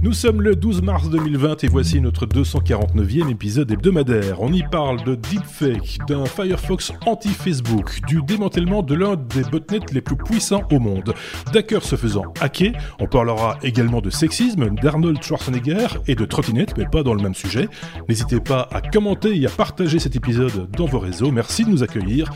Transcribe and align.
Nous 0.00 0.12
sommes 0.12 0.42
le 0.42 0.54
12 0.54 0.82
mars 0.82 1.10
2020 1.10 1.64
et 1.64 1.68
voici 1.68 2.00
notre 2.00 2.24
249e 2.24 3.30
épisode 3.30 3.72
hebdomadaire. 3.72 4.40
On 4.40 4.52
y 4.52 4.62
parle 4.62 5.02
de 5.02 5.16
deepfake, 5.16 5.98
d'un 6.06 6.24
Firefox 6.24 6.92
anti-Facebook, 7.04 8.00
du 8.06 8.22
démantèlement 8.22 8.82
de 8.82 8.94
l'un 8.94 9.16
des 9.16 9.42
botnets 9.42 9.80
les 9.92 10.00
plus 10.00 10.14
puissants 10.14 10.62
au 10.70 10.78
monde, 10.78 11.14
d'hackers 11.52 11.82
se 11.82 11.96
faisant 11.96 12.32
hacker. 12.40 12.74
On 13.00 13.08
parlera 13.08 13.58
également 13.64 14.00
de 14.00 14.10
sexisme, 14.10 14.70
d'Arnold 14.70 15.20
Schwarzenegger 15.20 15.88
et 16.06 16.14
de 16.14 16.24
trottinette, 16.24 16.78
mais 16.78 16.86
pas 16.86 17.02
dans 17.02 17.14
le 17.14 17.22
même 17.22 17.34
sujet. 17.34 17.68
N'hésitez 18.08 18.38
pas 18.38 18.68
à 18.70 18.80
commenter 18.80 19.36
et 19.36 19.46
à 19.46 19.50
partager 19.50 19.98
cet 19.98 20.14
épisode 20.14 20.70
dans 20.70 20.86
vos 20.86 21.00
réseaux. 21.00 21.32
Merci 21.32 21.64
de 21.64 21.70
nous 21.70 21.82
accueillir. 21.82 22.30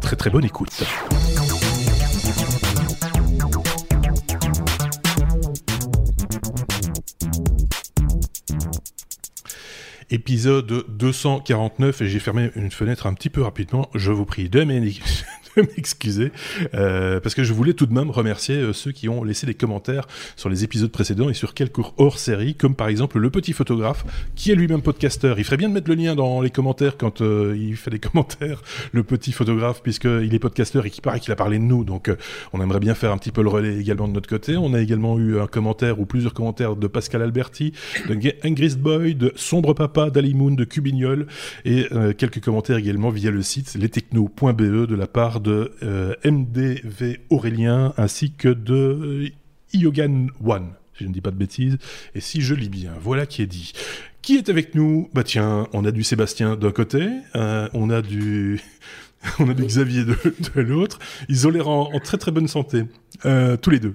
Très 0.00 0.16
très 0.16 0.30
bonne 0.30 0.46
écoute. 0.46 0.82
Épisode 10.12 10.84
249 10.88 12.02
et 12.02 12.08
j'ai 12.08 12.18
fermé 12.18 12.50
une 12.54 12.70
fenêtre 12.70 13.06
un 13.06 13.14
petit 13.14 13.30
peu 13.30 13.42
rapidement. 13.42 13.88
Je 13.94 14.12
vous 14.12 14.26
prie 14.26 14.48
de 14.48 14.62
m'excuser 14.62 15.24
euh, 16.74 17.20
parce 17.20 17.34
que 17.34 17.44
je 17.44 17.52
voulais 17.52 17.74
tout 17.74 17.86
de 17.86 17.92
même 17.92 18.10
remercier 18.10 18.56
euh, 18.56 18.72
ceux 18.72 18.92
qui 18.92 19.08
ont 19.08 19.24
laissé 19.24 19.46
des 19.46 19.54
commentaires 19.54 20.06
sur 20.36 20.48
les 20.48 20.64
épisodes 20.64 20.90
précédents 20.90 21.28
et 21.28 21.34
sur 21.34 21.54
quelques 21.54 21.80
hors 21.98 22.18
série, 22.18 22.54
comme 22.54 22.74
par 22.74 22.88
exemple 22.88 23.18
le 23.18 23.30
petit 23.30 23.52
photographe 23.52 24.04
qui 24.34 24.50
est 24.50 24.54
lui-même 24.54 24.82
podcasteur. 24.82 25.38
Il 25.38 25.44
ferait 25.44 25.56
bien 25.56 25.68
de 25.68 25.74
mettre 25.74 25.88
le 25.88 25.96
lien 25.96 26.14
dans 26.14 26.40
les 26.40 26.50
commentaires 26.50 26.96
quand 26.96 27.20
euh, 27.20 27.56
il 27.58 27.76
fait 27.76 27.90
des 27.90 27.98
commentaires, 28.12 28.62
le 28.92 29.02
petit 29.02 29.32
photographe, 29.32 29.82
puisqu'il 29.82 30.34
est 30.34 30.38
podcasteur 30.38 30.86
et 30.86 30.90
qu'il 30.90 31.02
paraît 31.02 31.20
qu'il 31.20 31.32
a 31.32 31.36
parlé 31.36 31.58
de 31.58 31.64
nous. 31.64 31.84
Donc 31.84 32.10
on 32.52 32.60
aimerait 32.60 32.80
bien 32.80 32.94
faire 32.94 33.12
un 33.12 33.18
petit 33.18 33.32
peu 33.32 33.42
le 33.42 33.48
relais 33.48 33.76
également 33.78 34.08
de 34.08 34.12
notre 34.12 34.28
côté. 34.28 34.56
On 34.56 34.74
a 34.74 34.80
également 34.80 35.18
eu 35.18 35.38
un 35.38 35.46
commentaire 35.46 36.00
ou 36.00 36.06
plusieurs 36.06 36.34
commentaires 36.34 36.76
de 36.76 36.86
Pascal 36.86 37.22
Alberti, 37.22 37.72
de 38.08 38.18
Ingrist 38.44 38.78
Boy, 38.78 39.14
de 39.14 39.32
Sombre 39.36 39.74
Papa, 39.74 40.10
d'Alimoun, 40.10 40.56
de 40.56 40.64
Cubignol 40.64 41.26
et 41.64 41.86
quelques 42.16 42.40
commentaires 42.40 42.76
également 42.76 43.10
via 43.10 43.30
le 43.30 43.42
site 43.42 43.74
lestechno.be 43.74 44.86
de 44.86 44.94
la 44.94 45.06
part 45.06 45.41
de 45.42 45.72
euh, 45.82 46.14
MDV 46.24 47.20
Aurélien 47.30 47.92
ainsi 47.96 48.32
que 48.32 48.48
de 48.48 49.32
Iogan 49.72 50.28
One. 50.44 50.70
Si 50.96 51.04
je 51.04 51.08
ne 51.08 51.12
dis 51.12 51.20
pas 51.20 51.30
de 51.30 51.36
bêtises. 51.36 51.78
Et 52.14 52.20
si 52.20 52.40
je 52.40 52.54
lis 52.54 52.68
bien, 52.68 52.92
voilà 53.00 53.26
qui 53.26 53.42
est 53.42 53.46
dit. 53.46 53.72
Qui 54.22 54.36
est 54.36 54.48
avec 54.48 54.74
nous? 54.74 55.10
Bah 55.14 55.24
tiens, 55.24 55.66
on 55.72 55.84
a 55.84 55.90
du 55.90 56.04
Sébastien 56.04 56.56
d'un 56.56 56.70
côté, 56.70 57.08
euh, 57.34 57.68
on 57.74 57.90
a 57.90 58.02
du 58.02 58.60
on 59.38 59.48
a 59.48 59.54
du 59.54 59.64
Xavier 59.64 60.04
de, 60.04 60.60
l'autre. 60.60 60.98
Ils 61.28 61.46
ont 61.46 61.50
l'air 61.50 61.68
en, 61.68 61.90
très 62.00 62.18
très 62.18 62.30
bonne 62.30 62.48
santé, 62.48 62.84
euh, 63.24 63.56
tous 63.56 63.70
les 63.70 63.78
deux. 63.78 63.94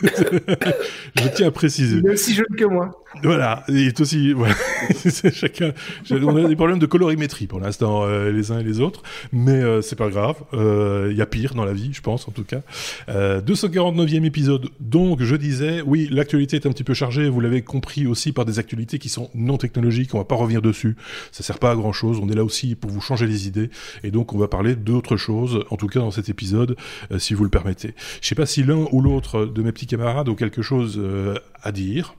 je 0.02 1.28
tiens 1.34 1.48
à 1.48 1.50
préciser. 1.50 1.98
Il 1.98 2.06
est 2.06 2.12
aussi 2.12 2.34
jeune 2.34 2.46
que 2.56 2.64
moi. 2.64 3.02
Voilà, 3.22 3.64
il 3.68 3.86
est 3.86 4.00
aussi. 4.00 4.32
Voilà. 4.32 4.54
Chacun. 5.32 5.72
On 6.10 6.36
a 6.36 6.48
des 6.48 6.56
problèmes 6.56 6.78
de 6.78 6.86
colorimétrie 6.86 7.46
pour 7.46 7.60
l'instant, 7.60 8.04
euh, 8.04 8.30
les 8.30 8.50
uns 8.50 8.58
et 8.58 8.64
les 8.64 8.80
autres, 8.80 9.02
mais 9.32 9.62
euh, 9.62 9.82
c'est 9.82 9.96
pas 9.96 10.08
grave. 10.08 10.36
Il 10.52 11.16
y 11.16 11.22
a 11.22 11.26
pire 11.26 11.54
dans 11.54 11.64
la 11.64 11.72
vie, 11.72 11.90
je 11.92 12.00
pense 12.00 12.28
en 12.28 12.32
tout 12.32 12.44
cas. 12.44 12.60
249e 13.08 14.24
épisode. 14.24 14.68
Donc, 14.80 15.22
je 15.22 15.36
disais, 15.36 15.82
oui, 15.82 16.08
l'actualité 16.10 16.56
est 16.56 16.66
un 16.66 16.72
petit 16.72 16.84
peu 16.84 16.94
chargée. 16.94 17.28
Vous 17.28 17.40
l'avez 17.40 17.62
compris 17.62 18.06
aussi 18.06 18.32
par 18.32 18.44
des 18.44 18.58
actualités 18.58 18.98
qui 18.98 19.08
sont 19.08 19.30
non 19.34 19.56
technologiques. 19.56 20.14
On 20.14 20.18
va 20.18 20.24
pas 20.24 20.34
revenir 20.34 20.62
dessus. 20.62 20.96
Ça 21.32 21.42
sert 21.42 21.58
pas 21.58 21.70
à 21.70 21.74
grand 21.74 21.92
chose. 21.92 22.18
On 22.22 22.28
est 22.28 22.34
là 22.34 22.44
aussi 22.44 22.74
pour 22.74 22.90
vous 22.90 23.00
changer 23.00 23.26
les 23.26 23.46
idées, 23.46 23.70
et 24.02 24.10
donc 24.10 24.32
on 24.32 24.38
va 24.38 24.45
parler 24.48 24.76
d'autres 24.76 25.16
choses, 25.16 25.64
en 25.70 25.76
tout 25.76 25.86
cas 25.86 26.00
dans 26.00 26.10
cet 26.10 26.28
épisode, 26.28 26.76
euh, 27.12 27.18
si 27.18 27.34
vous 27.34 27.44
le 27.44 27.50
permettez. 27.50 27.94
Je 28.20 28.28
sais 28.28 28.34
pas 28.34 28.46
si 28.46 28.62
l'un 28.62 28.86
ou 28.92 29.00
l'autre 29.00 29.46
de 29.46 29.62
mes 29.62 29.72
petits 29.72 29.86
camarades 29.86 30.28
ont 30.28 30.34
quelque 30.34 30.62
chose 30.62 30.98
euh, 30.98 31.34
à 31.62 31.72
dire, 31.72 32.14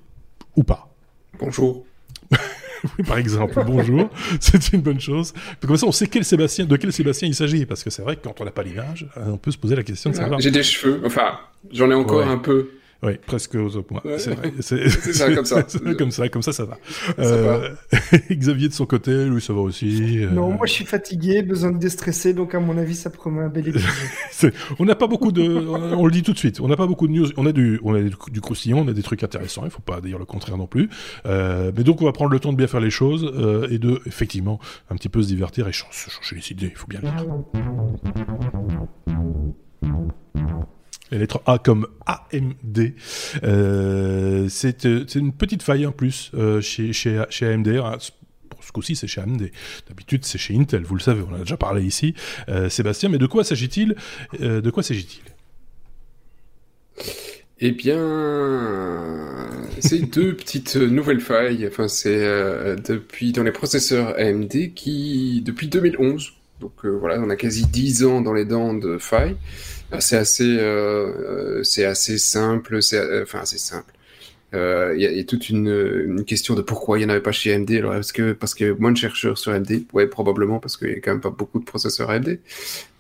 ou 0.56 0.64
pas. 0.64 0.90
Bonjour. 1.40 1.86
oui, 2.32 3.06
par 3.06 3.18
exemple, 3.18 3.62
bonjour, 3.66 4.10
c'est 4.40 4.74
une 4.74 4.82
bonne 4.82 5.00
chose. 5.00 5.34
Comme 5.66 5.78
ça, 5.78 5.86
on 5.86 5.92
sait 5.92 6.08
quel 6.08 6.26
Sébastien, 6.26 6.66
de 6.66 6.76
quel 6.76 6.92
Sébastien 6.92 7.28
il 7.28 7.36
s'agit, 7.36 7.66
parce 7.66 7.84
que 7.84 7.90
c'est 7.90 8.02
vrai 8.02 8.16
que 8.16 8.24
quand 8.24 8.42
on 8.42 8.46
n'a 8.46 8.52
pas 8.52 8.64
l'image, 8.64 9.08
on 9.16 9.38
peut 9.38 9.52
se 9.52 9.58
poser 9.58 9.76
la 9.76 9.84
question 9.84 10.10
de 10.10 10.16
savoir. 10.16 10.40
J'ai 10.40 10.52
des 10.52 10.64
cheveux, 10.64 11.02
enfin, 11.06 11.40
j'en 11.72 11.90
ai 11.92 11.96
encore 11.96 12.28
un 12.28 12.38
peu. 12.38 12.70
Oui, 13.04 13.14
presque 13.26 13.56
aux 13.56 13.84
points. 13.84 14.02
C'est 14.18 14.34
vrai. 14.34 14.54
C'est 14.60 14.90
ça, 14.90 15.34
comme 15.34 15.46
ça. 15.46 15.64
comme 15.98 16.12
ça, 16.12 16.30
comme 16.30 16.42
ça, 16.42 16.52
ça 16.52 16.66
va. 16.66 16.78
Euh, 17.20 17.70
Xavier 18.32 18.70
de 18.70 18.74
son 18.74 18.86
côté, 18.86 19.26
lui, 19.26 19.42
ça 19.42 19.54
va 19.54 19.62
aussi. 19.62 20.24
Euh. 20.24 20.32
Non, 20.32 20.52
moi, 20.52 20.66
je 20.66 20.74
suis 20.74 20.86
fatigué, 20.86 21.44
besoin 21.44 21.72
de 21.72 21.78
déstresser, 21.78 22.34
donc 22.34 22.56
à 22.56 22.60
mon 22.60 22.78
avis, 22.78 22.96
ça 22.96 23.10
promet 23.10 23.42
un 23.42 23.50
bel 23.50 23.68
épisode. 23.68 24.54
on 24.80 24.86
n'a 24.86 24.96
pas 24.96 25.08
beaucoup 25.08 25.32
de, 25.32 25.44
on 25.44 26.06
le 26.06 26.12
dit 26.12 26.24
tout 26.24 26.34
de 26.34 26.38
suite, 26.40 26.60
on 26.60 26.68
n'a 26.68 26.76
pas 26.76 26.88
beaucoup 26.88 27.08
de 27.08 27.14
news. 27.14 27.28
On 27.38 27.46
a 27.46 27.52
du, 27.52 27.80
on 27.84 27.94
a 27.94 28.02
du, 28.02 28.12
du 28.32 28.42
croustillant, 28.42 28.80
on 28.80 28.88
a 28.88 28.94
des 28.94 29.04
trucs 29.04 29.24
intéressants. 29.24 29.64
Il 29.66 29.72
faut 29.72 29.82
pas 29.82 30.02
dire 30.02 30.18
le 30.18 30.26
contraire 30.26 30.58
non 30.58 30.68
plus. 30.68 30.90
Euh, 31.26 31.72
mais 31.76 31.84
donc, 31.84 32.02
on 32.02 32.06
va 32.06 32.12
prendre 32.12 32.32
le 32.32 32.40
temps 32.40 32.52
de 32.52 32.58
bien 32.58 32.68
faire 32.68 32.80
les 32.80 32.90
choses 32.90 33.32
euh, 33.36 33.68
et 33.70 33.78
de, 33.78 34.02
effectivement, 34.06 34.60
un 34.90 34.96
petit 34.96 35.10
peu 35.10 35.22
se 35.22 35.28
divertir 35.28 35.68
et 35.68 35.72
changer 35.72 36.36
les 36.36 36.52
idées. 36.52 36.72
Il 36.72 36.78
faut 36.78 36.88
bien 36.88 37.02
le 37.02 37.10
dire. 37.10 37.26
La 41.12 41.18
lettre 41.20 41.42
A 41.46 41.58
comme 41.58 41.88
AMD. 42.06 42.94
Euh, 43.44 44.48
c'est 44.50 44.84
une 44.84 45.32
petite 45.32 45.64
faille 45.64 45.86
en 45.86 45.92
plus 45.92 46.32
euh, 46.34 46.60
chez, 46.62 46.92
AMD. 47.42 47.82
Ah, 47.82 47.98
ce 48.00 48.72
coup-ci, 48.74 48.96
c'est 48.96 49.08
chez 49.08 49.22
AMD. 49.22 49.50
D'habitude, 49.88 50.26
c'est 50.26 50.38
chez 50.38 50.56
Intel, 50.56 50.84
vous 50.84 50.96
le 50.96 51.02
savez, 51.02 51.22
on 51.22 51.32
en 51.32 51.36
a 51.36 51.40
déjà 51.40 51.58
parlé 51.58 51.86
ici. 51.86 52.14
Euh, 52.50 52.70
Sébastien, 52.70 53.10
mais 53.10 53.18
de 53.18 53.26
quoi 53.26 53.44
s'agit-il 53.44 53.96
De 54.40 54.70
quoi 54.70 54.84
s'agit-il? 54.84 55.24
Eh 57.60 57.72
bien, 57.72 57.98
c'est 59.80 60.00
deux 60.00 60.36
petites 60.36 60.76
nouvelles 60.76 61.22
failles. 61.22 61.68
Enfin, 61.68 61.88
c'est 61.88 62.20
depuis 62.20 63.32
dans 63.32 63.44
les 63.44 63.52
processeurs 63.52 64.14
AMD 64.20 64.74
qui, 64.76 65.42
depuis 65.44 65.68
2011, 65.68 66.34
donc 66.60 66.86
voilà, 66.86 67.20
on 67.22 67.30
a 67.30 67.36
quasi 67.36 67.66
10 67.66 68.04
ans 68.04 68.22
dans 68.22 68.34
les 68.34 68.46
dents 68.46 68.74
de 68.74 68.98
failles. 68.98 69.38
Ah, 69.92 70.02
c'est 70.02 70.18
assez, 70.18 70.58
euh, 70.60 71.64
c'est 71.64 71.86
assez 71.86 72.18
simple. 72.18 72.82
C'est, 72.82 72.98
euh, 72.98 73.24
enfin, 73.24 73.46
c'est 73.46 73.60
simple. 73.60 73.94
Euh, 74.54 74.94
il 74.96 75.02
y, 75.02 75.18
y, 75.18 75.20
a 75.20 75.24
toute 75.26 75.50
une, 75.50 75.68
une, 75.68 76.24
question 76.24 76.56
de 76.56 76.62
pourquoi 76.62 76.98
il 76.98 77.02
n'y 77.02 77.06
en 77.06 77.10
avait 77.10 77.22
pas 77.22 77.34
chez 77.34 77.54
AMD. 77.54 77.70
Alors, 77.72 77.96
est-ce 77.96 78.14
que 78.14 78.32
parce 78.32 78.54
qu'il 78.54 78.68
y 78.68 78.70
a 78.70 78.76
moins 78.76 78.94
de 78.94 78.98
chercheurs 78.98 79.38
sur 79.38 79.52
AMD 79.52 79.84
Ouais, 79.92 80.08
probablement 80.08 80.60
parce 80.60 80.78
qu'il 80.78 80.88
n'y 80.88 80.96
a 80.96 81.00
quand 81.02 81.12
même 81.12 81.22
pas 81.22 81.32
beaucoup 81.32 81.60
de 81.60 81.66
processeurs 81.66 82.10
AMD. 82.10 82.40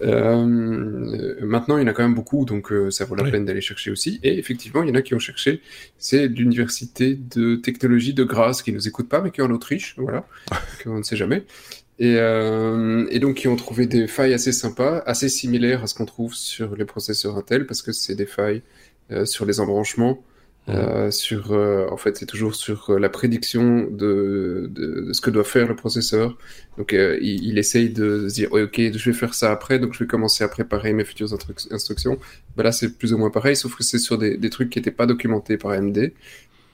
Euh, 0.01 1.35
maintenant, 1.41 1.77
il 1.77 1.81
y 1.81 1.83
en 1.85 1.87
a 1.87 1.93
quand 1.93 2.03
même 2.03 2.15
beaucoup, 2.15 2.43
donc 2.43 2.71
euh, 2.73 2.91
ça 2.91 3.05
vaut 3.05 3.15
la 3.15 3.23
peine 3.23 3.45
d'aller 3.45 3.61
chercher 3.61 3.91
aussi. 3.91 4.19
Et 4.23 4.37
effectivement, 4.37 4.83
il 4.83 4.89
y 4.89 4.91
en 4.91 4.95
a 4.95 5.01
qui 5.01 5.15
ont 5.15 5.19
cherché. 5.19 5.61
C'est 5.97 6.27
l'université 6.27 7.15
de 7.15 7.55
technologie 7.55 8.13
de 8.13 8.25
Graz 8.25 8.61
qui 8.63 8.73
nous 8.73 8.85
écoute 8.85 9.07
pas, 9.07 9.21
mais 9.21 9.31
qui 9.31 9.39
est 9.39 9.43
en 9.43 9.51
Autriche. 9.51 9.95
Voilà, 9.97 10.27
on 10.85 10.97
ne 10.97 11.03
sait 11.03 11.15
jamais. 11.15 11.45
Et, 11.99 12.15
euh, 12.17 13.07
et, 13.09 13.19
donc, 13.19 13.43
ils 13.43 13.47
ont 13.47 13.55
trouvé 13.55 13.87
des 13.87 14.07
failles 14.07 14.33
assez 14.33 14.51
sympas, 14.51 15.03
assez 15.05 15.29
similaires 15.29 15.83
à 15.83 15.87
ce 15.87 15.95
qu'on 15.95 16.05
trouve 16.05 16.35
sur 16.35 16.75
les 16.75 16.85
processeurs 16.85 17.37
Intel, 17.37 17.65
parce 17.65 17.81
que 17.81 17.91
c'est 17.91 18.15
des 18.15 18.27
failles 18.27 18.61
euh, 19.11 19.25
sur 19.25 19.45
les 19.45 19.59
embranchements, 19.59 20.23
euh, 20.69 21.11
sur, 21.11 21.53
euh, 21.53 21.87
en 21.89 21.95
fait, 21.95 22.17
c'est 22.17 22.25
toujours 22.25 22.53
sur 22.53 22.89
euh, 22.89 22.99
la 22.99 23.07
prédiction 23.07 23.87
de, 23.89 24.69
de, 24.69 25.05
de, 25.07 25.13
ce 25.13 25.21
que 25.21 25.29
doit 25.29 25.45
faire 25.45 25.65
le 25.67 25.77
processeur. 25.77 26.37
Donc, 26.77 26.91
il, 26.91 27.19
il, 27.21 27.57
essaye 27.57 27.89
de 27.89 28.27
se 28.27 28.33
dire, 28.33 28.51
ok, 28.51 28.75
je 28.77 29.09
vais 29.09 29.15
faire 29.17 29.33
ça 29.33 29.51
après, 29.51 29.79
donc 29.79 29.93
je 29.93 29.99
vais 29.99 30.07
commencer 30.07 30.43
à 30.43 30.49
préparer 30.49 30.91
mes 30.91 31.05
futures 31.05 31.33
instructions. 31.71 32.19
Ben 32.57 32.63
là, 32.63 32.73
c'est 32.73 32.97
plus 32.97 33.13
ou 33.13 33.17
moins 33.17 33.29
pareil, 33.29 33.55
sauf 33.55 33.75
que 33.75 33.83
c'est 33.83 33.97
sur 33.97 34.17
des, 34.17 34.37
des 34.37 34.49
trucs 34.49 34.69
qui 34.69 34.79
n'étaient 34.79 34.91
pas 34.91 35.05
documentés 35.05 35.57
par 35.57 35.71
AMD 35.71 36.11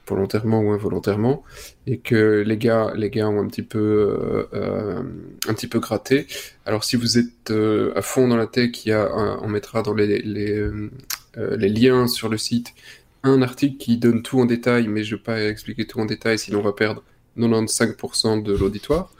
volontairement 0.07 0.61
ou 0.61 0.71
involontairement, 0.71 1.43
et 1.87 1.97
que 1.97 2.43
les 2.45 2.57
gars, 2.57 2.93
les 2.95 3.09
gars 3.09 3.29
ont 3.29 3.39
un 3.39 3.47
petit 3.47 3.61
peu, 3.63 3.79
euh, 3.79 4.47
euh 4.53 5.03
un 5.47 5.53
petit 5.53 5.67
peu 5.67 5.79
gratté. 5.79 6.27
Alors 6.65 6.83
si 6.83 6.95
vous 6.95 7.17
êtes 7.17 7.51
euh, 7.51 7.93
à 7.95 8.01
fond 8.01 8.27
dans 8.27 8.37
la 8.37 8.47
tech, 8.47 8.85
il 8.85 8.89
y 8.89 8.91
a, 8.91 9.09
on 9.41 9.47
mettra 9.47 9.81
dans 9.81 9.93
les, 9.93 10.19
les, 10.19 11.69
liens 11.69 12.07
sur 12.07 12.29
le 12.29 12.37
site 12.37 12.73
un 13.23 13.41
article 13.41 13.77
qui 13.77 13.97
donne 13.97 14.21
tout 14.21 14.39
en 14.39 14.45
détail, 14.45 14.87
mais 14.87 15.03
je 15.03 15.15
vais 15.15 15.21
pas 15.21 15.41
expliquer 15.43 15.85
tout 15.87 15.99
en 15.99 16.05
détail, 16.05 16.37
sinon 16.37 16.59
on 16.59 16.63
va 16.63 16.73
perdre 16.73 17.03
95% 17.37 18.43
de 18.43 18.53
l'auditoire, 18.53 19.11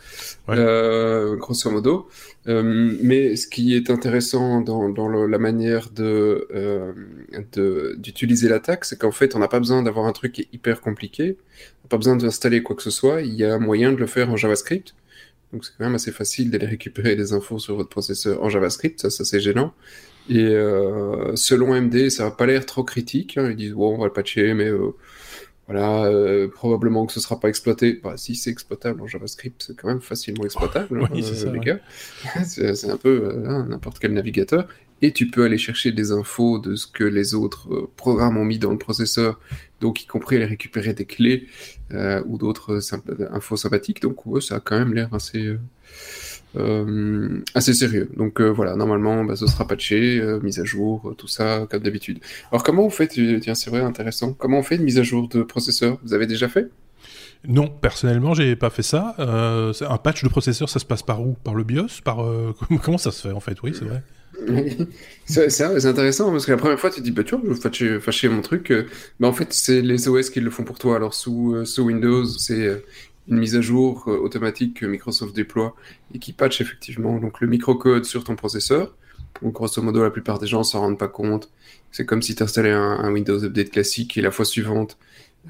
euh, 0.50 1.36
grosso 1.36 1.70
modo. 1.72 2.08
Euh, 2.48 2.98
mais 3.02 3.36
ce 3.36 3.48
qui 3.48 3.76
est 3.76 3.90
intéressant 3.90 4.62
dans, 4.62 4.90
dans 4.90 5.08
le, 5.08 5.28
la 5.28 5.38
manière 5.38 5.90
de 5.90 6.48
euh, 6.54 6.92
d'utiliser 7.98 8.50
l'attaque, 8.50 8.86
c'est 8.86 9.00
qu'en 9.00 9.12
fait, 9.12 9.36
on 9.36 9.40
n'a 9.40 9.48
pas 9.48 9.60
besoin 9.60 9.82
d'avoir 9.82 10.06
un 10.06 10.12
truc 10.12 10.34
qui 10.34 10.42
est 10.42 10.50
hyper 10.52 10.82
compliqué, 10.82 11.38
on 11.38 11.86
n'a 11.86 11.90
pas 11.90 11.98
besoin 11.98 12.16
d'installer 12.16 12.62
quoi 12.62 12.76
que 12.76 12.84
ce 12.84 12.92
soit, 12.92 13.22
il 13.22 13.34
y 13.34 13.46
a 13.46 13.58
moyen 13.60 13.92
de 13.92 13.98
le 13.98 14.08
faire 14.08 14.30
en 14.30 14.36
JavaScript. 14.36 14.94
Donc 15.54 15.66
c'est 15.66 15.72
quand 15.78 15.86
même 15.86 15.96
assez 15.96 16.12
facile 16.12 16.52
d'aller 16.52 16.66
récupérer 16.78 17.16
des 17.16 17.34
infos 17.34 17.60
sur 17.60 17.76
votre 17.76 17.90
processeur 17.90 18.44
en 18.44 18.50
JavaScript, 18.50 19.00
ça, 19.02 19.10
ça 19.10 19.24
c'est 19.24 19.40
gênant. 19.40 19.74
Et 20.30 20.40
euh, 20.40 21.36
selon 21.36 21.80
MD, 21.80 22.10
ça 22.10 22.26
n'a 22.26 22.32
pas 22.32 22.46
l'air 22.46 22.66
trop 22.66 22.84
critique. 22.84 23.38
Hein. 23.38 23.50
Ils 23.52 23.58
disent 23.58 23.74
bon, 23.74 23.96
on 23.96 24.00
va 24.00 24.06
le 24.06 24.14
patcher, 24.14 24.54
mais 24.54 24.70
voilà, 25.68 26.06
euh, 26.06 26.50
probablement 26.50 27.06
que 27.06 27.14
ce 27.14 27.22
sera 27.22 27.40
pas 27.40 27.48
exploité. 27.48 28.00
Bah, 28.04 28.16
si 28.18 28.36
c'est 28.36 28.50
exploitable 28.50 29.02
en 29.02 29.08
JavaScript, 29.08 29.64
c'est 29.66 29.76
quand 29.76 29.88
même 29.88 30.02
facilement 30.02 30.44
exploitable, 30.44 31.08
oui, 31.12 31.24
hein, 31.24 31.34
ça, 31.34 31.52
les 31.52 31.60
gars. 31.60 31.80
c'est 32.44 32.90
un 32.90 32.98
peu 32.98 33.24
euh, 33.26 33.50
hein, 33.50 33.66
n'importe 33.70 34.00
quel 34.00 34.14
navigateur. 34.14 34.68
et 35.02 35.14
tu 35.14 35.30
peux 35.30 35.46
aller 35.46 35.58
chercher 35.58 35.92
des 35.92 36.12
infos 36.12 36.60
de 36.60 36.76
ce 36.76 36.86
que 36.86 37.06
les 37.06 37.34
autres 37.34 37.90
programmes 37.96 38.38
ont 38.38 38.46
mis 38.46 38.60
dans 38.60 38.72
le 38.72 38.78
processeur, 38.78 39.40
donc 39.80 40.04
y 40.04 40.06
compris 40.06 40.36
aller 40.36 40.46
récupérer 40.46 40.94
des 40.94 41.06
clés 41.06 41.48
ou 42.26 42.38
d'autres 42.38 42.94
infos 43.32 43.58
sympathiques. 43.58 44.02
Donc 44.02 44.26
ouais, 44.26 44.42
ça 44.42 44.56
a 44.56 44.60
quand 44.60 44.78
même 44.78 44.94
l'air 44.94 45.14
assez 45.14 45.46
euh, 45.46 45.60
assez 47.56 47.74
sérieux. 47.74 48.10
Donc 48.16 48.40
euh, 48.40 48.50
voilà, 48.50 48.76
normalement, 48.76 49.24
bah, 49.24 49.36
ce 49.36 49.48
sera 49.48 49.68
patché, 49.68 50.20
euh, 50.20 50.40
mise 50.42 50.60
à 50.60 50.64
jour, 50.64 51.14
tout 51.18 51.28
ça, 51.28 51.68
comme 51.70 51.82
d'habitude. 51.82 52.20
Alors 52.52 52.64
comment 52.64 52.84
vous 52.84 52.90
faites, 52.90 53.18
tiens, 53.42 53.56
c'est 53.56 53.70
vrai, 53.70 53.82
intéressant, 53.82 54.34
comment 54.34 54.60
on 54.60 54.64
fait 54.64 54.76
une 54.76 54.84
mise 54.84 55.00
à 55.00 55.04
jour 55.04 55.28
de 55.28 55.44
processeur? 55.44 55.98
Vous 56.04 56.14
avez 56.14 56.28
déjà 56.28 56.48
fait? 56.48 56.70
Non, 57.46 57.68
personnellement, 57.68 58.34
j'ai 58.34 58.56
pas 58.56 58.70
fait 58.70 58.84
ça. 58.84 59.16
un 59.18 59.98
patch 59.98 60.24
de 60.24 60.30
processeur, 60.30 60.70
ça 60.70 60.80
se 60.80 60.86
passe 60.86 61.04
par 61.04 61.22
où? 61.22 61.36
Par 61.44 61.56
le 61.56 61.64
BIOS? 61.64 62.02
Par 62.04 62.26
comment 62.84 62.98
ça 62.98 63.12
se 63.12 63.28
fait 63.28 63.34
en 63.34 63.40
fait? 63.40 63.62
Oui, 63.64 63.74
c'est 63.78 63.86
vrai. 63.86 64.02
c'est 65.26 65.86
intéressant 65.86 66.32
parce 66.32 66.46
que 66.46 66.52
la 66.52 66.58
première 66.58 66.80
fois 66.80 66.90
tu 66.90 67.00
te 67.00 67.04
dis 67.04 67.12
bah 67.12 67.24
tu 67.24 67.36
vois 67.36 67.44
je 67.72 67.86
veux 67.86 68.00
fâcher, 68.00 68.30
mon 68.30 68.42
truc 68.42 68.74
mais 69.20 69.28
en 69.28 69.32
fait 69.32 69.54
c'est 69.54 69.80
les 69.82 70.08
OS 70.08 70.32
qui 70.32 70.42
le 70.42 70.50
font 70.50 70.64
pour 70.64 70.80
toi 70.80 70.96
alors 70.96 71.14
sous, 71.14 71.64
sous 71.66 71.84
Windows 71.84 72.26
c'est 72.26 72.84
une 73.28 73.38
mise 73.38 73.56
à 73.56 73.62
jour 73.62 74.04
euh, 74.08 74.18
automatique 74.18 74.80
que 74.80 74.86
Microsoft 74.86 75.36
déploie 75.36 75.76
et 76.14 76.20
qui 76.20 76.34
patch 76.34 76.62
effectivement 76.62 77.20
donc 77.20 77.42
le 77.42 77.48
microcode 77.48 78.06
sur 78.06 78.24
ton 78.24 78.36
processeur. 78.36 78.96
Donc 79.42 79.54
grosso 79.54 79.82
modo, 79.82 80.04
la 80.04 80.12
plupart 80.12 80.40
des 80.40 80.48
gens 80.48 80.64
s'en 80.64 80.82
rendent 80.82 81.00
pas 81.00 81.08
compte. 81.08 81.50
C'est 81.92 82.06
comme 82.06 82.22
si 82.22 82.36
tu 82.36 82.44
installais 82.44 82.72
un, 82.72 83.12
Windows 83.12 83.44
Update 83.44 83.72
classique 83.72 84.18
et 84.18 84.22
la 84.22 84.32
fois 84.32 84.46
suivante, 84.46 84.98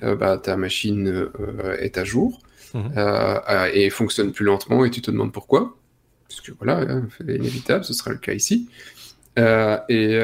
euh, 0.04 0.16
bah, 0.16 0.38
ta 0.38 0.56
machine 0.56 1.08
euh, 1.08 1.78
est 1.80 1.98
à 1.98 2.04
jour 2.04 2.40
mhm. 2.74 2.92
et 3.74 3.90
fonctionne 3.90 4.32
plus 4.32 4.46
lentement 4.46 4.86
et 4.86 4.92
tu 4.92 5.02
te 5.02 5.12
demandes 5.12 5.34
pourquoi. 5.34 5.78
Parce 6.28 6.42
que 6.42 6.52
voilà, 6.58 6.80
hein, 6.82 7.08
c'est 7.18 7.36
inévitable, 7.36 7.84
ce 7.84 7.94
sera 7.94 8.12
le 8.12 8.18
cas 8.18 8.34
ici. 8.34 8.68
et, 9.38 10.20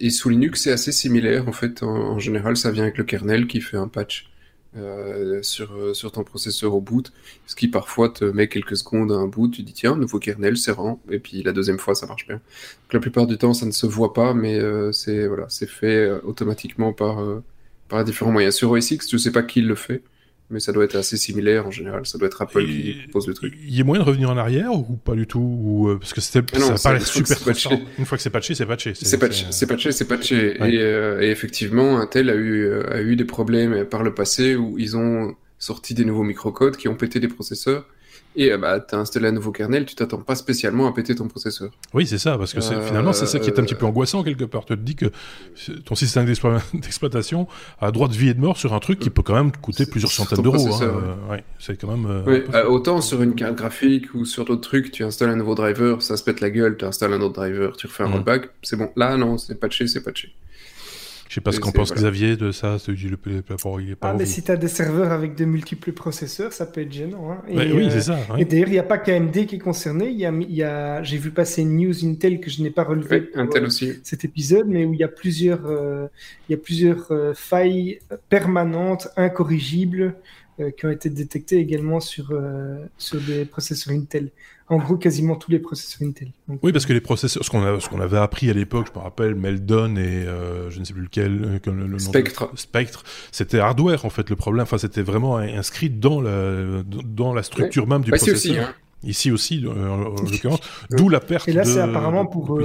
et, 0.00 0.10
sous 0.10 0.28
Linux, 0.28 0.62
c'est 0.62 0.72
assez 0.72 0.92
similaire 0.92 1.48
en 1.48 1.52
fait. 1.52 1.82
en, 1.82 2.18
général, 2.18 2.56
ça 2.56 2.70
vient 2.70 2.82
avec 2.82 2.98
le 2.98 3.04
kernel 3.04 3.46
qui 3.46 3.60
fait 3.60 3.76
un 3.76 3.88
patch 3.88 4.30
euh, 4.76 5.42
sur, 5.42 5.72
euh, 5.72 5.94
sur 5.94 6.12
ton 6.12 6.22
processeur 6.22 6.74
au 6.74 6.80
boot, 6.80 7.12
ce 7.46 7.56
qui 7.56 7.66
parfois 7.66 8.08
te 8.08 8.24
met 8.24 8.46
quelques 8.48 8.76
secondes 8.76 9.10
à 9.10 9.16
un 9.16 9.26
boot, 9.26 9.52
tu 9.52 9.62
dis 9.62 9.72
tiens, 9.72 9.96
nouveau 9.96 10.20
kernel, 10.20 10.56
c'est 10.56 10.70
rend, 10.70 11.00
et 11.10 11.18
puis 11.18 11.42
la 11.42 11.52
deuxième 11.52 11.78
fois 11.78 11.96
ça 11.96 12.06
marche 12.06 12.26
bien. 12.28 12.36
Donc, 12.36 12.92
la 12.92 13.00
plupart 13.00 13.26
du 13.26 13.36
temps 13.36 13.52
ça 13.52 13.66
ne 13.66 13.72
se 13.72 13.86
voit 13.86 14.12
pas, 14.12 14.32
mais 14.32 14.60
euh, 14.60 14.92
c'est 14.92 15.26
voilà, 15.26 15.46
c'est 15.48 15.68
fait 15.68 16.08
automatiquement 16.22 16.92
par, 16.92 17.18
par 17.88 18.04
différents 18.04 18.32
moyens. 18.32 18.54
Sur 18.54 18.70
OS 18.70 18.92
X, 18.92 19.10
je 19.10 19.16
sais 19.16 19.32
pas 19.32 19.42
qui 19.42 19.60
le 19.60 19.74
fait, 19.74 20.02
mais 20.50 20.60
ça 20.60 20.72
doit 20.72 20.84
être 20.84 20.96
assez 20.96 21.16
similaire 21.16 21.66
en 21.66 21.70
général. 21.70 22.04
Ça 22.06 22.18
doit 22.18 22.26
être 22.26 22.42
Apple 22.42 22.64
qui 22.64 22.96
pose 23.12 23.26
le 23.28 23.34
truc. 23.34 23.54
Il 23.62 23.74
y 23.74 23.80
a 23.80 23.84
moyen 23.84 24.02
de 24.02 24.08
revenir 24.08 24.30
en 24.30 24.36
arrière 24.36 24.72
ou 24.72 24.96
pas 24.96 25.14
du 25.14 25.26
tout 25.26 25.38
ou, 25.38 25.88
euh, 25.88 25.98
Parce 25.98 26.12
que 26.12 26.20
c'était 26.20 26.44
ah 26.56 26.76
ça 26.76 26.90
paraît 26.90 27.00
super 27.04 27.38
patché. 27.38 27.70
Une 27.98 28.04
fois 28.04 28.18
que 28.18 28.22
c'est 28.22 28.30
patché, 28.30 28.54
c'est 28.54 28.66
patché. 28.66 28.92
C'est 28.94 29.18
patché, 29.18 29.46
c'est 29.50 29.66
patché, 29.66 29.92
c'est 29.92 30.08
patché. 30.08 30.56
Et, 30.56 30.78
euh, 30.78 31.20
et, 31.20 31.30
effectivement, 31.30 31.98
Intel 32.00 32.30
a 32.30 32.34
eu, 32.34 32.64
euh, 32.64 32.92
a 32.92 33.00
eu 33.00 33.16
des 33.16 33.24
problèmes 33.24 33.84
par 33.84 34.02
le 34.02 34.12
passé 34.12 34.56
où 34.56 34.78
ils 34.78 34.96
ont 34.96 35.34
sorti 35.58 35.94
des 35.94 36.04
nouveaux 36.04 36.24
microcodes 36.24 36.76
qui 36.76 36.88
ont 36.88 36.96
pété 36.96 37.20
des 37.20 37.28
processeurs 37.28 37.86
et 38.36 38.52
euh, 38.52 38.58
bah, 38.58 38.78
tu 38.80 38.94
as 38.94 38.98
installé 38.98 39.28
un 39.28 39.32
nouveau 39.32 39.50
kernel, 39.50 39.84
tu 39.86 39.94
t'attends 39.94 40.18
pas 40.18 40.36
spécialement 40.36 40.86
à 40.86 40.92
péter 40.92 41.14
ton 41.14 41.26
processeur. 41.26 41.70
Oui, 41.94 42.06
c'est 42.06 42.18
ça, 42.18 42.38
parce 42.38 42.52
que 42.52 42.60
euh, 42.60 42.80
finalement, 42.82 43.12
c'est 43.12 43.26
ça 43.26 43.40
qui 43.40 43.50
est 43.50 43.58
un 43.58 43.64
petit 43.64 43.74
peu 43.74 43.86
angoissant 43.86 44.22
quelque 44.22 44.44
part. 44.44 44.64
Tu 44.64 44.76
te 44.76 44.80
dis 44.80 44.94
que 44.94 45.06
ton 45.84 45.94
système 45.96 46.26
d'exploitation 46.74 47.48
a 47.80 47.90
droit 47.90 48.08
de 48.08 48.14
vie 48.14 48.28
et 48.28 48.34
de 48.34 48.40
mort 48.40 48.56
sur 48.56 48.72
un 48.72 48.78
truc 48.78 49.00
qui 49.00 49.10
peut 49.10 49.22
quand 49.22 49.34
même 49.34 49.50
coûter 49.52 49.84
plusieurs 49.84 50.12
centaines 50.12 50.42
d'euros. 50.42 50.82
Hein. 50.82 51.16
Ouais, 51.28 51.44
c'est 51.58 51.80
quand 51.80 51.96
même. 51.96 52.06
Euh, 52.06 52.64
autant 52.66 53.00
sur 53.00 53.20
une 53.20 53.34
carte 53.34 53.56
graphique 53.56 54.14
ou 54.14 54.24
sur 54.24 54.44
d'autres 54.44 54.60
trucs, 54.60 54.92
tu 54.92 55.02
installes 55.02 55.30
un 55.30 55.36
nouveau 55.36 55.56
driver, 55.56 56.00
ça 56.00 56.16
se 56.16 56.22
pète 56.22 56.40
la 56.40 56.50
gueule, 56.50 56.76
tu 56.76 56.84
installes 56.84 57.12
un 57.12 57.20
autre 57.20 57.34
driver, 57.34 57.76
tu 57.76 57.88
refais 57.88 58.04
un 58.04 58.08
mmh. 58.08 58.12
rollback, 58.12 58.50
c'est 58.62 58.76
bon. 58.76 58.90
Là, 58.96 59.16
non, 59.16 59.38
c'est 59.38 59.58
patché, 59.58 59.88
c'est 59.88 60.02
patché. 60.02 60.32
Je 61.30 61.36
sais 61.36 61.40
pas 61.40 61.52
ce 61.52 61.60
qu'en 61.60 61.70
pense 61.70 61.94
Xavier 61.94 62.36
de 62.36 62.50
ça. 62.50 62.76
Le, 62.88 62.94
le, 62.94 63.96
ah, 64.00 64.14
mais 64.18 64.26
si 64.26 64.42
tu 64.42 64.50
as 64.50 64.56
des 64.56 64.66
serveurs 64.66 65.12
avec 65.12 65.36
de 65.36 65.44
multiples 65.44 65.92
processeurs, 65.92 66.52
ça 66.52 66.66
peut 66.66 66.80
être 66.80 66.92
gênant. 66.92 67.30
Hein. 67.30 67.42
Et, 67.48 67.72
oui, 67.72 67.86
c'est 67.88 67.98
euh, 67.98 68.00
ça. 68.00 68.18
Et 68.36 68.44
d'ailleurs, 68.44 68.66
il 68.66 68.72
n'y 68.72 68.78
a 68.80 68.82
pas 68.82 68.98
qu'AMD 68.98 69.46
qui 69.46 69.54
est 69.54 69.60
concerné. 69.60 70.08
Il 70.08 70.18
y 70.18 70.26
a, 70.26 70.32
y 70.32 70.62
a... 70.64 71.04
J'ai 71.04 71.18
vu 71.18 71.30
passer 71.30 71.62
une 71.62 71.76
news 71.76 72.04
Intel 72.04 72.40
que 72.40 72.50
je 72.50 72.60
n'ai 72.64 72.72
pas 72.72 72.82
relevée 72.82 73.20
pour 73.20 73.40
Intel 73.40 73.66
aussi. 73.66 73.92
cet 74.02 74.24
épisode, 74.24 74.66
mais 74.66 74.84
où 74.84 74.92
il 74.92 74.98
y 74.98 75.04
a 75.04 75.08
plusieurs, 75.08 75.66
euh, 75.66 76.08
il 76.48 76.52
y 76.52 76.54
a 76.56 76.58
plusieurs 76.58 77.12
euh, 77.12 77.32
failles 77.32 78.00
permanentes, 78.28 79.06
incorrigibles, 79.16 80.16
qui 80.76 80.84
ont 80.84 80.90
été 80.90 81.08
détectées 81.08 81.56
également 81.56 82.00
sur, 82.00 82.38
sur 82.98 83.18
des 83.18 83.46
processeurs 83.46 83.94
Intel 83.94 84.28
en 84.70 84.78
gros 84.78 84.96
quasiment 84.96 85.34
tous 85.34 85.50
les 85.50 85.58
processeurs 85.58 86.08
Intel. 86.08 86.30
oui, 86.62 86.72
parce 86.72 86.86
que 86.86 86.92
les 86.92 87.00
processeurs, 87.00 87.44
ce 87.44 87.50
qu'on 87.50 87.80
ce 87.80 87.88
qu'on 87.88 88.00
avait 88.00 88.18
appris 88.18 88.48
à 88.48 88.52
l'époque, 88.52 88.86
je 88.92 88.98
me 88.98 89.02
rappelle, 89.02 89.34
Meldon 89.34 89.96
et 89.96 90.00
euh, 90.00 90.70
je 90.70 90.78
ne 90.78 90.84
sais 90.84 90.92
plus 90.92 91.02
lequel, 91.02 91.60
euh, 91.66 91.86
le, 91.86 91.98
Spectre. 91.98 92.50
Spectre, 92.54 93.02
c'était 93.32 93.58
hardware 93.58 94.04
en 94.04 94.10
fait 94.10 94.30
le 94.30 94.36
problème. 94.36 94.62
Enfin, 94.62 94.78
c'était 94.78 95.02
vraiment 95.02 95.38
inscrit 95.38 95.90
dans 95.90 96.20
la 96.20 96.82
dans 97.04 97.34
la 97.34 97.42
structure 97.42 97.88
même 97.88 98.02
du 98.02 98.12
processeur. 98.12 98.36
Aussi, 98.36 98.58
hein. 98.58 98.74
Ici 99.02 99.32
aussi, 99.32 99.64
euh, 99.64 99.88
en, 99.88 99.96
l'occurrence, 100.22 100.60
d'où 100.90 101.08
la 101.08 101.20
perte. 101.20 101.48
Et 101.48 101.52
là, 101.52 101.64
c'est 101.64 101.80
apparemment 101.80 102.26
pour, 102.26 102.60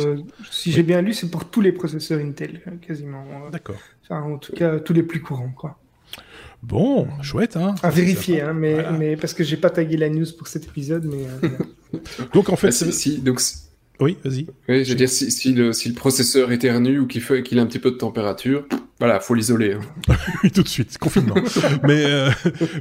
si 0.52 0.72
j'ai 0.72 0.84
bien 0.84 1.02
lu, 1.02 1.13
c'est 1.13 1.31
pour 1.31 1.46
tous 1.46 1.62
les 1.62 1.72
processeurs 1.72 2.19
Intel, 2.19 2.62
quasiment. 2.86 3.25
D'accord. 3.52 3.78
Enfin, 4.04 4.22
en 4.22 4.38
tout 4.38 4.54
cas, 4.54 4.80
tous 4.80 4.94
les 4.94 5.04
plus 5.04 5.22
courants, 5.22 5.54
quoi. 5.57 5.80
Bon, 6.63 7.07
chouette, 7.22 7.57
hein. 7.57 7.75
À 7.84 7.90
vérifier, 7.90 8.42
hein, 8.42 8.54
mais, 8.54 8.92
mais 8.92 9.18
parce 9.18 9.34
que 9.34 9.44
j'ai 9.44 9.57
pas 9.57 9.69
tagué 9.69 9.98
la 9.98 10.10
news 10.10 10.25
pour 10.38 10.48
cet 10.48 10.66
épisode, 10.66 11.06
mais. 11.06 11.50
donc 12.34 12.50
en 12.50 12.56
fait, 12.56 12.68
bah, 12.68 12.92
si, 12.92 13.19
donc 13.19 13.40
oui, 14.00 14.18
vas-y. 14.24 14.47
Oui, 14.68 14.83
je 14.83 14.89
veux 14.89 14.95
dire, 14.95 15.09
si, 15.09 15.31
si, 15.31 15.53
le, 15.53 15.74
si 15.74 15.89
le 15.89 15.95
processeur 15.95 16.51
éternue 16.51 17.00
ou 17.00 17.07
qu'il 17.07 17.24
qu'il 17.44 17.59
a 17.59 17.62
un 17.62 17.65
petit 17.65 17.80
peu 17.80 17.92
de 17.92 17.97
température, 17.97 18.65
voilà, 19.00 19.19
faut 19.19 19.33
l'isoler. 19.33 19.74
Hein. 19.74 20.15
oui, 20.44 20.51
tout 20.51 20.63
de 20.63 20.68
suite, 20.69 20.97
confinement. 20.97 21.36
mais, 21.83 22.06
euh, 22.06 22.30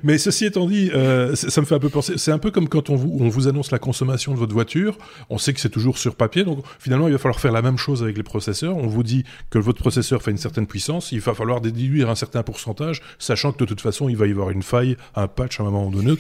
mais 0.05 0.17
ceci 0.17 0.45
étant 0.47 0.67
dit, 0.67 0.91
euh, 0.95 1.35
ça 1.35 1.61
me 1.61 1.67
fait 1.67 1.75
un 1.75 1.81
peu 1.81 1.89
penser. 1.89 2.19
C'est 2.19 2.31
un 2.31 2.39
peu 2.39 2.53
comme 2.53 2.69
quand 2.69 2.89
on 2.89 2.95
vous, 2.95 3.17
on 3.21 3.29
vous 3.29 3.49
annonce 3.49 3.73
la 3.73 3.81
consommation 3.81 4.33
de 4.33 4.39
votre 4.39 4.53
voiture. 4.53 4.97
On 5.29 5.39
sait 5.39 5.53
que 5.53 5.61
c'est 5.61 5.71
toujours 5.71 5.99
sur 5.99 6.15
papier, 6.15 6.45
donc 6.45 6.65
finalement, 6.79 7.09
il 7.09 7.13
va 7.13 7.19
falloir 7.19 7.41
faire 7.41 7.51
la 7.53 7.63
même 7.63 7.79
chose 7.79 8.05
avec 8.05 8.17
les 8.17 8.23
processeurs. 8.23 8.77
On 8.77 8.87
vous 8.87 9.03
dit 9.03 9.25
que 9.51 9.59
votre 9.59 9.81
processeur 9.81 10.23
fait 10.23 10.31
une 10.31 10.39
certaine 10.39 10.69
puissance, 10.69 11.11
il 11.11 11.21
va 11.21 11.35
falloir 11.35 11.61
déduire 11.61 12.09
un 12.09 12.15
certain 12.15 12.45
pourcentage, 12.45 13.03
sachant 13.19 13.51
que 13.53 13.59
de 13.59 13.65
toute 13.65 13.81
façon, 13.81 14.09
il 14.09 14.17
va 14.17 14.29
y 14.29 14.31
avoir 14.31 14.51
une 14.51 14.63
faille, 14.63 14.97
un 15.17 15.27
patch 15.27 15.59
à 15.59 15.65
un 15.65 15.67
moment 15.67 15.91
donné 15.91 16.15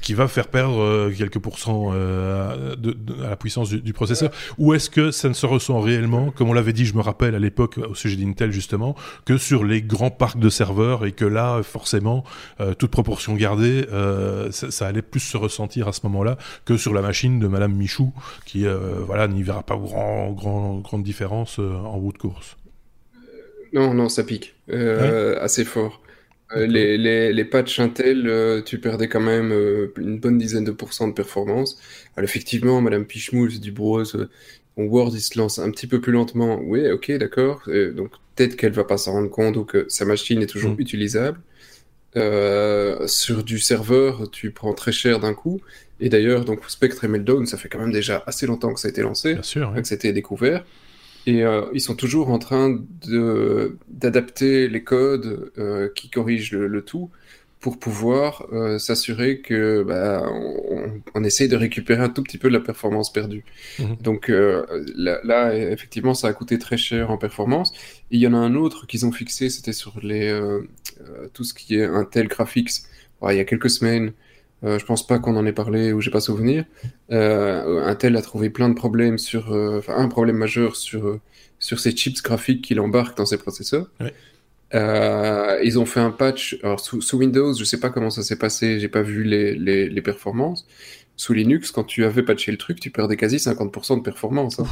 qui 0.00 0.14
va 0.14 0.28
faire 0.28 0.48
perdre 0.48 0.80
euh, 0.80 1.14
quelques 1.16 1.38
pourcents 1.38 1.90
euh, 1.92 2.74
de, 2.76 2.96
à 3.24 3.30
la 3.30 3.36
puissance 3.36 3.70
du, 3.70 3.92
processeur 3.92 4.30
Ou 4.58 4.74
est-ce 4.74 4.90
que 4.90 5.10
ça 5.10 5.28
ne 5.28 5.34
se 5.34 5.46
ressent 5.46 5.80
réellement, 5.80 6.30
comme 6.30 6.48
on 6.48 6.52
l'avait 6.52 6.72
dit, 6.72 6.86
je 6.86 6.94
me 6.94 7.00
rappelle 7.00 7.34
à 7.34 7.38
l'époque 7.38 7.78
au 7.78 7.94
sujet 7.94 8.16
d'Intel 8.16 8.52
justement, 8.52 8.94
que 9.24 9.36
sur 9.36 9.64
les 9.64 9.82
grands 9.82 10.10
parcs 10.10 10.38
de 10.38 10.48
serveurs 10.48 11.04
et 11.04 11.12
que 11.12 11.24
là, 11.24 11.62
forcément, 11.62 12.24
euh, 12.60 12.74
toute 12.74 12.90
proportion 12.90 13.34
gardée, 13.34 13.86
ça, 14.50 14.70
ça, 14.70 14.86
allait 14.86 15.02
plus 15.02 15.20
se 15.20 15.36
ressentir 15.36 15.88
à 15.88 15.92
ce 15.92 16.00
moment-là 16.04 16.36
que 16.64 16.76
sur 16.76 16.94
la 16.94 17.02
machine 17.02 17.38
de 17.38 17.46
Madame 17.46 17.72
Michou, 17.72 18.12
qui 18.46 18.64
voilà 19.06 19.28
n'y 19.28 19.42
verra 19.42 19.62
pas 19.62 19.76
grand, 19.76 20.32
grand, 20.32 20.78
grande 20.78 21.02
différence 21.02 21.58
en 21.58 21.92
route 21.92 22.16
de 22.16 22.20
course. 22.20 22.56
Non, 23.72 23.94
non, 23.94 24.08
ça 24.08 24.24
pique 24.24 24.54
assez 24.68 25.64
fort. 25.64 26.00
Euh, 26.56 26.66
les, 26.66 26.98
les, 26.98 27.32
les, 27.32 27.44
patchs 27.44 27.78
Intel, 27.78 28.26
euh, 28.26 28.60
tu 28.60 28.80
perdais 28.80 29.08
quand 29.08 29.20
même 29.20 29.52
euh, 29.52 29.92
une 29.98 30.18
bonne 30.18 30.36
dizaine 30.36 30.64
de 30.64 30.72
pourcents 30.72 31.06
de 31.06 31.12
performance. 31.12 31.78
Alors 32.16 32.28
effectivement, 32.28 32.80
Madame 32.80 33.04
Pichmoul, 33.04 33.52
c'est 33.52 33.60
du 33.60 33.70
bros. 33.70 34.02
Mon 34.76 34.84
Word, 34.84 35.10
il 35.14 35.20
se 35.20 35.38
lance 35.38 35.58
un 35.58 35.70
petit 35.70 35.86
peu 35.86 36.00
plus 36.00 36.12
lentement. 36.12 36.60
Oui, 36.62 36.90
ok, 36.90 37.12
d'accord. 37.12 37.62
donc 37.94 38.10
peut-être 38.34 38.56
qu'elle 38.56 38.72
va 38.72 38.84
pas 38.84 38.96
s'en 38.96 39.12
rendre 39.12 39.30
compte 39.30 39.56
ou 39.56 39.64
que 39.64 39.86
sa 39.88 40.04
machine 40.04 40.42
est 40.42 40.46
toujours 40.46 40.72
mm. 40.72 40.80
utilisable. 40.80 41.40
sur 43.06 43.44
du 43.44 43.58
serveur, 43.58 44.30
tu 44.30 44.50
prends 44.50 44.74
très 44.74 44.92
cher 44.92 45.20
d'un 45.20 45.34
coup. 45.34 45.60
Et 46.00 46.08
d'ailleurs, 46.08 46.44
donc 46.44 46.60
Spectre 46.68 47.04
et 47.04 47.08
Meltdown, 47.08 47.46
ça 47.46 47.58
fait 47.58 47.68
quand 47.68 47.78
même 47.78 47.92
déjà 47.92 48.24
assez 48.26 48.46
longtemps 48.46 48.72
que 48.72 48.80
ça 48.80 48.88
a 48.88 48.90
été 48.90 49.02
lancé, 49.02 49.34
Bien 49.34 49.42
sûr, 49.42 49.72
que 49.74 49.86
ça 49.86 49.94
a 49.94 49.96
été 49.96 50.12
découvert. 50.12 50.64
Et 51.26 51.42
euh, 51.44 51.66
ils 51.74 51.80
sont 51.80 51.94
toujours 51.94 52.30
en 52.30 52.38
train 52.38 52.78
d'adapter 53.88 54.68
les 54.68 54.82
codes 54.82 55.52
euh, 55.58 55.88
qui 55.94 56.08
corrigent 56.08 56.52
le, 56.52 56.82
tout 56.82 57.10
pour 57.60 57.78
pouvoir 57.78 58.46
euh, 58.52 58.78
s'assurer 58.78 59.40
que 59.40 59.82
bah, 59.82 60.22
on, 60.32 61.02
on, 61.14 61.24
essaye 61.24 61.46
de 61.46 61.56
récupérer 61.56 62.02
un 62.02 62.08
tout 62.08 62.22
petit 62.22 62.38
peu 62.38 62.48
de 62.48 62.54
la 62.54 62.60
performance 62.60 63.12
perdue. 63.12 63.44
Mhm. 63.78 63.96
Donc 64.00 64.28
là, 64.28 65.20
là, 65.24 65.54
effectivement, 65.54 66.14
ça 66.14 66.28
a 66.28 66.32
coûté 66.32 66.58
très 66.58 66.78
cher 66.78 67.10
en 67.10 67.18
performance. 67.18 67.72
Et 68.10 68.16
il 68.16 68.20
y 68.20 68.26
en 68.26 68.34
a 68.34 68.38
un 68.38 68.54
autre 68.54 68.86
qu'ils 68.86 69.04
ont 69.04 69.12
fixé, 69.12 69.50
c'était 69.50 69.74
sur 69.74 70.00
les 70.02 70.34
tout 71.34 71.44
ce 71.44 71.52
qui 71.52 71.76
est 71.76 71.84
Intel 71.84 72.28
Graphics. 72.28 72.82
il 73.28 73.36
y 73.36 73.40
a 73.40 73.44
quelques 73.44 73.70
semaines, 73.70 74.12
euh, 74.62 74.78
je 74.78 74.84
pense 74.84 75.06
pas 75.06 75.18
qu'on 75.18 75.36
en 75.36 75.46
ait 75.46 75.52
parlé 75.52 75.92
ou 75.92 76.00
j'ai 76.00 76.10
pas 76.10 76.20
souvenir. 76.20 76.64
Euh, 77.10 77.82
Intel 77.84 78.16
a 78.16 78.22
trouvé 78.22 78.50
plein 78.50 78.68
de 78.68 78.74
problèmes 78.74 79.18
sur, 79.18 79.52
euh, 79.52 79.78
enfin 79.78 79.94
un 79.96 80.08
problème 80.08 80.36
majeur 80.36 80.76
sur 80.76 81.06
euh, 81.06 81.20
sur 81.58 81.80
ces 81.80 81.92
chips 81.92 82.22
graphiques 82.22 82.62
qu'il 82.62 82.80
embarque 82.80 83.16
dans 83.16 83.26
ses 83.26 83.38
processeurs. 83.38 83.90
ils 84.72 85.78
ont 85.78 85.86
fait 85.86 86.00
un 86.00 86.10
patch. 86.10 86.58
Alors 86.62 86.80
sous, 86.80 87.00
sous, 87.00 87.18
Windows, 87.18 87.54
je 87.54 87.64
sais 87.64 87.80
pas 87.80 87.90
comment 87.90 88.10
ça 88.10 88.22
s'est 88.22 88.38
passé, 88.38 88.80
j'ai 88.80 88.88
pas 88.88 89.02
vu 89.02 89.24
les, 89.24 89.54
les, 89.54 89.88
les, 89.88 90.02
performances. 90.02 90.66
Sous 91.16 91.34
Linux, 91.34 91.70
quand 91.70 91.84
tu 91.84 92.04
avais 92.04 92.22
patché 92.22 92.50
le 92.52 92.58
truc, 92.58 92.80
tu 92.80 92.90
perdais 92.90 93.16
quasi 93.16 93.36
50% 93.36 93.98
de 93.98 94.02
performance. 94.02 94.60
Hein. 94.60 94.66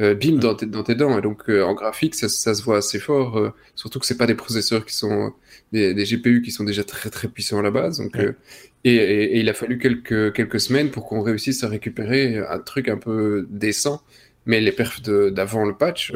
euh, 0.00 0.14
bim 0.14 0.38
dans 0.38 0.54
tes, 0.54 0.66
dans 0.66 0.82
tes 0.82 0.94
dents. 0.94 1.18
Et 1.18 1.22
donc 1.22 1.48
euh, 1.48 1.62
en 1.62 1.74
graphique, 1.74 2.14
ça, 2.14 2.28
ça, 2.28 2.54
se 2.54 2.62
voit 2.62 2.78
assez 2.78 2.98
fort. 2.98 3.38
Euh, 3.38 3.52
surtout 3.74 3.98
que 3.98 4.06
c'est 4.06 4.16
pas 4.16 4.26
des 4.26 4.34
processeurs 4.34 4.84
qui 4.84 4.94
sont 4.94 5.32
des, 5.72 5.94
des, 5.94 6.04
GPU 6.04 6.42
qui 6.42 6.50
sont 6.50 6.64
déjà 6.64 6.84
très 6.84 7.10
très 7.10 7.28
puissants 7.28 7.58
à 7.58 7.62
la 7.62 7.70
base. 7.70 7.98
Donc 7.98 8.14
ouais. 8.14 8.34
Et, 8.84 9.38
il 9.38 9.48
a 9.48 9.54
fallu 9.54 9.78
quelques 9.78 10.34
quelques 10.34 10.60
semaines 10.60 10.90
pour 10.90 11.06
qu'on 11.06 11.22
réussisse 11.22 11.62
à 11.64 11.68
récupérer 11.68 12.38
un 12.38 12.58
truc 12.58 12.88
un 12.88 12.98
peu 12.98 13.46
décent. 13.50 14.02
Mais 14.46 14.60
les 14.60 14.72
perfs 14.72 15.02
d'avant 15.02 15.64
le 15.64 15.76
patch, 15.76 16.12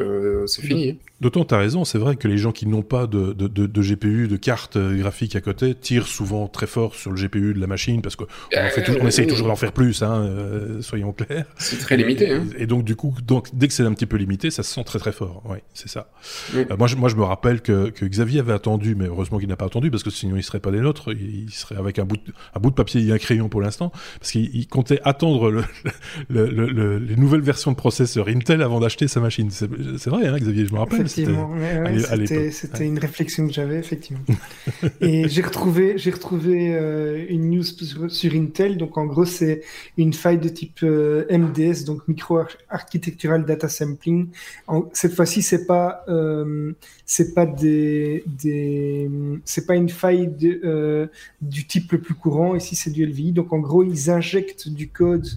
c'est 0.47 0.61
fini. 0.61 0.97
D'autant, 1.19 1.45
tu 1.45 1.55
as 1.55 1.57
raison, 1.57 1.83
c'est 1.83 1.97
vrai 1.97 2.15
que 2.15 2.27
les 2.27 2.37
gens 2.37 2.51
qui 2.51 2.67
n'ont 2.67 2.83
pas 2.83 3.07
de, 3.07 3.33
de, 3.33 3.47
de, 3.47 3.65
de, 3.65 3.81
GPU, 3.81 4.27
de 4.27 4.37
carte 4.37 4.77
graphique 4.77 5.35
à 5.35 5.41
côté, 5.41 5.73
tirent 5.73 6.07
souvent 6.07 6.47
très 6.47 6.67
fort 6.67 6.93
sur 6.93 7.11
le 7.11 7.17
GPU 7.19 7.55
de 7.55 7.59
la 7.59 7.65
machine 7.65 8.03
parce 8.03 8.15
qu'on 8.15 8.27
euh, 8.55 8.69
on 9.01 9.07
essaye 9.07 9.25
toujours 9.25 9.47
d'en 9.47 9.55
faire 9.55 9.71
plus, 9.71 10.03
hein, 10.03 10.21
euh, 10.21 10.81
soyons 10.83 11.13
clairs. 11.13 11.47
C'est 11.57 11.79
très 11.79 11.97
limité. 11.97 12.31
Hein. 12.31 12.45
Et, 12.55 12.63
et, 12.63 12.67
donc, 12.67 12.83
du 12.83 12.95
coup, 12.95 13.15
donc, 13.25 13.47
dès 13.53 13.67
que 13.67 13.73
c'est 13.73 13.83
un 13.83 13.93
petit 13.93 14.05
peu 14.05 14.17
limité, 14.17 14.51
ça 14.51 14.61
se 14.61 14.71
sent 14.71 14.83
très 14.83 14.99
très 14.99 15.11
fort. 15.11 15.41
Oui, 15.45 15.57
c'est 15.73 15.89
ça. 15.89 16.11
Oui. 16.53 16.65
Euh, 16.69 16.77
moi, 16.77 16.85
je, 16.85 16.95
moi, 16.95 17.09
je 17.09 17.15
me 17.15 17.23
rappelle 17.23 17.61
que, 17.61 17.89
que 17.89 18.05
Xavier 18.05 18.41
avait 18.41 18.53
attendu, 18.53 18.93
mais 18.93 19.05
heureusement 19.05 19.39
qu'il 19.39 19.49
n'a 19.49 19.57
pas 19.57 19.65
attendu 19.65 19.89
parce 19.89 20.03
que 20.03 20.11
sinon 20.11 20.35
il 20.35 20.43
serait 20.43 20.59
pas 20.59 20.71
des 20.71 20.81
nôtres. 20.81 21.11
Il 21.13 21.49
serait 21.49 21.77
avec 21.77 21.97
un 21.97 22.05
bout 22.05 22.17
de, 22.17 22.33
un 22.53 22.59
bout 22.59 22.69
de 22.69 22.75
papier 22.75 23.03
et 23.03 23.11
un 23.11 23.17
crayon 23.17 23.49
pour 23.49 23.61
l'instant 23.61 23.91
parce 24.19 24.31
qu'il 24.31 24.67
comptait 24.67 24.99
attendre 25.03 25.49
le, 26.29 26.47
le, 26.47 26.67
le, 26.67 26.99
les 26.99 27.15
nouvelles 27.15 27.41
versions 27.41 27.71
de 27.71 27.77
processeurs 28.17 28.27
Intel 28.27 28.61
avant 28.61 28.79
d'acheter 28.79 29.07
sa 29.07 29.19
machine? 29.19 29.49
C'est 29.51 30.09
vrai, 30.09 30.27
hein, 30.27 30.37
Xavier, 30.37 30.65
je 30.65 30.73
me 30.73 30.79
rappelle. 30.79 31.01
Ouais, 31.01 32.51
c'était 32.51 32.79
ouais. 32.79 32.85
une 32.85 32.99
réflexion 32.99 33.47
que 33.47 33.53
j'avais, 33.53 33.77
effectivement. 33.77 34.21
et 35.01 35.27
j'ai 35.29 35.41
retrouvé, 35.41 35.97
j'ai 35.97 36.11
retrouvé 36.11 36.75
euh, 36.75 37.25
une 37.29 37.49
news 37.49 37.63
sur, 37.63 38.11
sur, 38.11 38.33
Intel. 38.33 38.77
Donc, 38.77 38.97
en 38.97 39.05
gros, 39.05 39.25
c'est 39.25 39.61
une 39.97 40.13
faille 40.13 40.39
de 40.39 40.49
type 40.49 40.79
euh, 40.83 41.25
MDS, 41.29 41.85
donc 41.85 42.07
Micro 42.07 42.39
Architectural 42.69 43.45
Data 43.45 43.69
Sampling. 43.69 44.27
En, 44.67 44.85
cette 44.93 45.13
fois-ci, 45.13 45.41
c'est 45.41 45.65
pas, 45.65 46.03
euh, 46.07 46.73
c'est 47.05 47.33
pas 47.33 47.45
des, 47.45 48.23
des 48.27 49.09
c'est 49.45 49.65
pas 49.65 49.75
une 49.75 49.89
faille 49.89 50.27
de, 50.27 51.09
du 51.41 51.65
type 51.65 51.91
le 51.91 51.99
plus 51.99 52.15
courant. 52.15 52.55
Ici, 52.55 52.75
c'est 52.75 52.91
du 52.91 53.05
LVI. 53.05 53.31
Donc, 53.31 53.53
en 53.53 53.59
gros, 53.59 53.83
ils 53.83 54.09
injectent 54.09 54.69
du 54.69 54.87
code 54.89 55.27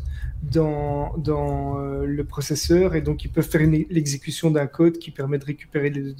dans, 0.42 1.14
dans 1.18 1.78
euh, 1.78 2.06
le 2.06 2.24
processeur 2.24 2.94
et 2.94 3.02
donc 3.02 3.24
ils 3.24 3.30
peuvent 3.30 3.48
faire 3.48 3.60
l'exécution 3.60 4.50
d'un 4.50 4.66
code 4.66 4.98
qui 4.98 5.10
permet 5.10 5.38
de 5.38 5.44
récupérer 5.44 5.90
les, 5.90 6.14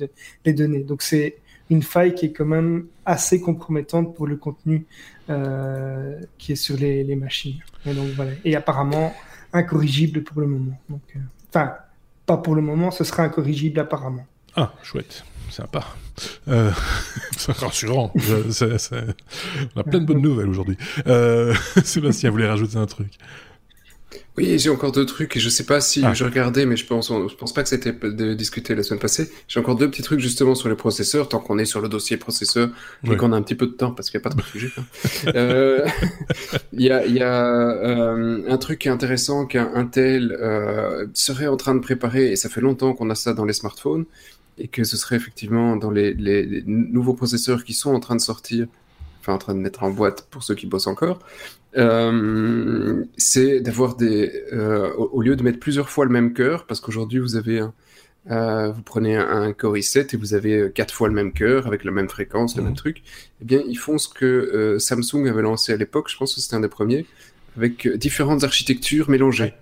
les 0.45 0.53
données. 0.53 0.85
Donc 0.85 1.03
c'est 1.03 1.37
une 1.71 1.83
faille 1.83 2.15
qui 2.15 2.27
est 2.27 2.33
quand 2.33 2.45
même 2.45 2.87
assez 3.07 3.41
compromettante 3.41 4.15
pour 4.15 4.27
le 4.27 4.37
contenu 4.37 4.87
euh, 5.31 6.21
qui 6.37 6.53
est 6.53 6.57
sur 6.57 6.77
les, 6.77 7.05
les, 7.05 7.17
machines. 7.17 7.61
Et, 7.87 7.95
donc, 7.95 8.09
voilà. 8.17 8.33
et 8.45 8.57
apparemment 8.57 9.15
incorrigible 9.53 10.23
pour 10.25 10.41
le 10.41 10.49
moment. 10.49 10.79
Euh, 10.91 11.19
enfin, 11.49 11.75
pas 12.27 12.37
pour 12.37 12.57
le 12.57 12.63
moment, 12.63 12.91
ce 12.91 13.05
sera 13.05 13.23
incorrigible 13.23 13.79
apparemment. 13.79 14.27
Ah, 14.57 14.75
chouette. 14.83 15.25
Sympa. 15.49 15.85
Euh, 16.49 16.71
c'est 17.37 17.53
rassurant. 17.53 18.13
Je, 18.17 18.51
c 18.51 18.67
est, 18.67 18.79
c 18.79 18.97
est... 18.97 19.67
On 19.75 19.81
a 19.81 19.85
plein 19.85 20.01
de 20.01 20.07
bonnes 20.07 20.23
nouvelles 20.23 20.49
aujourd'hui. 20.49 20.77
Sébastien 21.85 22.31
voulait 22.31 22.49
rajouter 22.49 22.77
un 22.77 22.87
truc. 22.87 23.13
Oui, 24.41 24.59
j'ai 24.59 24.71
encore 24.71 24.91
deux 24.91 25.05
trucs 25.05 25.37
et 25.37 25.41
je 25.41 25.51
sais 25.51 25.65
pas 25.65 25.83
si 25.83 26.03
ah. 26.03 26.15
je 26.15 26.25
regardais, 26.25 26.65
mais 26.65 26.77
je 26.77 26.87
pense, 26.87 27.09
je 27.09 27.35
pense 27.35 27.53
pas 27.53 27.63
que 27.63 27.69
c'était 27.69 27.93
de 27.93 28.33
discuter 28.33 28.75
la 28.75 28.83
semaine 28.83 28.99
passée. 28.99 29.31
J'ai 29.49 29.61
encore 29.61 29.77
deux 29.77 29.91
petits 29.91 30.03
trucs 30.03 30.21
justement 30.21 30.55
sur 30.55 30.71
les 30.71 30.75
processeurs, 30.77 31.29
tant 31.29 31.41
qu'on 31.41 31.59
est 31.59 31.67
sur 31.67 31.83
le 31.83 31.89
dossier 31.91 32.17
processeur 32.17 32.71
et 33.05 33.17
qu'on 33.17 33.33
a 33.33 33.37
un 33.37 33.43
petit 33.43 33.55
peu 33.55 33.67
de 33.67 33.73
temps 33.73 33.91
parce 33.91 34.09
qu'il 34.09 34.19
n'y 34.19 34.23
a 34.23 34.31
pas 34.31 34.31
trop 34.31 34.41
de 34.41 34.47
sujets. 34.59 34.73
Il 35.25 35.33
euh, 35.37 35.87
y 36.73 36.91
a, 36.91 37.07
y 37.07 37.21
a 37.21 37.47
euh, 37.47 38.43
un 38.49 38.57
truc 38.57 38.79
qui 38.79 38.89
est 38.89 38.91
intéressant 38.91 39.45
qu'un 39.45 39.71
Intel 39.75 40.33
euh, 40.41 41.07
serait 41.13 41.47
en 41.47 41.59
train 41.59 41.75
de 41.75 41.81
préparer 41.81 42.33
et 42.33 42.37
ça 42.37 42.49
fait 42.49 42.63
longtemps 42.63 42.95
qu'on 42.95 43.11
a 43.11 43.15
ça 43.15 43.35
dans 43.35 43.45
les 43.45 43.53
smartphones 43.53 44.07
et 44.57 44.69
que 44.69 44.85
ce 44.85 44.97
serait 44.97 45.17
effectivement 45.17 45.77
dans 45.77 45.91
les, 45.91 46.15
les, 46.15 46.45
les 46.45 46.63
nouveaux 46.67 47.15
processeurs 47.15 47.63
qui 47.63 47.75
sont 47.75 47.95
en 47.95 48.01
train 48.01 48.17
de 48.17 48.21
sortir 48.21 48.67
enfin 49.21 49.35
en 49.35 49.39
train 49.39 49.55
de 49.55 49.61
mettre 49.61 49.83
en 49.83 49.91
boîte 49.91 50.27
pour 50.31 50.43
ceux 50.43 50.55
qui 50.55 50.67
bossent 50.67 50.87
encore, 50.87 51.19
euh, 51.77 53.05
c'est 53.17 53.61
d'avoir 53.61 53.97
des, 53.97 54.33
euh, 54.53 54.93
au, 54.95 55.23
lieu 55.23 55.37
de 55.37 55.43
mettre 55.43 55.59
plusieurs 55.59 55.89
fois 55.89 56.05
le 56.05 56.11
même 56.11 56.33
cœur, 56.33 56.67
parce 56.67 56.81
qu'aujourd'hui 56.81 57.19
vous 57.19 57.37
avez 57.37 57.61
un, 57.61 57.73
euh, 58.31 58.71
vous 58.71 58.83
prenez 58.83 59.17
un, 59.17 59.29
un, 59.29 59.53
Core 59.53 59.77
i7 59.77 60.15
et 60.15 60.17
vous 60.17 60.35
avez 60.35 60.71
quatre 60.75 60.95
fois 60.95 61.09
le 61.09 61.15
même 61.15 61.33
cœur 61.33 61.67
avec 61.67 61.85
la 61.85 61.91
même 61.91 62.09
fréquence, 62.09 62.57
le 62.57 62.63
mmh. 62.63 62.67
même 62.67 62.75
truc. 62.75 63.03
Eh 63.41 63.45
bien, 63.45 63.63
ils 63.67 63.79
font 63.79 63.99
ce 63.99 64.09
que 64.09 64.77
Samsung 64.79 65.27
avait 65.27 65.43
lancé 65.43 65.73
à 65.73 65.77
l'époque. 65.77 66.09
Je 66.11 66.17
pense 66.17 66.35
que 66.35 66.41
c'était 66.41 66.57
un 66.57 66.61
des 66.61 66.69
premiers, 66.69 67.07
avec 67.57 67.89
différentes 67.97 68.45
architectures 68.45 69.09
mélangées. 69.09 69.55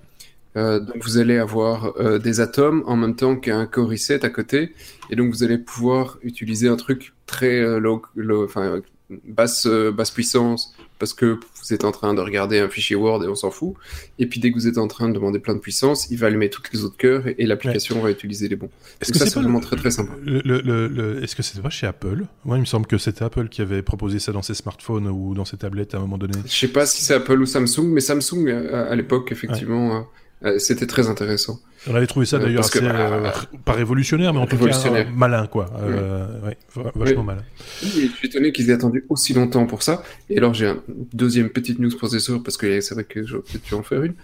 Euh, 0.56 0.80
donc 0.80 1.04
vous 1.04 1.18
allez 1.18 1.38
avoir 1.38 1.96
euh, 2.00 2.18
des 2.18 2.40
atomes 2.40 2.82
en 2.86 2.96
même 2.96 3.14
temps 3.14 3.36
qu'un 3.36 3.66
Core 3.66 3.92
i7 3.92 4.24
à 4.24 4.30
côté, 4.30 4.74
et 5.10 5.16
donc 5.16 5.30
vous 5.32 5.44
allez 5.44 5.58
pouvoir 5.58 6.18
utiliser 6.22 6.68
un 6.68 6.76
truc 6.76 7.14
très 7.26 7.60
euh, 7.60 7.78
low, 7.78 8.02
low 8.16 8.44
enfin 8.44 8.80
basse, 9.24 9.66
basse 9.66 10.10
puissance 10.10 10.74
parce 10.99 11.14
que 11.14 11.38
vous 11.62 11.73
êtes 11.73 11.85
en 11.85 11.93
train 11.93 12.14
de 12.14 12.21
regarder 12.21 12.59
un 12.59 12.69
fichier 12.69 12.97
Word 12.97 13.25
et 13.25 13.28
on 13.28 13.35
s'en 13.35 13.50
fout. 13.50 13.75
Et 14.19 14.26
puis 14.26 14.40
dès 14.40 14.50
que 14.50 14.57
vous 14.57 14.67
êtes 14.67 14.78
en 14.78 14.88
train 14.88 15.09
de 15.09 15.14
demander 15.14 15.38
plein 15.38 15.55
de 15.55 15.61
puissance, 15.61 16.11
il 16.11 16.19
va 16.19 16.26
allumer 16.28 16.50
toutes 16.50 16.73
les 16.73 16.85
autres 16.85 16.97
cœurs 16.97 17.26
et, 17.26 17.37
et 17.38 17.47
l'application 17.47 17.97
ouais. 17.97 18.02
va 18.02 18.11
utiliser 18.11 18.49
les 18.49 18.57
bons. 18.57 18.71
Est-ce 19.00 19.12
que 19.12 19.19
c'est 19.19 19.35
vraiment 19.35 19.59
le, 19.59 19.64
très 19.64 19.76
très 19.76 19.90
sympa. 19.90 20.12
Le, 20.25 20.40
le, 20.43 21.23
Est-ce 21.23 21.37
que 21.37 21.43
c'était 21.43 21.62
pas 21.62 21.71
chez 21.71 21.87
Apple? 21.87 22.25
Moi, 22.45 22.57
il 22.57 22.61
me 22.61 22.67
semble 22.67 22.87
que 22.87 22.99
c'était 22.99 23.25
Apple 23.25 23.49
qui 23.49 23.62
avait 23.62 23.83
proposé 23.83 24.19
ça 24.19 24.33
dans 24.33 24.43
ses 24.43 24.55
smartphones 24.55 25.09
ou 25.09 25.35
dans 25.35 25.45
ses 25.45 25.57
tablettes 25.57 25.95
à 25.95 25.99
un 25.99 26.00
moment 26.00 26.19
donné. 26.19 26.35
Je 26.47 26.52
sais 26.52 26.69
pas 26.69 26.87
si 26.87 27.05
c'est 27.05 27.14
Apple 27.14 27.40
ou 27.40 27.47
Samsung, 27.47 27.87
mais 27.93 28.00
Samsung 28.00 28.49
à, 28.49 28.87
à 28.87 28.95
l'époque, 28.97 29.33
effectivement. 29.33 29.99
Ouais. 29.99 30.05
Euh, 30.45 30.59
c'était 30.61 30.87
très 30.87 31.09
intéressant. 31.09 31.59
On 31.88 31.95
avait 31.97 32.07
trouvé 32.07 32.25
ça 32.25 32.38
d'ailleurs 32.38 32.64
assez, 32.64 32.78
que, 32.78 32.85
euh, 32.85 33.30
pas 33.64 33.73
révolutionnaire, 33.73 34.33
mais 34.33 34.38
en 34.38 34.47
tout 34.47 34.57
cas 34.57 34.87
euh, 34.87 35.04
malin, 35.12 35.49
quoi. 35.49 35.68
Euh, 35.80 36.40
ouais 36.42 36.57
vachement 36.95 37.21
oui. 37.21 37.26
malin. 37.26 37.42
Oui, 37.83 38.11
je 38.12 38.16
suis 38.16 38.28
étonné 38.28 38.52
qu'ils 38.52 38.71
aient 38.71 38.75
attendu 38.75 39.04
aussi 39.09 39.35
longtemps 39.35 39.66
pour 39.66 39.83
ça. 39.83 40.02
Et 40.30 40.38
alors, 40.38 40.54
j'ai 40.54 40.66
un 40.68 40.80
deuxième 41.12 41.50
petite 41.50 41.80
news 41.80 41.90
processeur, 41.90 42.40
parce 42.42 42.57
que 42.57 42.80
c'est 42.80 42.95
vrai 42.95 43.02
que 43.02 43.26
je 43.26 43.37
vais 43.37 43.42
peut-être 43.42 43.73
en 43.75 43.83
faire 43.83 44.02
une. 44.04 44.14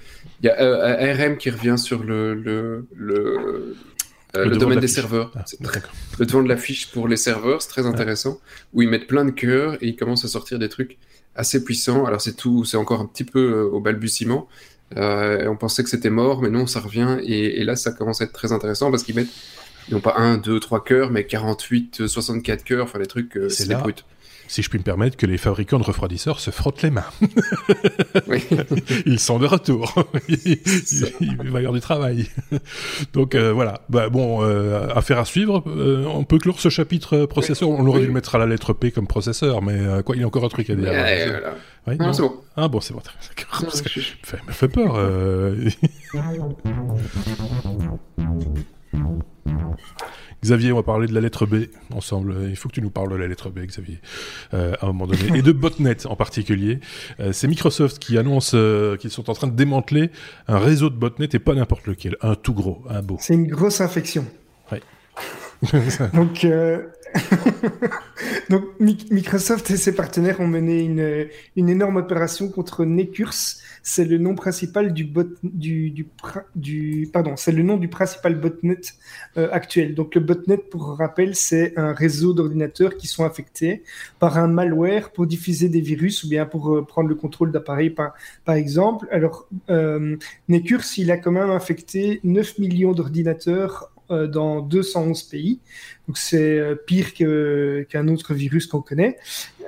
Il 0.41 0.47
y 0.47 0.51
a 0.51 0.61
euh, 0.61 1.25
ARM 1.25 1.37
qui 1.37 1.51
revient 1.51 1.77
sur 1.79 2.05
le, 2.05 2.35
le, 2.35 2.87
le, 2.95 3.75
le, 4.35 4.45
le 4.45 4.57
domaine 4.57 4.77
de 4.77 4.83
des 4.83 4.89
serveurs. 4.89 5.33
Ah, 5.35 5.45
le 6.21 6.27
devant 6.27 6.45
de 6.45 6.49
la 6.49 6.57
fiche 6.57 6.93
pour 6.93 7.09
les 7.09 7.17
serveurs, 7.17 7.61
c'est 7.61 7.71
très 7.71 7.87
intéressant, 7.87 8.31
ouais. 8.31 8.37
où 8.75 8.83
ils 8.83 8.89
mettent 8.89 9.09
plein 9.09 9.25
de 9.25 9.33
cœurs 9.33 9.75
et 9.83 9.89
ils 9.89 9.97
commencent 9.97 10.25
à 10.25 10.29
sortir 10.29 10.61
des 10.61 10.69
trucs 10.69 10.97
assez 11.35 11.65
puissants. 11.65 12.05
Alors, 12.05 12.21
c'est 12.21 12.37
tout, 12.37 12.65
c'est 12.65 12.77
encore 12.77 13.01
un 13.01 13.07
petit 13.07 13.25
peu 13.25 13.63
au 13.63 13.81
balbutiement. 13.81 14.47
Euh, 14.97 15.49
on 15.49 15.57
pensait 15.57 15.83
que 15.83 15.91
c'était 15.91 16.11
mort, 16.11 16.43
mais 16.43 16.51
non, 16.51 16.67
ça 16.67 16.81
revient. 16.81 17.19
Et, 17.23 17.61
et, 17.61 17.65
là, 17.65 17.77
ça 17.77 17.93
commence 17.93 18.21
à 18.21 18.25
être 18.25 18.33
très 18.33 18.53
intéressant 18.53 18.91
parce 18.91 19.03
qu'ils 19.03 19.15
mettent 19.15 19.33
non 19.91 20.01
pas 20.01 20.15
1, 20.17 20.39
2, 20.39 20.61
3 20.61 20.85
cœurs, 20.85 21.11
mais 21.11 21.25
48, 21.25 22.07
64 22.07 22.65
cœurs, 22.65 22.85
enfin 22.85 22.99
les 22.99 23.07
trucs, 23.07 23.37
euh, 23.37 23.49
c'est 23.49 23.69
brut. 23.75 24.05
Si 24.47 24.63
je 24.63 24.69
puis 24.69 24.79
me 24.79 24.85
permettre, 24.85 25.17
que 25.17 25.27
les 25.27 25.39
fabricants 25.39 25.79
de 25.79 25.85
refroidisseurs 25.85 26.41
se 26.41 26.51
frottent 26.51 26.83
les 26.83 26.91
mains. 26.91 27.05
oui. 28.29 28.45
Ils 29.07 29.19
sont 29.19 29.39
de 29.39 29.47
retour. 29.47 29.95
il, 30.29 30.59
il, 31.21 31.51
va 31.51 31.61
y 31.61 31.65
avoir 31.65 31.73
du 31.73 31.81
travail. 31.81 32.29
Donc 33.13 33.35
euh, 33.35 33.53
voilà. 33.53 33.81
Bah, 33.89 34.09
bon, 34.09 34.43
euh, 34.43 34.89
affaire 34.95 35.19
à 35.19 35.25
suivre. 35.25 35.63
Euh, 35.67 36.05
on 36.07 36.25
peut 36.25 36.39
clore 36.39 36.61
ce 36.61 36.69
chapitre 36.69 37.27
processeur. 37.27 37.69
On 37.69 37.87
aurait 37.87 38.01
dû 38.01 38.07
le 38.07 38.13
mettre 38.13 38.35
à 38.35 38.39
la 38.39 38.47
lettre 38.47 38.73
P 38.73 38.91
comme 38.91 39.07
processeur, 39.07 39.63
mais 39.63 39.79
euh, 39.79 40.03
quoi, 40.03 40.17
il 40.17 40.21
y 40.21 40.25
a 40.25 40.27
encore 40.27 40.45
un 40.45 40.49
truc 40.49 40.71
à 40.71 40.75
dire. 40.75 40.91
Ouais, 40.91 41.29
voilà. 41.29 41.55
oui, 41.87 41.97
non, 41.99 42.07
non 42.07 42.13
c'est 42.13 42.23
bon. 42.23 42.35
Ah 42.57 42.69
bon, 42.69 42.81
c'est 42.81 42.95
bon. 42.95 43.01
D'accord. 43.01 43.61
Parce 43.63 43.83
que 43.83 44.01
ça 44.01 44.37
me 44.47 44.53
fait 44.53 44.69
peur. 44.69 44.99
Xavier, 50.45 50.73
on 50.73 50.77
va 50.77 50.83
parler 50.83 51.07
de 51.07 51.15
la 51.15 51.23
lettre 51.23 51.47
B 51.47 51.65
ensemble. 51.95 52.37
Il 52.51 52.57
faut 52.57 52.69
que 52.69 52.75
tu 52.75 52.83
nous 52.83 52.91
parles 52.91 53.11
de 53.11 53.17
la 53.17 53.27
lettre 53.27 53.49
B, 53.49 53.61
Xavier, 53.61 53.99
euh, 54.53 54.75
à 54.79 54.85
un 54.85 54.89
moment 54.89 55.07
donné. 55.07 55.39
Et 55.39 55.43
de 55.43 55.53
botnet 55.53 56.07
en 56.07 56.17
particulier. 56.17 56.81
Euh, 57.19 57.33
c'est 57.33 57.49
Microsoft 57.49 57.99
qui 57.99 58.19
annonce 58.19 58.53
euh, 58.55 58.99
qu'ils 58.99 59.11
sont 59.11 59.31
en 59.31 59.33
train 59.33 59.47
de 59.47 59.57
démanteler 59.57 60.11
un 60.47 60.59
réseau 60.59 60.91
de 60.91 60.97
botnet 60.97 61.29
et 61.33 61.39
pas 61.39 61.55
n'importe 61.55 61.87
lequel. 61.87 62.17
Un 62.21 62.35
tout 62.35 62.53
gros, 62.53 62.83
un 62.91 63.01
beau. 63.01 63.17
C'est 63.21 63.33
une 63.33 63.47
grosse 63.47 63.81
infection. 63.81 64.27
Donc, 66.15 66.45
euh, 66.45 66.83
Microsoft 68.81 69.71
et 69.71 69.77
ses 69.77 69.95
partenaires 69.95 70.41
ont 70.41 70.47
mené 70.47 70.81
une, 71.57 71.69
énorme 71.69 71.97
opération 71.97 72.49
contre 72.49 72.85
Necurs. 72.85 73.35
C'est 73.83 74.05
le 74.05 74.19
nom 74.19 74.35
principal 74.35 74.95
du 74.95 75.05
bot 75.05 75.29
du, 75.43 76.07
pardon, 77.13 77.37
c'est 77.37 77.53
le 77.53 77.63
nom 77.63 77.77
du 77.77 77.89
principal 77.89 78.35
botnet 78.35 78.81
euh, 79.37 79.49
actuel. 79.53 79.95
Donc 79.95 80.15
le 80.15 80.23
botnet, 80.23 80.57
pour 80.57 80.97
rappel, 80.97 81.35
c'est 81.35 81.79
un 81.79 81.93
réseau 81.93 82.33
d'ordinateurs 82.33 82.97
qui 82.97 83.07
sont 83.07 83.25
affectés 83.25 83.83
par 84.19 84.39
un 84.39 84.49
malware 84.49 85.11
pour 85.11 85.27
diffuser 85.27 85.69
des 85.69 85.81
virus 85.81 86.25
ou 86.25 86.29
bien 86.29 86.47
pour 86.47 86.75
euh, 86.75 86.85
prendre 86.85 87.09
le 87.09 87.15
contrôle 87.15 87.53
d'appareils 87.53 87.91
par, 87.91 88.15
exemple. 88.49 89.07
Alors 89.11 89.49
Necurs, 90.49 90.85
il 90.97 91.11
a 91.11 91.19
quand 91.19 91.33
même 91.33 91.51
infecté 91.51 92.21
9 92.25 92.59
millions 92.59 92.93
d'ordinateurs 92.93 93.91
dans 94.11 94.61
211 94.61 95.23
pays. 95.25 95.61
Donc 96.07 96.19
c'est 96.19 96.59
euh, 96.59 96.75
pire 96.75 97.15
que, 97.15 97.87
qu'un 97.89 98.09
autre 98.09 98.35
virus 98.35 98.67
qu'on 98.67 98.83
connaît. 98.83 99.17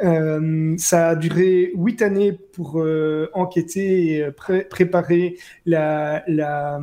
Euh, 0.05 0.75
ça 0.79 1.11
a 1.11 1.17
duré 1.17 1.73
huit 1.75 2.03
années 2.03 2.33
pour 2.33 2.81
euh, 2.81 3.31
enquêter 3.33 4.17
et 4.17 4.31
pré 4.31 4.65
préparer 4.65 5.39
la, 5.65 6.23
la, 6.29 6.81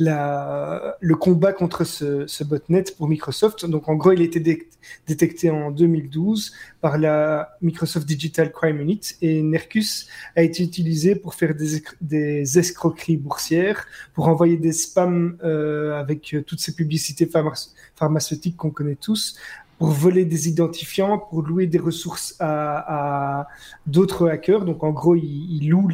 le 0.00 1.14
combat 1.14 1.52
contre 1.52 1.84
ce, 1.84 2.44
botnet 2.44 2.84
pour 2.96 3.08
Microsoft. 3.08 3.66
Donc 3.66 3.88
en 3.88 3.94
gros, 3.94 4.12
il 4.12 4.20
a 4.22 4.24
été 4.24 4.40
détecté 5.06 5.50
en 5.50 5.70
2012 5.70 6.52
par 6.80 6.98
la 6.98 7.56
Microsoft 7.60 8.06
Digital 8.06 8.50
Crime 8.50 8.80
Unit 8.80 9.00
et 9.20 9.42
Nercus 9.42 10.08
a 10.36 10.42
été 10.42 10.62
utilisé 10.62 11.14
pour 11.14 11.34
faire 11.34 11.54
des, 11.54 11.82
des 12.00 12.58
escroqueries 12.58 13.18
boursières, 13.18 13.86
pour 14.14 14.28
envoyer 14.28 14.56
des 14.56 14.72
spams 14.72 15.36
euh, 15.44 15.98
avec 15.98 16.34
toutes 16.46 16.60
ces 16.60 16.74
publicités 16.74 17.28
pharmaceutiques 17.94 18.56
qu'on 18.56 18.70
connaît 18.70 18.96
tous, 18.96 19.36
pour 19.80 19.88
voler 19.88 20.26
des 20.26 20.46
identifiants, 20.46 21.18
pour 21.18 21.40
louer 21.40 21.66
des 21.66 21.78
ressources 21.78 22.36
à, 22.38 23.48
d'autres 23.86 24.28
hackers. 24.28 24.66
Donc 24.66 24.84
en 24.84 24.90
gros, 24.90 25.16
ils, 25.16 25.56
ils 25.56 25.70
louent 25.70 25.88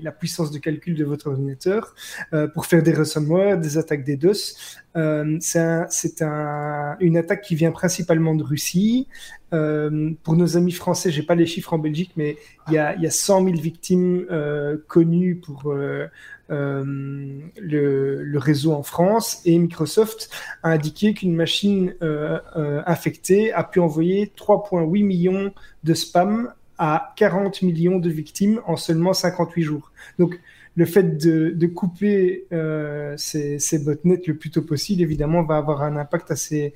la 0.00 0.12
puissance 0.12 0.52
de 0.52 0.58
calcul 0.60 0.94
de 0.94 1.04
votre 1.04 1.26
ordinateur 1.26 1.96
euh, 2.32 2.46
pour 2.46 2.66
faire 2.66 2.84
des 2.84 2.94
ransomware, 2.94 3.58
des 3.58 3.78
attaques 3.78 4.04
DDoS. 4.04 4.54
Euh, 4.94 5.38
c'est 5.40 5.58
un, 5.58 5.88
un, 6.20 6.96
une 7.00 7.16
attaque 7.16 7.42
qui 7.42 7.56
vient 7.56 7.72
principalement 7.72 8.36
de 8.36 8.44
Russie. 8.44 9.08
Euh, 9.52 10.12
pour 10.22 10.36
nos 10.36 10.56
amis 10.56 10.70
français, 10.70 11.10
j'ai 11.10 11.24
pas 11.24 11.34
les 11.34 11.46
chiffres 11.46 11.72
en 11.74 11.78
Belgique, 11.78 12.12
mais 12.16 12.36
il 12.68 12.74
y 12.74 12.78
a, 12.78 12.94
il 12.94 13.02
y 13.02 13.08
a 13.08 13.10
100 13.10 13.44
000 13.44 13.56
victimes 13.56 14.24
connues 14.86 15.34
pour 15.34 15.74
le, 16.48 18.22
le, 18.22 18.38
réseau 18.38 18.72
en 18.72 18.82
France 18.82 19.40
et 19.44 19.58
Microsoft 19.58 20.30
a 20.62 20.70
indiqué 20.70 21.14
qu'une 21.14 21.34
machine 21.34 21.94
euh, 22.02 22.38
euh, 22.56 22.82
infectée 22.86 23.52
a 23.52 23.64
pu 23.64 23.80
envoyer 23.80 24.32
3,8 24.36 25.04
millions 25.04 25.52
de 25.84 25.94
spam 25.94 26.52
à 26.78 27.14
40 27.16 27.62
millions 27.62 27.98
de 27.98 28.10
victimes 28.10 28.60
en 28.66 28.76
seulement 28.76 29.12
58 29.12 29.62
jours. 29.62 29.90
Donc 30.18 30.38
le 30.76 30.84
fait 30.84 31.16
de, 31.16 31.66
couper 31.66 32.44
euh, 32.52 33.14
ces, 33.16 33.78
botnets 33.82 34.20
le 34.26 34.36
plus 34.36 34.50
tôt 34.50 34.60
possible, 34.60 35.00
évidemment, 35.00 35.42
va 35.42 35.56
avoir 35.56 35.82
un 35.82 35.96
impact 35.96 36.30
assez, 36.30 36.74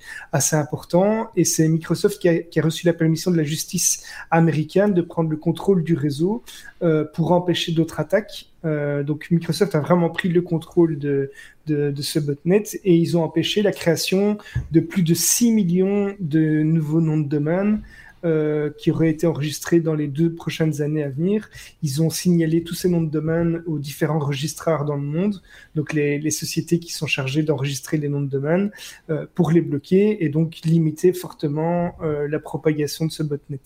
important. 0.53 1.31
Et 1.37 1.45
c'est 1.45 1.69
Microsoft 1.69 2.19
qui 2.19 2.29
a, 2.29 2.63
reçu 2.63 2.87
la 2.87 2.95
permission 2.95 3.31
de 3.31 3.37
la 3.37 3.43
justice 3.43 4.03
américaine 4.31 4.95
de 4.95 5.03
prendre 5.03 5.29
le 5.29 5.37
contrôle 5.37 5.85
du 5.85 5.95
réseau 5.95 6.43
euh, 6.83 7.05
pour 7.05 7.33
empêcher 7.33 7.73
d'autres 7.73 8.01
attaques. 8.01 8.50
Euh, 8.65 9.03
donc 9.03 9.31
Microsoft 9.31 9.75
a 9.75 9.81
vraiment 9.81 10.11
pris 10.11 10.29
le 10.29 10.43
contrôle 10.43 10.99
de, 10.99 11.31
de, 11.67 11.91
de, 11.91 12.03
ce 12.03 12.19
botnet 12.19 12.65
et 12.85 12.95
ils 12.95 13.17
ont 13.17 13.23
empêché 13.23 13.63
la 13.63 13.73
création 13.73 14.39
de 14.71 14.81
plus 14.81 15.03
de 15.03 15.15
6 15.15 15.53
millions 15.53 16.15
de 16.21 16.63
nouveaux 16.63 17.01
noms 17.01 17.19
de 17.19 17.29
domaine 17.29 17.81
euh, 18.23 18.69
qui 18.77 18.91
auraient 18.91 19.09
été 19.09 19.27
enregistrés 19.27 19.81
dans 19.81 19.95
les 19.95 20.07
deux 20.07 20.35
prochaines 20.35 20.83
années 20.83 21.03
à 21.03 21.09
venir. 21.09 21.49
Ils 21.83 22.03
ont 22.03 22.11
signalé 22.11 22.63
tous 22.63 22.75
ces 22.75 22.91
noms 22.91 23.01
de 23.01 23.09
domaine 23.09 23.63
aux 23.65 23.79
différents 23.79 24.19
registrars 24.19 24.85
dans 24.85 24.97
le 24.97 25.03
monde, 25.03 25.41
donc 25.75 25.95
les, 25.95 26.19
les 26.19 26.31
sociétés 26.31 26.79
qui 26.81 26.93
sont 26.93 27.07
chargées 27.07 27.43
d'enregistrer 27.43 27.97
les 27.97 28.11
noms 28.11 28.21
de 28.21 28.29
domaine, 28.29 28.73
euh, 29.09 29.25
pour 29.35 29.51
les 29.51 29.63
bloquer 29.63 30.23
et 30.23 30.29
donc 30.29 30.59
limiter 30.67 31.15
fortement 31.15 31.95
euh, 32.03 32.29
la 32.29 32.39
propagation 32.39 33.07
de 33.07 33.11
ce 33.11 33.23
botnet. 33.23 33.61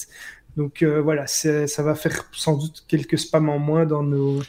Donc 0.56 0.82
euh, 0.82 1.00
voilà, 1.00 1.26
ça 1.26 1.82
va 1.82 1.94
faire 1.94 2.24
sans 2.32 2.56
doute 2.56 2.84
quelques 2.86 3.18
spams 3.18 3.48
en 3.48 3.58
moins 3.58 3.86
dans 3.86 4.02
nos, 4.02 4.42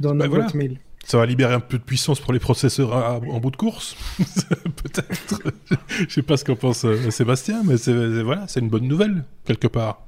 dans 0.00 0.14
nos 0.14 0.28
boîtes 0.28 0.52
voilà. 0.52 0.54
mail. 0.54 0.78
Ça 1.04 1.18
va 1.18 1.26
libérer 1.26 1.54
un 1.54 1.60
peu 1.60 1.78
de 1.78 1.82
puissance 1.82 2.20
pour 2.20 2.32
les 2.32 2.38
processeurs 2.38 2.94
à, 2.94 3.14
à, 3.14 3.16
en 3.16 3.40
bout 3.40 3.50
de 3.50 3.56
course, 3.56 3.96
peut-être. 4.18 5.42
Je 5.88 6.12
sais 6.12 6.22
pas 6.22 6.36
ce 6.36 6.44
qu'en 6.44 6.54
pense 6.54 6.84
euh, 6.84 7.10
Sébastien, 7.10 7.62
mais 7.64 7.76
c'est 7.76 8.22
voilà, 8.22 8.46
c'est 8.46 8.60
une 8.60 8.68
bonne 8.68 8.86
nouvelle 8.86 9.24
quelque 9.44 9.66
part. 9.66 10.06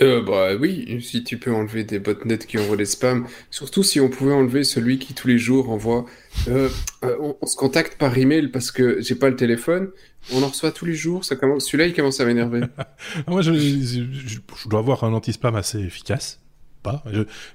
Euh, 0.00 0.22
bah 0.22 0.54
oui, 0.58 1.00
si 1.00 1.22
tu 1.22 1.38
peux 1.38 1.52
enlever 1.52 1.84
des 1.84 1.98
botnets 1.98 2.38
qui 2.38 2.58
envoient 2.58 2.76
des 2.76 2.84
spams, 2.84 3.26
surtout 3.50 3.82
si 3.82 4.00
on 4.00 4.08
pouvait 4.08 4.32
enlever 4.32 4.64
celui 4.64 4.98
qui 4.98 5.14
tous 5.14 5.28
les 5.28 5.38
jours 5.38 5.70
envoie. 5.70 6.06
Euh, 6.48 6.68
euh, 7.04 7.16
on, 7.20 7.36
on, 7.40 7.46
se 7.46 7.56
contacte 7.56 7.96
par 7.96 8.16
email 8.18 8.48
parce 8.48 8.70
que 8.70 9.00
j'ai 9.00 9.14
pas 9.14 9.30
le 9.30 9.36
téléphone. 9.36 9.90
On 10.32 10.42
en 10.42 10.48
reçoit 10.48 10.72
tous 10.72 10.84
les 10.84 10.94
jours. 10.94 11.24
Ça 11.24 11.36
commence. 11.36 11.66
Celui-là, 11.66 11.86
il 11.86 11.94
commence 11.94 12.20
à 12.20 12.24
m'énerver. 12.24 12.62
Moi, 13.28 13.42
je, 13.42 13.52
je, 13.52 13.58
je, 13.58 14.02
je, 14.26 14.68
dois 14.68 14.80
avoir 14.80 15.04
un 15.04 15.12
anti-spam 15.12 15.54
assez 15.54 15.78
efficace 15.78 16.43
pas. 16.84 17.02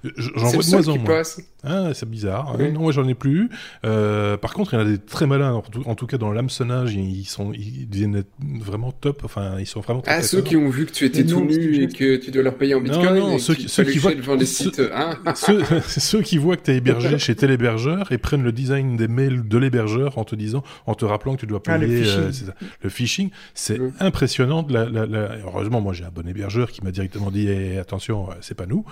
J'en 0.04 0.50
vois 0.50 0.64
de 0.64 0.70
moins 0.70 0.88
en 0.90 0.98
moins. 0.98 1.22
Ah, 1.64 1.90
c'est 1.94 2.10
bizarre. 2.10 2.56
Oui. 2.58 2.72
Non, 2.72 2.82
moi 2.82 2.92
j'en 2.92 3.08
ai 3.08 3.14
plus. 3.14 3.50
Euh, 3.86 4.38
par 4.38 4.54
contre, 4.54 4.74
il 4.74 4.80
y 4.80 4.82
en 4.82 4.86
a 4.86 4.90
des 4.90 4.98
très 4.98 5.28
malins. 5.28 5.54
En 5.54 5.62
tout, 5.62 5.84
en 5.86 5.96
tout 5.96 6.08
cas, 6.08 6.18
dans 6.18 6.32
l'hameçonnage, 6.32 6.94
ils 6.96 7.26
sont, 7.26 7.52
ils 7.54 7.88
deviennent 7.88 8.24
vraiment 8.62 8.92
top. 8.92 9.22
Enfin, 9.26 9.58
ils 9.60 9.68
sont 9.68 9.82
vraiment. 9.82 10.02
Très 10.02 10.14
ah, 10.14 10.22
ceux 10.22 10.42
qui 10.42 10.56
ont 10.56 10.70
vu 10.70 10.86
que 10.86 10.92
tu 10.92 11.06
étais 11.06 11.26
tout 11.26 11.42
nu 11.42 11.84
et 11.84 11.88
que 11.88 12.16
tu 12.16 12.32
dois 12.32 12.44
leur 12.44 12.56
payer 12.56 12.76
en 12.76 12.82
bitcoin. 12.82 13.16
Non, 13.16 13.32
non, 13.32 13.40
ceux 13.40 13.56
qui, 13.56 13.68
ceux 13.68 13.84
qui 13.84 13.98
voient 13.98 14.16
devant 14.16 14.40
ceux, 14.40 14.46
sites, 14.46 14.82
hein 14.94 15.18
ceux, 15.36 15.64
ceux, 15.88 16.22
qui 16.22 16.38
voient 16.38 16.56
que 16.56 16.64
tu 16.64 16.72
es 16.72 16.78
hébergé 16.78 17.20
chez 17.20 17.36
tel 17.36 17.52
hébergeur 17.52 18.12
et 18.12 18.18
prennent 18.18 18.44
le 18.44 18.54
design 18.54 18.96
des 18.96 19.10
mails 19.10 19.48
de 19.48 19.58
l'hébergeur 19.58 20.18
en 20.18 20.24
te 20.24 20.36
disant, 20.36 20.64
en 20.88 20.96
te 20.96 21.04
rappelant 21.04 21.36
que 21.36 21.42
tu 21.42 21.48
dois 21.48 21.62
payer 21.62 21.76
ah, 21.76 21.86
le 21.86 21.88
phishing. 21.88 22.48
Euh, 22.48 22.52
le 22.84 22.90
phishing. 22.90 23.30
C'est 23.54 23.80
impressionnant. 24.00 24.64
De 24.64 24.74
la, 24.74 24.86
la, 24.86 25.06
la... 25.06 25.36
Heureusement, 25.46 25.82
moi 25.82 25.92
j'ai 25.92 26.06
un 26.06 26.10
bon 26.10 26.28
hébergeur 26.28 26.72
qui 26.72 26.84
m'a 26.84 26.92
directement 26.92 27.32
dit 27.32 27.50
hey, 27.50 27.78
attention, 27.78 28.30
c'est 28.40 28.56
pas 28.56 28.66
nous. 28.66 28.86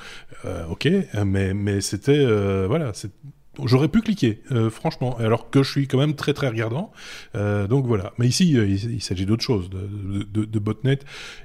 Euh, 0.46 0.66
ok, 0.68 0.90
mais, 1.26 1.54
mais 1.54 1.82
c'était. 1.82 2.18
Euh, 2.18 2.66
voilà, 2.68 2.92
J'aurais 3.66 3.88
pu 3.88 4.02
cliquer, 4.02 4.44
euh, 4.52 4.70
franchement, 4.70 5.18
alors 5.18 5.50
que 5.50 5.64
je 5.64 5.72
suis 5.72 5.88
quand 5.88 5.98
même 5.98 6.14
très 6.14 6.36
très 6.36 6.48
regardant. 6.48 6.92
Donc 7.34 7.88
voilà. 7.88 8.14
Mais 8.20 8.28
ici, 8.28 8.52
il, 8.52 9.02
s'agit 9.02 9.26
d'autre 9.26 9.44
chose, 9.44 9.72
de, 9.72 10.46
de, 10.46 10.60
botnet 10.60 11.00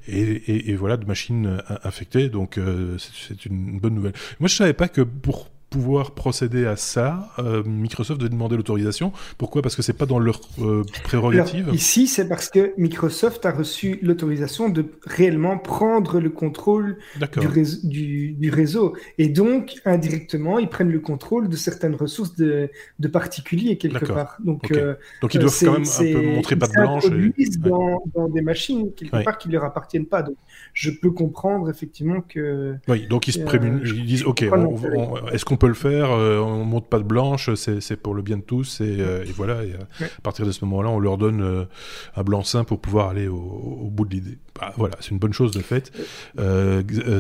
et, 0.09 0.21
et, 0.21 0.71
et, 0.71 0.75
voilà, 0.77 0.99
de 0.99 1.07
machines 1.07 1.63
infectées. 1.85 2.29
Donc 2.29 2.61
c'est 2.99 3.47
une 3.47 3.81
bonne 3.81 3.95
nouvelle. 3.95 4.13
Moi, 4.41 4.49
je 4.49 4.55
savais 4.55 4.75
pas 4.75 4.89
que 4.89 5.01
pour 5.01 5.49
pouvoir 5.73 6.11
procéder 6.13 6.67
à 6.67 6.77
ça, 6.77 7.31
euh, 7.39 7.63
Microsoft 7.65 8.21
devait 8.21 8.31
demander 8.31 8.57
l'autorisation. 8.57 9.13
Pourquoi? 9.39 9.63
Parce 9.63 9.75
que 9.75 9.83
c'est 9.83 9.95
pas 9.95 10.07
dans 10.07 10.19
leur 10.19 10.41
euh, 10.61 10.85
prérogative. 11.03 11.65
Alors, 11.65 11.75
ici, 11.75 12.07
c'est 12.07 12.29
parce 12.29 12.51
que 12.51 12.75
Microsoft 12.77 13.45
a 13.47 13.51
reçu 13.51 13.99
l'autorisation 14.03 14.69
de 14.69 14.85
réellement 15.05 15.59
prendre 15.59 16.21
le 16.21 16.29
contrôle 16.29 16.99
du 17.41 17.47
réseau, 17.47 17.79
du, 17.85 18.33
du 18.33 18.51
réseau, 18.51 18.95
et 19.17 19.29
donc 19.29 19.75
indirectement, 19.87 20.59
ils 20.59 20.69
prennent 20.69 20.93
le 20.93 21.01
contrôle 21.01 21.49
de 21.49 21.57
certaines 21.57 21.95
ressources 21.95 22.37
de, 22.37 22.69
de 22.99 23.09
particuliers 23.09 23.79
quelque 23.79 24.05
part. 24.05 24.37
Donc, 24.45 24.65
okay. 24.65 24.79
euh, 24.79 24.95
donc 25.23 25.35
ils 25.35 25.41
doivent 25.41 25.59
quand 25.59 25.73
même 25.73 25.83
un 25.83 26.13
peu 26.13 26.27
montrer 26.35 26.57
patte 26.57 26.73
blanche. 26.73 27.05
Ils 27.07 27.33
et... 27.39 27.57
dans, 27.59 27.95
ouais. 27.95 27.99
dans, 28.15 28.29
des 28.29 28.43
machines 28.43 28.93
quelque 28.95 29.17
ouais. 29.17 29.25
part 29.25 29.39
qui 29.39 29.49
leur 29.49 29.65
appartiennent 29.65 30.07
pas. 30.07 30.23
Donc, 30.23 30.37
je 30.75 30.91
peux 30.91 31.11
comprendre 31.11 31.71
effectivement 31.71 32.21
que. 32.21 32.75
Oui, 32.89 33.07
donc 33.07 33.27
ils 33.27 33.33
se 33.33 33.41
prémunent, 33.41 33.81
ils 33.85 34.05
disent, 34.05 34.25
ok, 34.25 34.43
est-ce 35.33 35.45
qu'on 35.47 35.57
peut 35.63 35.69
le 35.69 35.75
faire, 35.75 36.11
euh, 36.11 36.39
on 36.39 36.65
monte 36.65 36.89
pas 36.89 36.99
de 36.99 37.05
blanche, 37.05 37.49
c'est 37.55 37.97
pour 37.97 38.15
le 38.15 38.23
bien 38.23 38.39
de 38.39 38.43
tous, 38.43 38.81
et, 38.81 38.97
euh, 38.99 39.23
et 39.25 39.31
voilà, 39.31 39.63
et, 39.63 39.69
ouais. 40.01 40.07
à 40.19 40.21
partir 40.21 40.45
de 40.45 40.51
ce 40.51 40.65
moment-là, 40.65 40.91
on 40.91 40.99
leur 40.99 41.19
donne 41.19 41.41
euh, 41.41 41.65
un 42.17 42.25
blanc-seing 42.25 42.65
pour 42.65 42.81
pouvoir 42.81 43.11
aller 43.11 43.29
au, 43.29 43.37
au 43.37 43.89
bout 43.89 44.05
de 44.05 44.15
l'idée. 44.15 44.39
Bah, 44.59 44.73
voilà, 44.77 44.97
c'est 44.99 45.13
une 45.13 45.21
bonne 45.21 45.33
chose 45.33 45.53
de 45.53 45.61
fait. 45.61 45.93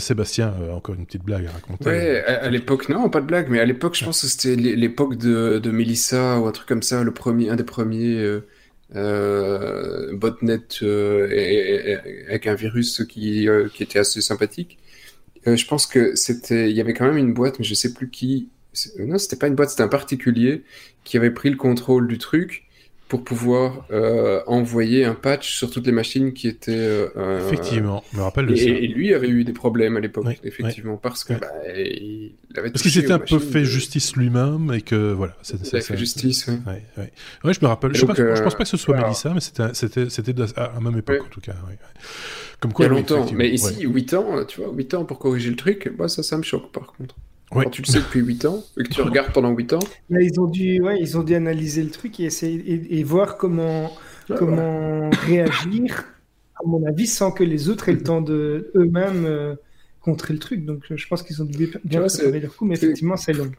Sébastien, 0.00 0.54
encore 0.74 0.96
une 0.96 1.06
petite 1.06 1.22
blague 1.22 1.46
à 1.46 1.52
raconter. 1.52 1.84
Ouais, 1.84 2.24
à, 2.24 2.44
à 2.44 2.50
l'époque, 2.50 2.88
non, 2.88 3.08
pas 3.10 3.20
de 3.20 3.26
blague, 3.26 3.46
mais 3.48 3.60
à 3.60 3.64
l'époque, 3.64 3.96
je 3.96 4.04
pense 4.04 4.22
que 4.22 4.26
c'était 4.26 4.56
l'époque 4.56 5.16
de, 5.16 5.60
de 5.60 5.70
Melissa 5.70 6.40
ou 6.40 6.46
un 6.46 6.52
truc 6.52 6.66
comme 6.66 6.82
ça, 6.82 7.04
le 7.04 7.12
premier, 7.12 7.48
un 7.48 7.56
des 7.56 7.62
premiers. 7.62 8.40
Euh, 8.94 10.14
botnet 10.14 10.58
euh, 10.82 11.26
et, 11.30 11.92
et, 11.92 11.96
avec 12.28 12.46
un 12.46 12.54
virus 12.54 13.02
qui, 13.08 13.48
euh, 13.48 13.68
qui 13.72 13.82
était 13.82 13.98
assez 13.98 14.20
sympathique. 14.20 14.78
Euh, 15.46 15.56
je 15.56 15.66
pense 15.66 15.86
que 15.86 16.14
c'était, 16.14 16.70
il 16.70 16.76
y 16.76 16.80
avait 16.80 16.94
quand 16.94 17.06
même 17.06 17.18
une 17.18 17.34
boîte, 17.34 17.58
mais 17.58 17.64
je 17.64 17.74
sais 17.74 17.92
plus 17.92 18.10
qui. 18.10 18.48
Non, 18.98 19.18
c'était 19.18 19.36
pas 19.36 19.48
une 19.48 19.54
boîte, 19.54 19.70
c'était 19.70 19.82
un 19.82 19.88
particulier 19.88 20.64
qui 21.04 21.16
avait 21.16 21.30
pris 21.30 21.50
le 21.50 21.56
contrôle 21.56 22.08
du 22.08 22.18
truc 22.18 22.64
pour 23.12 23.24
pouvoir 23.24 23.84
euh, 23.90 24.40
envoyer 24.46 25.04
un 25.04 25.14
patch 25.14 25.54
sur 25.54 25.70
toutes 25.70 25.84
les 25.84 25.92
machines 25.92 26.32
qui 26.32 26.48
étaient. 26.48 26.72
Euh, 26.72 27.46
effectivement, 27.46 28.02
je 28.10 28.16
me 28.16 28.22
rappelle 28.22 28.46
de 28.46 28.54
et, 28.54 28.56
ça. 28.56 28.70
Et 28.70 28.86
lui 28.86 29.12
avait 29.12 29.28
eu 29.28 29.44
des 29.44 29.52
problèmes 29.52 29.98
à 29.98 30.00
l'époque, 30.00 30.24
oui, 30.26 30.38
effectivement, 30.44 30.94
oui. 30.94 30.98
parce 31.02 31.22
que 31.22 31.34
oui. 31.34 31.38
bah, 31.38 31.48
il 31.76 32.32
avait 32.56 32.70
parce 32.70 32.80
qu'il 32.80 32.90
s'était 32.90 33.12
un 33.12 33.18
peu 33.18 33.38
fait 33.38 33.60
de... 33.60 33.64
justice 33.64 34.16
lui-même 34.16 34.72
et 34.72 34.80
que 34.80 35.12
voilà. 35.12 35.36
Il 35.46 35.76
a 35.76 35.80
fait 35.82 35.98
justice. 35.98 36.46
Oui. 36.48 36.54
Ouais, 36.66 36.82
ouais. 36.96 37.12
ouais, 37.44 37.52
je 37.52 37.58
me 37.60 37.66
rappelle. 37.66 37.94
Je, 37.94 38.00
donc, 38.00 38.16
pense, 38.16 38.18
euh, 38.18 38.34
pas 38.44 38.50
que 38.50 38.64
ce 38.64 38.78
soit 38.78 38.94
voilà. 38.94 39.08
Mélissa, 39.08 39.34
mais 39.34 39.40
c'était 39.40 39.74
c'était 39.74 40.08
c'était 40.08 40.34
à 40.56 40.72
la 40.72 40.80
même 40.80 40.96
époque 40.96 41.20
en 41.26 41.30
tout 41.30 41.42
cas. 41.42 41.52
Comme 42.60 42.72
quoi, 42.72 42.86
il 42.86 42.88
y 42.88 42.92
a 42.92 42.94
longtemps. 42.94 43.26
Mais 43.34 43.50
ici, 43.50 43.82
8 43.82 44.14
ans, 44.14 44.44
tu 44.48 44.62
vois, 44.62 44.72
8 44.72 44.94
ans 44.94 45.04
pour 45.04 45.18
corriger 45.18 45.50
le 45.50 45.56
truc, 45.56 45.92
moi 45.98 46.08
ça, 46.08 46.22
ça 46.22 46.38
me 46.38 46.44
choque 46.44 46.72
par 46.72 46.94
contre. 46.94 47.14
Ouais. 47.54 47.64
Quand 47.64 47.70
tu 47.70 47.82
le 47.82 47.86
sais 47.86 47.98
depuis 47.98 48.20
8 48.20 48.46
ans 48.46 48.64
et 48.78 48.82
que 48.82 48.88
tu 48.88 49.02
regardes 49.02 49.32
pendant 49.32 49.50
8 49.50 49.74
ans. 49.74 49.80
Là, 50.08 50.22
ils 50.22 50.40
ont 50.40 50.46
dû, 50.46 50.80
ouais, 50.80 50.98
ils 50.98 51.18
ont 51.18 51.22
dû 51.22 51.34
analyser 51.34 51.82
le 51.82 51.90
truc 51.90 52.18
et 52.18 52.24
essayer 52.24 52.58
et, 52.58 52.98
et 52.98 53.04
voir 53.04 53.36
comment, 53.36 53.92
ah, 54.30 54.34
comment 54.38 55.00
ouais. 55.00 55.10
réagir, 55.26 56.04
à 56.56 56.66
mon 56.66 56.86
avis, 56.86 57.06
sans 57.06 57.30
que 57.30 57.44
les 57.44 57.68
autres 57.68 57.88
aient 57.90 57.94
le 57.94 58.02
temps 58.02 58.22
de 58.22 58.70
eux-mêmes 58.74 59.26
euh, 59.26 59.54
contrer 60.00 60.32
le 60.32 60.40
truc. 60.40 60.64
Donc, 60.64 60.84
je 60.88 61.06
pense 61.08 61.22
qu'ils 61.22 61.42
ont 61.42 61.44
dû 61.44 61.70
bien 61.84 62.00
préparer 62.00 62.40
leur 62.40 62.56
coup, 62.56 62.64
mais 62.64 62.74
effectivement, 62.74 63.16
c'est 63.16 63.34
long. 63.34 63.50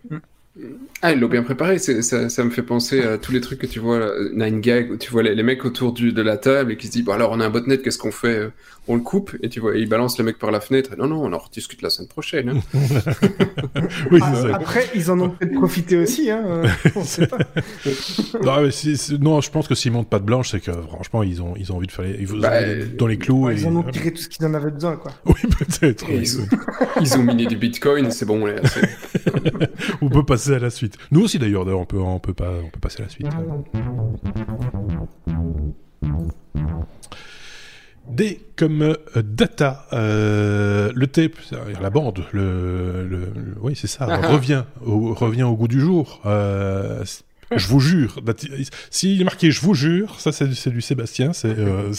Ah, 1.01 1.13
ils 1.13 1.19
l'ont 1.19 1.27
bien 1.27 1.41
préparé. 1.41 1.79
Ça, 1.79 2.29
ça, 2.29 2.43
me 2.43 2.51
fait 2.51 2.61
penser 2.61 3.01
à 3.01 3.17
tous 3.17 3.31
les 3.31 3.41
trucs 3.41 3.59
que 3.59 3.65
tu 3.65 3.79
vois, 3.79 4.11
Nine 4.33 4.61
Gag, 4.61 4.91
où 4.91 4.97
tu 4.97 5.09
vois 5.11 5.23
les, 5.23 5.41
mecs 5.41 5.65
autour 5.65 5.93
du, 5.93 6.13
de 6.13 6.21
la 6.21 6.37
table 6.37 6.71
et 6.71 6.77
qui 6.77 6.87
se 6.87 6.91
disent, 6.91 7.03
bon 7.03 7.13
alors 7.13 7.31
on 7.31 7.39
a 7.39 7.45
un 7.45 7.49
botnet, 7.49 7.79
qu'est-ce 7.79 7.97
qu'on 7.97 8.11
fait 8.11 8.51
On 8.87 8.95
le 8.95 9.01
coupe 9.01 9.35
et 9.41 9.49
tu 9.49 9.59
vois, 9.59 9.75
ils 9.75 9.89
balancent 9.89 10.19
le 10.19 10.25
mec 10.25 10.37
par 10.37 10.51
la 10.51 10.61
fenêtre. 10.61 10.91
Non, 10.95 11.07
non, 11.07 11.23
on 11.23 11.33
en 11.33 11.39
rediscute 11.39 11.81
la 11.81 11.89
semaine 11.89 12.07
prochaine. 12.07 12.49
Hein. 12.49 12.59
oui, 14.11 14.21
après, 14.53 14.87
ils 14.93 15.09
en 15.09 15.19
ont 15.21 15.31
peut-être 15.31 15.53
profité 15.55 15.97
aussi. 15.97 16.29
Hein, 16.29 16.43
euh, 16.45 16.67
on 16.95 17.03
sait 17.03 17.25
pas. 17.25 17.37
non, 18.43 18.61
mais 18.61 19.17
non, 19.19 19.41
je 19.41 19.49
pense 19.49 19.67
que 19.67 19.73
s'ils 19.73 19.91
montent 19.91 20.09
pas 20.09 20.19
de 20.19 20.25
blanche, 20.25 20.51
c'est 20.51 20.59
que 20.59 20.71
franchement, 20.71 21.23
ils 21.23 21.41
ont, 21.41 21.55
ils 21.57 21.71
ont 21.71 21.77
envie 21.77 21.87
de 21.87 21.91
faire 21.91 22.05
les, 22.05 22.25
bah, 22.39 22.85
dans 22.95 23.07
les 23.07 23.17
clous. 23.17 23.49
Ils 23.49 23.65
en 23.65 23.75
ont 23.75 23.83
tiré 23.83 24.11
tout 24.11 24.21
ce 24.21 24.29
qu'ils 24.29 24.45
en 24.45 24.53
avaient 24.53 24.71
besoin, 24.71 24.97
quoi. 24.97 25.11
Oui, 25.25 25.49
peut-être. 25.49 26.05
Ils, 27.01 27.17
ont 27.17 27.23
miné 27.23 27.47
du 27.47 27.55
bitcoin, 27.55 28.11
c'est 28.11 28.25
bon. 28.25 28.47
on 29.33 29.33
peut 30.10 30.23
passer 30.25 30.56
à 30.56 30.60
la 30.60 30.69
suite. 30.69 30.97
Nous 31.12 31.21
aussi 31.21 31.39
d'ailleurs, 31.39 31.67
on 31.67 31.86
peut, 31.86 31.99
on 31.99 32.19
peut 32.19 32.34
pas, 32.34 32.51
on 32.63 32.69
peut 32.69 32.79
passer 32.79 33.01
à 33.01 33.06
la 33.06 33.10
suite. 33.10 33.27
D 38.10 38.41
comme 38.58 38.82
euh, 38.82 38.95
data, 39.23 39.88
euh, 39.93 40.91
le 40.93 41.08
tape, 41.08 41.38
la 41.82 41.89
bande, 41.89 42.25
le, 42.34 43.08
le, 43.08 43.34
oui 43.62 43.75
c'est 43.75 43.88
ça, 43.88 44.08
ah. 44.10 44.27
revient, 44.27 44.65
au, 44.86 45.13
revient 45.13 45.43
au 45.43 45.56
goût 45.56 45.69
du 45.69 45.79
jour. 45.79 46.21
Euh, 46.25 47.03
je 47.56 47.67
vous 47.67 47.79
jure. 47.79 48.21
S'il 48.89 49.21
est 49.21 49.23
marqué 49.23 49.51
je 49.51 49.62
vous 49.62 49.73
jure, 49.73 50.19
ça 50.19 50.32
c'est 50.32 50.69
du 50.69 50.82
Sébastien, 50.82 51.34
c'est 51.34 51.58
euh, 51.58 51.91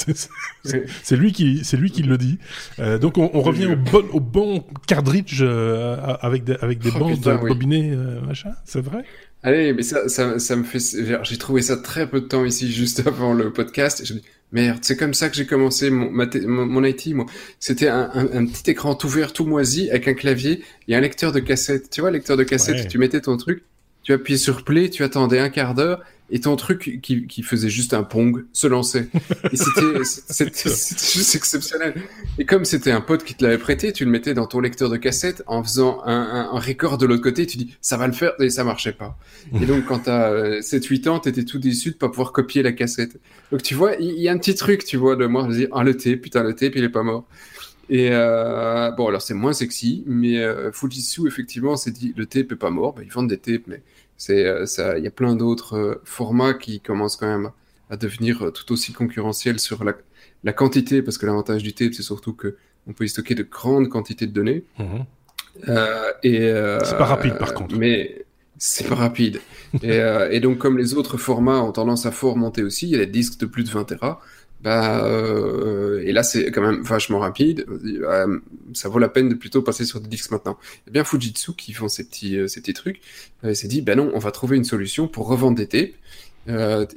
lui 1.13 1.33
qui 1.33 1.61
c'est 1.65 1.77
lui 1.77 1.91
qui 1.91 2.03
le 2.03 2.19
dit. 2.19 2.39
Euh, 2.79 2.99
donc 2.99 3.19
on, 3.19 3.31
on, 3.33 3.43
revient 3.43 3.67
au 3.67 3.77
bon 3.77 4.05
au 4.13 4.21
bon 4.21 4.65
cartridge 4.87 5.41
euh, 5.43 5.97
avec 6.21 6.45
des 6.45 6.57
avec 6.61 6.79
des 6.79 6.91
oh, 6.95 6.99
bandes 6.99 7.21
bobinées 7.21 7.93
euh, 7.93 8.21
machin, 8.21 8.51
c'est 8.65 8.81
vrai? 8.81 9.05
Allez, 9.43 9.75
mais 9.75 9.83
ça, 9.83 10.09
ça, 10.09 10.39
ça 10.39 10.57
me 10.57 10.65
fait. 10.65 10.79
J'ai 11.23 11.37
trouvé 11.37 11.61
ça 11.61 11.77
très 11.77 12.09
peu 12.09 12.23
de 12.23 12.27
temps 12.27 12.47
ici, 12.47 12.73
juste 12.73 13.07
avant 13.07 13.35
le 13.35 13.53
podcast. 13.53 14.01
Et 14.01 14.07
je 14.07 14.15
me 14.15 14.21
dis, 14.21 14.25
merde, 14.53 14.79
c'est 14.81 14.97
comme 14.97 15.13
ça 15.13 15.29
que 15.29 15.37
j'ai 15.37 15.45
commencé 15.45 15.91
mon, 15.91 16.11
mon, 16.11 16.85
IT, 16.85 17.09
moi. 17.09 17.27
C'était 17.61 17.89
un, 17.89 18.11
un, 18.15 18.25
un, 18.33 18.47
petit 18.47 18.71
écran 18.71 18.95
tout 18.95 19.09
vert, 19.09 19.35
tout 19.35 19.45
moisi, 19.45 19.91
avec 19.91 20.09
un 20.09 20.15
clavier 20.15 20.63
et 20.89 20.97
un 20.97 21.01
lecteur 21.01 21.31
de 21.31 21.41
cassette. 21.41 21.91
Tu 21.91 22.01
vois, 22.01 22.11
lecteur 22.11 22.39
de 22.39 22.43
cassette, 22.43 22.89
tu 22.89 22.97
mettais 22.97 23.21
ton 23.21 23.37
truc 23.37 23.63
tu 24.05 24.13
appuyais 24.13 24.39
sur 24.39 24.63
play, 24.65 24.91
tu 24.91 25.03
attendais 25.03 25.41
un 25.41 25.49
quart 25.49 25.75
d'heure 25.75 26.03
et 26.31 26.41
ton 26.41 26.57
truc 26.57 27.01
qui, 27.03 27.27
qui 27.27 27.43
faisait 27.43 27.69
juste 27.69 27.93
un 27.93 28.03
pong 28.03 28.47
se 28.53 28.67
lançait. 28.67 29.09
Et 29.53 29.57
c'était 29.57 29.99
juste 29.99 31.35
exceptionnel. 31.35 31.95
Et 32.39 32.47
comme 32.47 32.65
c'était 32.65 32.93
un 32.93 33.03
pote 33.03 33.25
qui 33.25 33.35
te 33.35 33.45
l'avait 33.45 33.59
prêté, 33.59 33.93
tu 33.93 34.05
le 34.05 34.11
mettais 34.11 34.33
dans 34.33 34.47
ton 34.47 34.61
lecteur 34.61 34.89
de 34.89 34.97
cassette 34.97 35.43
en 35.47 35.63
faisant 35.63 36.03
un, 36.05 36.49
un, 36.53 36.59
record 36.59 36.97
de 36.97 37.07
l'autre 37.07 37.23
côté, 37.23 37.47
tu 37.47 37.59
dis 37.59 37.77
ça 37.81 37.99
va 37.99 38.07
le 38.07 38.15
faire 38.15 38.33
et 38.41 38.49
ça 38.49 38.65
marchait 38.65 38.93
pas. 38.93 39.19
Et 39.61 39.67
donc 39.67 39.85
quand 39.85 40.01
t'as 40.01 40.61
7-8 40.61 41.09
ans, 41.09 41.19
t'étais 41.19 41.45
tout 41.45 41.59
déçu 41.59 41.91
de 41.91 41.97
pas 41.97 42.09
pouvoir 42.09 42.33
copier 42.33 42.63
la 42.63 42.73
cassette. 42.73 43.21
Donc 43.53 43.63
tu 43.63 43.75
vois, 43.75 43.95
il 44.01 44.19
y, 44.19 44.29
a 44.29 44.33
un 44.33 44.39
petit 44.39 44.55
truc, 44.55 44.85
tu 44.85 44.97
vois, 44.97 45.17
de 45.17 45.27
moi, 45.27 45.47
de 45.47 45.53
dire 45.53 45.69
ah 45.73 45.85
le 45.85 45.97
tape, 45.97 46.21
putain 46.23 46.43
le 46.43 46.55
tape 46.55 46.73
il 46.75 46.85
est 46.85 46.89
pas 46.89 47.03
mort. 47.03 47.27
Et 47.89 48.09
euh, 48.11 48.91
bon, 48.93 49.09
alors 49.09 49.23
c'est 49.23 49.35
moins 49.35 49.53
sexy, 49.53 50.03
mais 50.07 50.39
euh, 50.39 50.73
Fujitsu, 50.73 51.27
effectivement, 51.27 51.77
s'est 51.77 51.91
dit 51.91 52.15
le 52.17 52.27
tape 52.27 52.53
est 52.53 52.57
pas 52.57 52.71
mort. 52.71 52.95
Bah, 52.95 53.03
ils 53.05 53.11
vendent 53.11 53.29
des 53.29 53.39
tapes, 53.39 53.67
mais 53.67 53.83
c'est 54.17 54.45
euh, 54.47 54.67
ça. 54.67 54.99
Il 54.99 55.05
y 55.05 55.07
a 55.07 55.11
plein 55.11 55.37
d'autres 55.37 56.01
formats 56.05 56.55
qui 56.55 56.81
commencent 56.81 57.17
quand 57.17 57.27
même 57.27 57.51
à 57.91 57.97
devenir 57.97 58.51
tout 58.53 58.73
aussi 58.73 58.93
concurrentiels 58.93 59.61
sur 59.61 59.85
la, 59.85 59.95
la 60.45 60.53
quantité, 60.53 61.03
parce 61.03 61.19
que 61.19 61.27
l'avantage 61.27 61.63
du 61.63 61.75
tape, 61.75 61.93
c'est 61.95 62.03
surtout 62.03 62.33
que 62.33 62.57
on 62.87 62.93
peut 62.93 63.05
y 63.05 63.09
stocker 63.09 63.35
de 63.35 63.43
grandes 63.43 63.89
quantités 63.89 64.27
de 64.27 64.33
données. 64.33 64.65
Mhm. 64.79 65.05
Euh, 65.69 66.13
et 66.23 66.39
c'est 66.85 66.99
pas 66.99 67.05
rapide, 67.05 67.39
par 67.39 67.55
contre. 67.55 67.77
Mais 67.77 68.25
c'est 68.59 68.89
pas 68.89 68.95
rapide. 68.95 69.41
et, 69.83 70.01
et, 70.31 70.41
donc, 70.41 70.59
comme 70.59 70.79
les 70.79 70.95
autres 70.95 71.17
formats 71.17 71.63
ont 71.63 71.73
tendance 71.73 72.07
à 72.07 72.11
fort 72.11 72.37
monter 72.37 72.63
aussi, 72.63 72.87
il 72.87 72.93
y 72.93 72.95
a 72.95 72.99
des 72.99 73.07
disques 73.07 73.39
de 73.39 73.47
plus 73.47 73.65
de 73.65 73.71
20 73.71 73.85
Tera. 73.85 74.21
Bah, 74.65 75.05
euh, 75.05 76.03
et 76.07 76.13
là, 76.13 76.23
c'est 76.23 76.51
quand 76.51 76.63
même 76.63 76.83
vachement 76.83 77.19
rapide. 77.19 77.67
Euh, 77.69 78.41
ça 78.73 78.89
vaut 78.89 78.99
la 78.99 79.11
peine 79.11 79.29
de 79.29 79.35
plutôt 79.35 79.61
passer 79.61 79.85
sur 79.85 80.01
disques 80.01 80.31
maintenant. 80.31 80.59
Et 80.89 80.91
bien, 80.91 81.05
Fujitsu, 81.05 81.53
qui 81.53 81.75
font 81.75 81.89
ces 81.89 82.05
petits, 82.05 82.39
euh, 82.39 82.49
ces 82.49 82.63
petits 82.63 82.73
trucs, 82.73 83.03
s'est 83.53 83.69
dit, 83.69 83.83
ben 83.83 83.99
non, 83.99 84.11
on 84.15 84.19
va 84.19 84.31
trouver 84.31 84.57
une 84.57 84.65
solution 84.65 85.07
pour 85.07 85.29
revendre 85.29 85.57
des 85.57 85.69
tapes. 85.69 85.91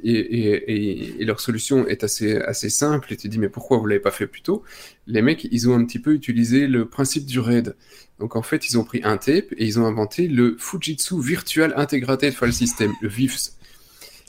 Et, 0.02 1.24
leur 1.24 1.40
solution 1.40 1.86
est 1.86 2.04
assez, 2.04 2.36
assez 2.38 2.70
simple. 2.70 3.12
Et 3.12 3.18
tu 3.18 3.28
dis, 3.28 3.38
mais 3.38 3.50
pourquoi 3.50 3.76
vous 3.76 3.86
l'avez 3.86 4.00
pas 4.00 4.12
fait 4.12 4.26
plus 4.26 4.40
tôt? 4.40 4.64
Les 5.06 5.20
mecs, 5.20 5.46
ils 5.50 5.68
ont 5.68 5.74
un 5.74 5.84
petit 5.84 5.98
peu 5.98 6.14
utilisé 6.14 6.66
le 6.66 6.86
principe 6.86 7.26
du 7.26 7.38
RAID. 7.38 7.76
Donc 8.18 8.34
en 8.34 8.42
fait, 8.42 8.66
ils 8.70 8.78
ont 8.78 8.84
pris 8.84 9.02
un 9.04 9.18
tape 9.18 9.52
et 9.58 9.66
ils 9.66 9.78
ont 9.78 9.84
inventé 9.84 10.26
le 10.26 10.56
Fujitsu 10.58 11.20
Virtual 11.20 11.74
Integrated 11.76 12.32
File 12.32 12.52
System, 12.54 12.92
le 13.02 13.08
VIFS. 13.08 13.57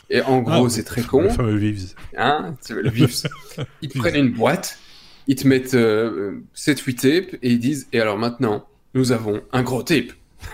Et 0.10 0.22
en 0.22 0.39
gros, 0.39 0.65
ah, 0.65 0.69
c'est 0.69 0.84
très 0.84 1.02
con. 1.04 1.24
Le 1.24 1.30
fameux 1.30 1.56
Vivs. 1.56 1.93
Hein 2.17 2.56
le 2.69 2.89
Vivs. 2.89 3.28
Ils 3.82 3.89
te 3.89 3.98
prennent 3.98 4.15
une 4.15 4.32
boîte, 4.32 4.80
ils 5.28 5.36
te 5.36 5.48
mettent 5.48 5.76
euh, 5.76 6.39
7-8 6.56 6.95
tapes 6.95 7.39
et 7.43 7.52
ils 7.52 7.60
disent 7.60 7.88
Et 7.93 8.00
alors 8.00 8.17
maintenant, 8.17 8.65
nous 8.95 9.12
avons 9.12 9.41
un 9.52 9.62
gros 9.62 9.84
tape. 9.84 10.12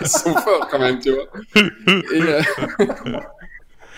ils 0.00 0.06
sont 0.06 0.34
forts 0.34 0.68
quand 0.70 0.78
même, 0.78 0.98
tu 1.00 1.10
vois. 1.10 1.26
Et, 1.56 2.22
euh, 2.22 2.40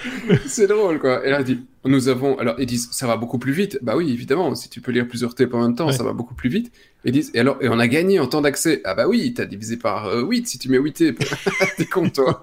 c'est 0.46 0.66
drôle, 0.66 0.98
quoi. 0.98 1.26
Et 1.26 1.30
là, 1.30 1.42
dit, 1.42 1.60
nous 1.84 2.08
avons, 2.08 2.38
alors, 2.38 2.56
ils 2.58 2.66
disent, 2.66 2.88
ça 2.92 3.06
va 3.06 3.16
beaucoup 3.16 3.38
plus 3.38 3.52
vite. 3.52 3.78
Bah 3.82 3.96
oui, 3.96 4.10
évidemment, 4.12 4.54
si 4.54 4.68
tu 4.68 4.80
peux 4.80 4.92
lire 4.92 5.06
plusieurs 5.08 5.34
tapes 5.34 5.54
en 5.54 5.62
même 5.62 5.74
temps, 5.74 5.90
ça 5.92 6.02
va 6.02 6.12
beaucoup 6.12 6.34
plus 6.34 6.48
vite. 6.48 6.72
Et 7.04 7.08
ils 7.08 7.12
disent, 7.12 7.30
et 7.34 7.40
alors, 7.40 7.58
et 7.60 7.68
on 7.68 7.78
a 7.78 7.88
gagné 7.88 8.20
en 8.20 8.26
temps 8.26 8.40
d'accès. 8.40 8.80
Ah 8.84 8.94
bah 8.94 9.08
oui, 9.08 9.32
t'as 9.34 9.46
divisé 9.46 9.76
par 9.76 10.14
8 10.14 10.40
euh, 10.40 10.44
si 10.46 10.58
tu 10.58 10.68
mets 10.68 10.78
8 10.78 10.92
tapes. 10.92 11.28
T'es 11.76 11.86
con, 11.86 12.08
toi. 12.10 12.42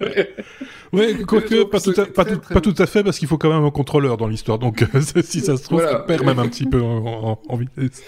ouais, 0.92 1.14
quoique 1.26 1.64
pas, 1.64 1.80
tout 1.80 1.94
à, 1.96 2.06
pas, 2.06 2.24
pas 2.24 2.60
tout 2.60 2.74
à 2.78 2.86
fait 2.86 3.02
parce 3.02 3.18
qu'il 3.18 3.28
faut 3.28 3.38
quand 3.38 3.50
même 3.50 3.64
un 3.64 3.70
contrôleur 3.70 4.16
dans 4.16 4.28
l'histoire. 4.28 4.58
Donc 4.58 4.84
si 5.22 5.40
ça 5.40 5.56
se 5.56 5.64
trouve, 5.64 5.80
voilà. 5.80 6.00
tu 6.00 6.06
perds 6.06 6.24
même 6.24 6.38
un 6.38 6.48
petit 6.48 6.66
peu 6.66 6.82
en, 6.82 7.40
en, 7.48 7.56
vitesse. 7.56 8.02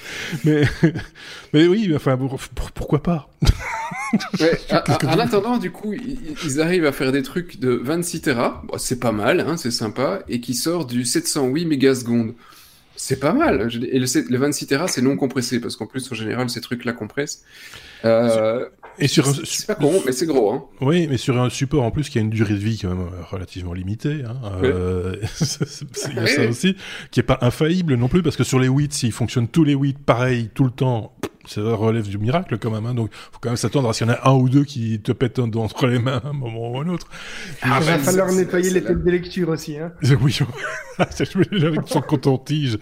Mais 0.44 0.64
mais 1.54 1.66
oui, 1.66 1.90
enfin 1.94 2.18
pourquoi 2.74 3.02
pas? 3.02 3.30
ouais, 4.40 4.59
En 5.07 5.18
attendant, 5.18 5.59
du 5.59 5.71
coup, 5.71 5.92
ils, 5.92 6.61
arrivent 6.61 6.87
à 6.87 6.92
faire 6.92 7.12
des 7.12 7.23
trucs 7.23 7.61
de 7.61 7.71
26 7.71 8.23
Tera. 8.23 8.62
Bon, 8.66 8.79
c'est 8.79 9.01
pas 9.01 9.12
mal, 9.12 9.40
hein, 9.40 9.57
c'est 9.57 9.71
sympa, 9.71 10.23
et 10.29 10.40
qui 10.40 10.55
sort 10.55 10.87
du 10.87 11.05
708 11.05 11.66
mégasecondes. 11.66 12.35
C'est 12.97 13.21
pas 13.21 13.33
mal. 13.33 13.68
Et 13.90 13.99
le, 13.99 14.31
le 14.31 14.38
26 14.38 14.66
Tera, 14.66 14.88
c'est 14.88 15.03
non 15.03 15.16
compressé 15.16 15.61
parce 15.61 15.77
qu'en 15.77 15.87
plus, 15.87 16.11
en 16.11 16.14
général, 16.14 16.51
ces 16.51 16.61
trucs-là 16.61 16.92
compressent. 16.92 17.42
Euh, 18.04 18.66
et 19.00 19.08
sur 19.08 19.26
c'est 19.46 19.66
pas 19.66 19.74
con, 19.76 20.02
mais 20.04 20.12
c'est 20.12 20.26
gros. 20.26 20.52
Hein. 20.52 20.64
Oui, 20.80 21.06
mais 21.08 21.18
sur 21.18 21.40
un 21.40 21.50
support 21.50 21.84
en 21.84 21.90
plus 21.90 22.08
qui 22.08 22.18
a 22.18 22.20
une 22.20 22.30
durée 22.30 22.54
de 22.54 22.58
vie 22.58 22.78
quand 22.80 22.88
même 22.88 23.00
euh, 23.00 23.22
relativement 23.30 23.72
limitée. 23.72 24.22
Hein, 24.26 24.37
euh, 24.64 25.16
il 26.11 26.16
y 26.16 26.18
a 26.18 26.26
ça 26.26 26.46
aussi, 26.48 26.76
qui 27.11 27.20
est 27.20 27.24
pas 27.24 27.38
infaillible 27.40 27.94
non 27.94 28.08
plus, 28.08 28.22
parce 28.22 28.37
que 28.37 28.44
sur 28.44 28.58
les 28.58 28.68
8, 28.68 28.92
s'ils 28.92 29.12
fonctionnent 29.12 29.48
tous 29.48 29.64
les 29.64 29.74
8 29.74 29.98
pareil 29.98 30.50
tout 30.52 30.64
le 30.64 30.70
temps, 30.70 31.12
ça 31.48 31.62
relève 31.62 32.06
du 32.06 32.18
miracle 32.18 32.58
quand 32.58 32.70
même. 32.70 32.87
Hein, 32.87 32.94
donc, 32.94 33.11
faut 33.12 33.38
quand 33.40 33.48
même 33.48 33.56
s'attendre 33.56 33.88
à 33.88 33.92
ce 33.92 33.98
qu'il 33.98 34.06
y 34.06 34.11
en 34.11 34.14
a 34.14 34.28
un 34.28 34.34
ou 34.34 34.48
deux 34.48 34.64
qui 34.64 35.00
te 35.00 35.12
pètent 35.12 35.38
entre 35.38 35.87
les 35.87 35.98
mains 35.98 36.20
à 36.24 36.28
un 36.28 36.32
moment 36.32 36.72
ou 36.72 36.78
un 36.80 36.88
autre. 36.88 37.08
Ah, 37.62 37.78
il 37.80 37.87
va 37.87 37.98
falloir 37.98 38.32
nettoyer 38.32 38.70
les 38.70 38.82
têtes 38.82 39.02
de 39.02 39.11
lecture 39.11 39.48
aussi. 39.48 39.78
Hein. 39.78 39.92
Oui, 40.20 40.37
avec 41.62 41.80
son 41.87 42.00
coton-tige 42.00 42.78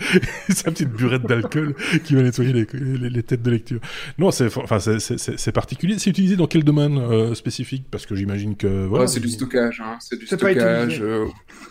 et 0.48 0.52
sa 0.52 0.70
petite 0.70 0.88
burette 0.88 1.24
d'alcool 1.24 1.74
qui 2.04 2.14
va 2.14 2.22
nettoyer 2.22 2.52
les, 2.52 2.66
les, 3.10 3.22
têtes 3.22 3.42
de 3.42 3.50
lecture. 3.50 3.80
Non, 4.18 4.30
c'est 4.30 4.46
enfin 4.56 4.78
c'est 4.78 5.05
particulier. 5.52 5.98
C'est 5.98 6.10
utilisé 6.10 6.36
dans 6.36 6.46
quel 6.46 6.64
domaine 6.64 6.98
euh, 6.98 7.34
spécifique? 7.34 7.84
Parce 7.90 8.06
que 8.06 8.14
j'imagine 8.14 8.56
que 8.56 8.86
voilà. 8.86 9.06
c'est 9.06 9.20
du 9.20 9.28
stockage. 9.28 9.82
Hein. 9.84 9.96
C'est 10.00 10.18
du 10.18 10.26
stockage. 10.26 11.00
Euh... 11.02 11.26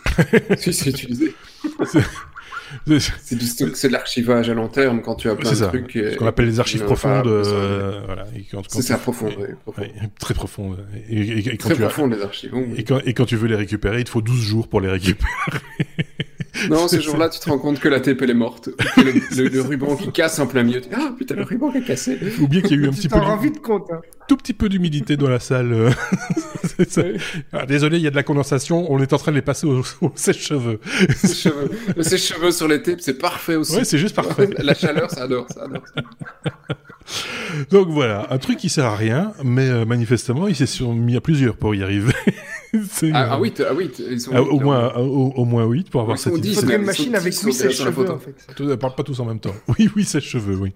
si 0.58 0.72
c'est 0.72 0.90
utilisé. 0.90 1.34
c'est 2.88 3.88
de 3.88 3.92
l'archivage 3.92 4.50
à 4.50 4.54
long 4.54 4.68
terme 4.68 5.02
quand 5.02 5.14
tu 5.14 5.28
as 5.28 5.36
plein 5.36 5.50
de 5.50 5.56
ça. 5.56 5.68
trucs. 5.68 5.92
Ce 5.92 6.16
qu'on 6.16 6.26
appelle 6.26 6.46
les 6.46 6.60
archives 6.60 6.84
profondes. 6.84 7.26
Euh, 7.26 8.00
voilà. 8.06 8.26
C'est 8.68 8.82
ça, 8.82 8.98
profond, 8.98 9.28
très 10.18 10.34
profonde. 10.34 10.86
Et, 11.08 11.56
très 11.58 11.74
profondes, 11.74 12.14
les 12.14 12.22
archives. 12.22 12.52
Et, 12.76 12.84
quand, 12.84 13.00
et 13.04 13.14
quand 13.14 13.26
tu 13.26 13.36
veux 13.36 13.48
les 13.48 13.56
récupérer, 13.56 14.00
il 14.00 14.04
te 14.04 14.10
faut 14.10 14.22
12 14.22 14.40
jours 14.40 14.68
pour 14.68 14.80
les 14.80 14.88
récupérer. 14.90 15.30
Non, 16.70 16.88
ce 16.88 17.00
jour-là, 17.00 17.28
tu 17.28 17.40
te 17.40 17.48
rends 17.48 17.58
compte 17.58 17.80
que 17.80 17.88
la 17.88 18.00
tape, 18.00 18.22
elle 18.22 18.30
est 18.30 18.34
morte. 18.34 18.68
le, 18.96 19.60
ruban 19.62 19.96
qui 19.96 20.10
casse 20.12 20.38
en 20.38 20.46
plein 20.46 20.62
milieu. 20.62 20.80
Ah, 20.92 21.12
putain, 21.16 21.34
le 21.36 21.42
ruban 21.42 21.70
qui 21.70 21.78
est 21.78 21.84
cassé. 21.84 22.18
Oubliez 22.40 22.62
qu'il 22.62 22.80
y 22.80 22.82
a 22.82 22.86
eu 22.86 22.88
un 22.88 22.92
petit 22.92 23.08
peu. 23.08 23.18
vite 23.42 23.60
compte, 23.60 23.90
hein. 23.90 24.00
Tout 24.28 24.36
petit 24.36 24.54
peu 24.54 24.68
d'humidité 24.68 25.16
dans 25.16 25.28
la 25.28 25.38
salle. 25.38 25.72
Euh. 25.72 25.90
ah, 27.52 27.64
désolé, 27.64 27.98
il 27.98 28.02
y 28.02 28.08
a 28.08 28.10
de 28.10 28.16
la 28.16 28.24
condensation. 28.24 28.90
On 28.90 29.00
est 29.00 29.12
en 29.12 29.18
train 29.18 29.30
de 29.30 29.36
les 29.36 29.42
passer 29.42 29.66
au, 29.66 29.82
sèche-cheveux. 30.16 30.80
Le 31.96 32.02
sèche-cheveux 32.02 32.50
sur 32.50 32.66
les 32.66 32.82
tapes, 32.82 33.00
c'est 33.00 33.18
parfait 33.18 33.54
aussi. 33.54 33.76
Ouais, 33.76 33.84
c'est 33.84 33.98
juste 33.98 34.16
parfait. 34.16 34.50
la 34.58 34.74
chaleur, 34.74 35.10
ça 35.10 35.22
adore, 35.22 35.46
ça 35.48 35.64
adore. 35.64 35.84
Donc 37.70 37.88
voilà, 37.88 38.26
un 38.30 38.38
truc 38.38 38.58
qui 38.58 38.68
sert 38.68 38.86
à 38.86 38.96
rien, 38.96 39.32
mais 39.44 39.68
euh, 39.68 39.84
manifestement, 39.84 40.48
il 40.48 40.56
s'est 40.56 40.84
mis 40.84 41.16
à 41.16 41.20
plusieurs 41.20 41.56
pour 41.56 41.74
y 41.74 41.82
arriver. 41.82 42.12
ah, 43.12 43.28
ah, 43.30 43.40
oui, 43.40 43.52
ah 43.58 43.74
oui, 43.74 43.90
ils 44.10 44.20
sont 44.20 44.32
ah, 44.34 44.42
au, 44.42 44.60
moins, 44.60 44.94
au, 44.96 45.32
au, 45.36 45.44
moins 45.44 45.64
8 45.64 45.90
pour 45.90 46.00
avoir 46.02 46.18
cette 46.18 46.34
Il 46.44 46.54
faudrait 46.54 46.76
une 46.76 46.84
machine 46.84 47.14
avec 47.14 47.34
8 47.34 47.52
sèche-cheveux 47.52 48.10
en 48.10 48.18
fait. 48.18 48.34
Ils 48.58 48.76
parlent 48.76 48.94
pas 48.94 49.02
tous 49.02 49.18
en 49.20 49.24
même 49.24 49.40
temps. 49.40 49.54
Oui, 49.68 49.90
oui, 49.94 50.04
sèche-cheveux, 50.04 50.56
oui. 50.56 50.72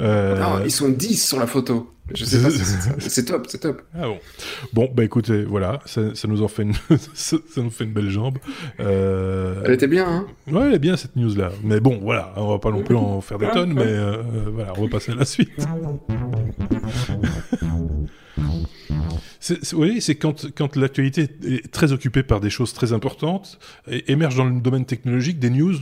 Euh... 0.00 0.38
Non, 0.38 0.64
ils 0.64 0.70
sont 0.70 0.88
10 0.88 1.28
sur 1.28 1.38
la 1.38 1.46
photo. 1.46 1.90
Je 2.14 2.24
sais 2.24 2.42
pas, 2.42 2.48
c'est 2.98 3.24
top, 3.24 3.46
c'est 3.48 3.58
top. 3.58 3.82
Ah 3.94 4.06
bon. 4.06 4.18
Bon, 4.72 4.90
bah 4.92 5.04
écoutez, 5.04 5.44
voilà, 5.44 5.80
ça, 5.86 6.14
ça 6.14 6.26
nous 6.26 6.42
en 6.42 6.48
fait 6.48 6.62
une, 6.62 6.74
ça, 7.14 7.36
nous 7.56 7.70
fait 7.70 7.84
une 7.84 7.92
belle 7.92 8.10
jambe. 8.10 8.38
Euh... 8.80 9.62
Elle 9.64 9.74
était 9.74 9.86
bien, 9.86 10.08
hein 10.08 10.26
Ouais, 10.50 10.66
elle 10.66 10.74
est 10.74 10.80
bien 10.80 10.96
cette 10.96 11.16
news 11.16 11.34
là. 11.36 11.52
Mais 11.62 11.80
bon, 11.80 12.00
voilà, 12.02 12.32
on 12.36 12.48
va 12.48 12.58
pas 12.58 12.70
non 12.70 12.82
plus 12.82 12.96
en 12.96 13.20
faire 13.20 13.38
des 13.38 13.48
tonnes, 13.50 13.74
mais 13.74 13.82
euh, 13.84 14.22
voilà, 14.52 14.72
on 14.76 14.84
va 14.84 14.88
passer 14.88 15.12
à 15.12 15.16
la 15.16 15.24
suite. 15.24 15.50
Oui, 19.72 20.00
c'est 20.00 20.16
quand, 20.16 20.76
l'actualité 20.76 21.28
est 21.44 21.70
très 21.70 21.92
occupée 21.92 22.22
par 22.22 22.40
des 22.40 22.50
choses 22.50 22.72
très 22.72 22.92
importantes, 22.92 23.58
et 23.90 24.10
émergent 24.12 24.36
dans 24.36 24.44
le 24.44 24.60
domaine 24.60 24.84
technologique 24.84 25.38
des 25.38 25.50
news 25.50 25.74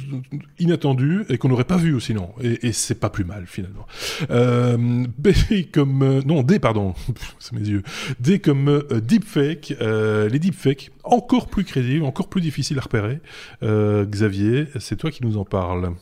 inattendues 0.58 1.24
et 1.28 1.38
qu'on 1.38 1.48
n'aurait 1.48 1.64
pas 1.64 1.76
vues 1.76 2.00
sinon. 2.00 2.30
Et, 2.42 2.68
et 2.68 2.72
c'est 2.72 2.94
pas 2.94 3.10
plus 3.10 3.24
mal 3.24 3.46
finalement. 3.46 3.86
Euh, 4.30 5.04
comme 5.72 6.02
euh, 6.02 6.22
non 6.24 6.42
D 6.42 6.58
pardon, 6.58 6.94
c'est 7.38 7.52
mes 7.52 7.66
yeux. 7.66 7.82
D 8.20 8.38
comme 8.38 8.68
euh, 8.68 9.00
deepfake. 9.00 9.74
Euh, 9.80 10.28
les 10.28 10.38
deepfakes 10.38 10.90
encore 11.04 11.48
plus 11.48 11.64
crédibles, 11.64 12.04
encore 12.04 12.28
plus 12.28 12.40
difficiles 12.40 12.78
à 12.78 12.82
repérer. 12.82 13.20
Xavier, 13.62 14.66
c'est 14.78 14.96
toi 14.96 15.10
qui 15.10 15.24
nous 15.24 15.38
en 15.38 15.44
parles. 15.44 15.92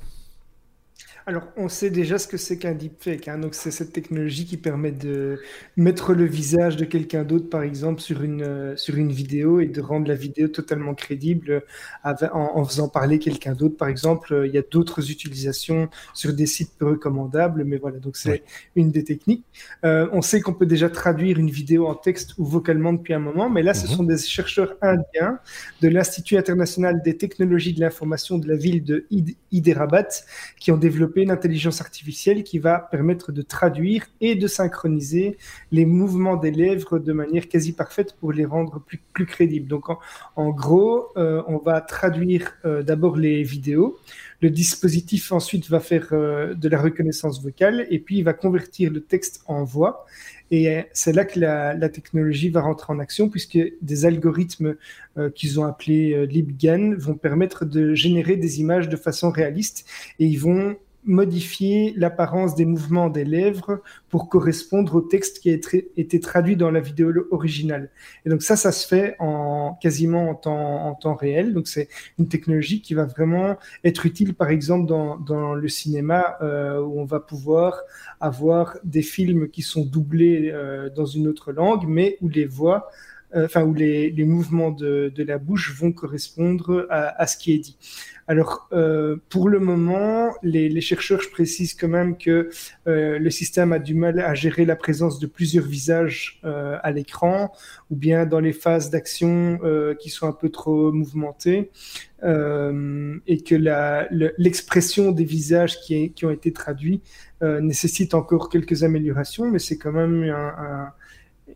Alors, 1.29 1.49
on 1.57 1.69
sait 1.69 1.91
déjà 1.91 2.19
ce 2.19 2.29
que 2.29 2.37
c'est 2.37 2.57
qu'un 2.57 2.75
deepfake. 2.75 3.27
Hein. 3.27 3.39
Donc, 3.39 3.57
c'est 3.57 3.73
cette 3.73 3.93
technologie 3.93 4.47
qui 4.47 4.57
permet 4.57 4.93
de 4.93 5.41
mettre 5.77 6.15
le 6.15 6.25
visage 6.25 6.77
de 6.77 6.85
quelqu'un 6.85 7.25
d'autre, 7.25 7.51
par 7.51 7.65
exemple, 7.65 8.01
sur 8.01 8.23
une, 8.23 8.43
euh, 8.43 8.77
sur 8.77 8.95
une 8.97 9.11
vidéo 9.11 9.59
et 9.59 9.67
de 9.67 9.81
rendre 9.81 10.07
la 10.07 10.15
vidéo 10.15 10.47
totalement 10.47 10.95
crédible 10.95 11.65
en, 12.05 12.65
faisant 12.65 12.89
parler 12.89 13.19
quelqu'un 13.19 13.55
d'autre. 13.55 13.77
Par 13.77 13.89
exemple, 13.89 14.45
il 14.47 14.53
y 14.55 14.59
a 14.59 14.62
d'autres 14.71 15.11
utilisations 15.11 15.89
sur 16.15 16.33
des 16.33 16.47
sites 16.47 16.71
peu 16.79 16.91
recommandables, 16.91 17.65
mais 17.65 17.79
voilà, 17.79 17.99
donc 17.99 18.17
c'est 18.17 18.45
une 18.77 18.93
des 18.93 19.03
techniques. 19.03 19.45
Euh, 19.85 20.09
on 20.12 20.23
sait 20.23 20.41
qu'on 20.41 20.55
peut 20.55 20.65
déjà 20.65 20.89
traduire 20.89 21.41
une 21.41 21.51
vidéo 21.51 21.89
en 21.89 21.97
texte 21.97 22.39
ou 22.39 22.45
vocalement 22.45 22.93
depuis 22.93 23.15
un 23.15 23.19
moment, 23.19 23.51
mais 23.51 23.65
là, 23.65 23.75
ce 23.75 23.89
mhm. 23.89 23.97
sont 23.97 24.05
des 24.05 24.19
chercheurs 24.19 24.77
indiens 24.81 25.41
de 25.83 25.89
l'Institut 25.89 26.37
international 26.37 27.03
des 27.05 27.17
technologies 27.17 27.75
de 27.75 27.81
l'information 27.81 28.39
de 28.39 28.47
la 28.47 28.55
ville 28.55 28.85
de 28.85 29.07
Hyderabad 29.51 30.07
qui 30.61 30.71
ont 30.71 30.77
développé 30.77 31.15
une 31.22 31.31
intelligence 31.31 31.81
artificielle 31.81 32.42
qui 32.42 32.59
va 32.59 32.79
permettre 32.79 33.33
de 33.33 33.42
traduire 33.42 34.07
et 34.20 34.35
de 34.35 34.46
synchroniser 34.46 35.37
les 35.72 35.87
mouvements 35.87 36.37
des 36.37 36.50
lèvres 36.50 36.98
de 36.98 37.12
manière 37.12 37.48
quasi 37.48 37.72
parfaite 37.72 38.14
pour 38.18 38.33
les 38.33 38.44
rendre 38.44 38.81
plus, 38.81 39.00
plus 39.12 39.26
crédibles. 39.26 39.66
Donc 39.66 39.85
en, 40.37 40.50
gros, 40.50 41.09
euh, 41.16 41.42
on 41.48 41.59
va 41.59 41.81
traduire 41.81 42.52
euh, 42.64 42.83
d'abord 42.83 43.16
les 43.16 43.42
vidéos. 43.42 43.98
Le 44.40 44.50
dispositif 44.50 45.33
ensuite 45.33 45.68
va 45.70 45.81
faire 45.81 46.09
euh, 46.12 46.55
de 46.55 46.68
la 46.68 46.81
reconnaissance 46.81 47.42
vocale 47.42 47.87
et 47.90 47.98
puis 47.98 48.18
il 48.18 48.24
va 48.24 48.35
convertir 48.35 48.92
le 48.92 49.00
texte 49.00 49.42
en 49.46 49.64
voix. 49.64 50.07
Et 50.52 50.85
c'est 50.92 51.12
là 51.12 51.24
que 51.24 51.40
la, 51.40 51.88
technologie 51.88 52.50
va 52.50 52.61
rentrer 52.61 52.92
en 52.92 53.00
action, 53.00 53.29
puisque 53.29 53.59
des 53.83 54.07
algorithmes 54.07 54.76
qu'ils 55.35 55.59
ont 55.59 55.64
appelés 55.64 56.24
LibGAN 56.29 56.94
vont 56.96 57.16
permettre 57.16 57.64
de 57.64 57.94
générer 57.94 58.37
des 58.37 58.61
images 58.61 58.88
de 58.88 58.94
façon 58.94 59.33
réaliste 59.33 59.90
et 60.20 60.26
ils 60.26 60.38
vont 60.38 60.76
modifier 61.07 61.95
l'apparence 61.97 62.55
des 62.55 62.64
mouvements 62.64 63.09
des 63.09 63.25
lèvres 63.25 63.81
pour 64.09 64.29
correspondre 64.29 64.97
au 64.97 65.01
texte 65.01 65.38
qui 65.38 65.51
a 65.51 65.55
été 65.97 66.21
traduit 66.21 66.57
dans 66.57 66.71
la 66.71 66.81
vidéo 66.81 67.12
originale. 67.31 67.90
Et 68.25 68.31
donc 68.31 68.42
ça, 68.42 68.57
ça 68.57 68.73
se 68.73 68.87
fait 68.87 69.16
en 69.19 69.79
quasiment 69.81 70.29
en 70.31 70.35
temps, 70.35 70.87
en 70.87 70.95
temps 70.95 71.14
réel. 71.14 71.55
Donc 71.55 71.69
c'est 71.69 71.88
une 72.19 72.29
technologie 72.29 72.81
qui 72.81 72.95
va 72.95 73.05
vraiment 73.05 73.57
être 73.85 74.07
utile, 74.07 74.35
par 74.35 74.51
exemple, 74.51 74.87
dans, 74.87 75.16
dans 75.16 75.55
le 75.55 75.69
cinéma, 75.69 76.37
euh, 76.42 76.81
où 76.81 77.01
on 77.01 77.05
va 77.05 77.21
pouvoir 77.21 77.81
avoir 78.21 78.77
des 78.85 79.03
films 79.03 79.49
qui 79.49 79.62
sont 79.62 79.85
doublés 79.85 80.51
euh, 80.53 80.90
dans 80.90 81.07
une 81.07 81.29
autre 81.29 81.53
langue, 81.53 81.85
mais 81.87 82.19
où 82.21 82.29
les 82.29 82.47
voix 82.47 82.88
euh, 83.35 83.47
enfin 83.47 83.64
où 83.64 83.75
les, 83.75 84.11
les 84.11 84.25
mouvements 84.25 84.71
de, 84.71 85.12
de, 85.14 85.25
la 85.25 85.38
bouche 85.38 85.75
vont 85.77 85.90
correspondre 85.90 86.87
à, 86.90 87.21
à 87.21 87.27
ce 87.27 87.37
qui 87.37 87.55
est 87.55 87.59
dit. 87.59 87.77
Alors, 88.29 88.69
euh, 88.73 89.17
pour 89.29 89.49
le 89.49 89.61
moment, 89.61 90.33
les, 90.43 90.69
les, 90.69 90.81
chercheurs 90.81 91.21
précisent 91.31 91.75
quand 91.75 91.89
même 91.89 92.19
que 92.19 92.51
euh, 92.89 93.19
le 93.21 93.31
système 93.31 93.73
a 93.73 93.79
du 93.79 93.95
mal 93.95 94.19
à 94.19 94.35
gérer 94.35 94.65
la 94.65 94.75
présence 94.75 95.21
de 95.21 95.27
plusieurs 95.27 95.65
visages 95.65 96.41
euh, 96.45 96.77
à 96.83 96.91
l'écran, 96.91 97.53
ou 97.91 97.97
bien 97.97 98.27
dans 98.27 98.41
les 98.41 98.53
phases 98.53 98.91
d'action 98.91 99.61
euh, 99.62 99.95
qui 99.95 100.11
sont 100.11 100.27
un 100.27 100.33
peu 100.33 100.49
trop 100.49 100.91
mouvementées, 100.91 101.71
euh, 102.25 103.17
et 103.29 103.43
que 103.43 103.55
l'expression 104.39 105.12
des 105.12 105.25
visages 105.25 105.79
qui, 105.81 106.11
qui, 106.12 106.25
ont 106.27 106.31
été 106.31 106.53
traduits 106.53 107.03
nécessite 107.43 108.15
encore 108.15 108.49
quelques 108.49 108.83
améliorations, 108.83 109.49
mais 109.49 109.59
c'est 109.61 109.79
quand 109.79 109.93
même 109.93 110.25
un, 110.25 110.55
un, 110.59 110.93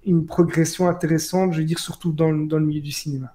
une 0.04 0.26
progression 0.26 0.88
intéressante, 0.88 1.52
je 1.52 1.58
veux 1.58 1.64
dire, 1.64 1.78
surtout 1.78 2.12
dans, 2.12 2.32
dans 2.32 2.58
le 2.58 2.66
milieu 2.66 2.82
du 2.82 2.92
cinéma. 2.92 3.34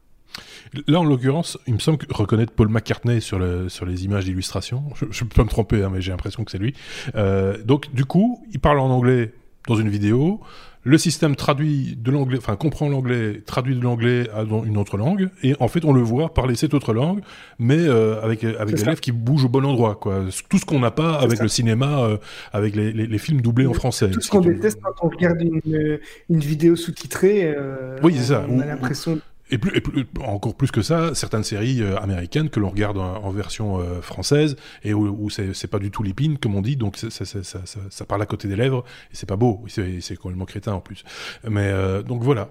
Là, 0.88 1.00
en 1.00 1.04
l'occurrence, 1.04 1.58
il 1.68 1.74
me 1.74 1.80
semble 1.80 1.98
que 1.98 2.06
reconnaître 2.14 2.54
Paul 2.54 2.70
McCartney 2.70 3.22
sur, 3.22 3.40
le, 3.40 3.70
sur 3.70 3.86
les 3.86 4.06
images 4.06 4.26
d'illustration, 4.26 4.84
je, 5.12 5.24
peux 5.24 5.44
me 5.44 5.50
tromper, 5.50 5.84
hein, 5.84 5.90
mais 5.92 6.02
j'ai 6.02 6.12
l'impression 6.12 6.44
que 6.44 6.52
c'est 6.52 6.58
lui. 6.58 6.74
Euh, 7.16 7.62
donc, 7.64 7.94
du 7.94 8.06
coup, 8.06 8.46
il 8.52 8.60
parle 8.60 8.80
en 8.80 8.90
anglais 8.90 9.34
dans 9.68 9.76
une 9.76 9.90
vidéo. 9.90 10.42
Le 10.88 11.00
système 11.00 11.36
traduit 11.36 11.98
de 12.00 12.12
l'anglais, 12.12 12.38
enfin 12.38 12.56
comprend 12.56 12.88
l'anglais, 12.88 13.42
traduit 13.44 13.76
de 13.76 13.82
l'anglais 13.82 14.30
à 14.30 14.44
une 14.44 14.78
autre 14.78 14.98
langue, 14.98 15.30
et 15.42 15.56
en 15.60 15.68
fait 15.68 15.84
on 15.84 15.92
le 15.92 16.02
voit 16.02 16.32
parler 16.32 16.54
cette 16.54 16.76
autre 16.76 16.94
langue, 16.94 17.22
mais 17.58 17.80
euh, 17.80 18.22
avec 18.22 18.44
avec 18.44 18.76
des 18.76 18.84
lèvres 18.84 19.02
qui 19.02 19.12
bougent 19.12 19.46
au 19.46 19.50
bon 19.50 19.66
endroit, 19.66 19.96
quoi. 19.96 20.26
Tout 20.48 20.60
ce 20.60 20.66
qu'on 20.66 20.80
n'a 20.80 20.92
pas 20.92 21.16
avec 21.16 21.40
le 21.40 21.48
cinéma, 21.48 22.02
euh, 22.02 22.18
avec 22.54 22.76
les, 22.76 22.92
les, 22.92 23.08
les, 23.08 23.18
films 23.18 23.42
doublés 23.42 23.66
en 23.66 23.74
français. 23.74 24.12
Tout 24.12 24.22
ce 24.22 24.30
qu'on 24.30 24.42
déteste 24.42 24.80
quand 24.80 24.94
on 25.02 25.10
regarde 25.10 25.42
une, 25.42 26.00
une 26.30 26.40
vidéo 26.40 26.76
sous-titrée. 26.76 27.52
Euh, 27.58 27.98
oui, 28.04 28.14
c'est 28.16 28.26
ça. 28.26 28.46
On 28.48 28.60
a 28.60 28.66
l'impression 28.66 29.20
et, 29.52 29.58
plus, 29.58 29.78
et 29.78 29.82
plus, 29.82 30.06
encore 30.22 30.56
plus 30.56 30.72
que 30.72 30.82
ça, 30.82 31.14
certaines 31.14 31.44
séries 31.44 31.82
euh, 31.82 31.98
américaines 31.98 32.50
que 32.50 32.60
l'on 32.60 32.70
regarde 32.70 32.98
en, 32.98 33.30
version 33.32 33.80
euh, 33.80 34.02
française 34.02 34.56
et 34.84 34.94
où, 34.94 35.08
où 35.08 35.30
c'est 35.30 35.68
pas 35.68 35.80
du 35.80 35.92
tout 35.92 36.04
l'épine, 36.04 36.38
comme 36.38 36.56
on 36.56 36.62
dit, 36.62 36.76
donc 36.76 36.98
ça, 36.98 37.10
ça, 37.10 37.26
ça, 37.26 37.60
ça, 37.90 38.06
parle 38.06 38.22
à 38.22 38.26
côté 38.26 38.48
des 38.48 38.56
lèvres 38.56 38.84
et 39.12 39.16
c'est 39.16 39.28
pas 39.28 39.36
beau, 39.36 39.64
c'est 39.68 40.16
complètement 40.18 40.46
crétin 40.46 40.74
en 40.74 40.82
plus. 40.82 41.04
Mais 41.48 41.68
euh, 41.68 42.02
donc 42.02 42.24
voilà, 42.24 42.50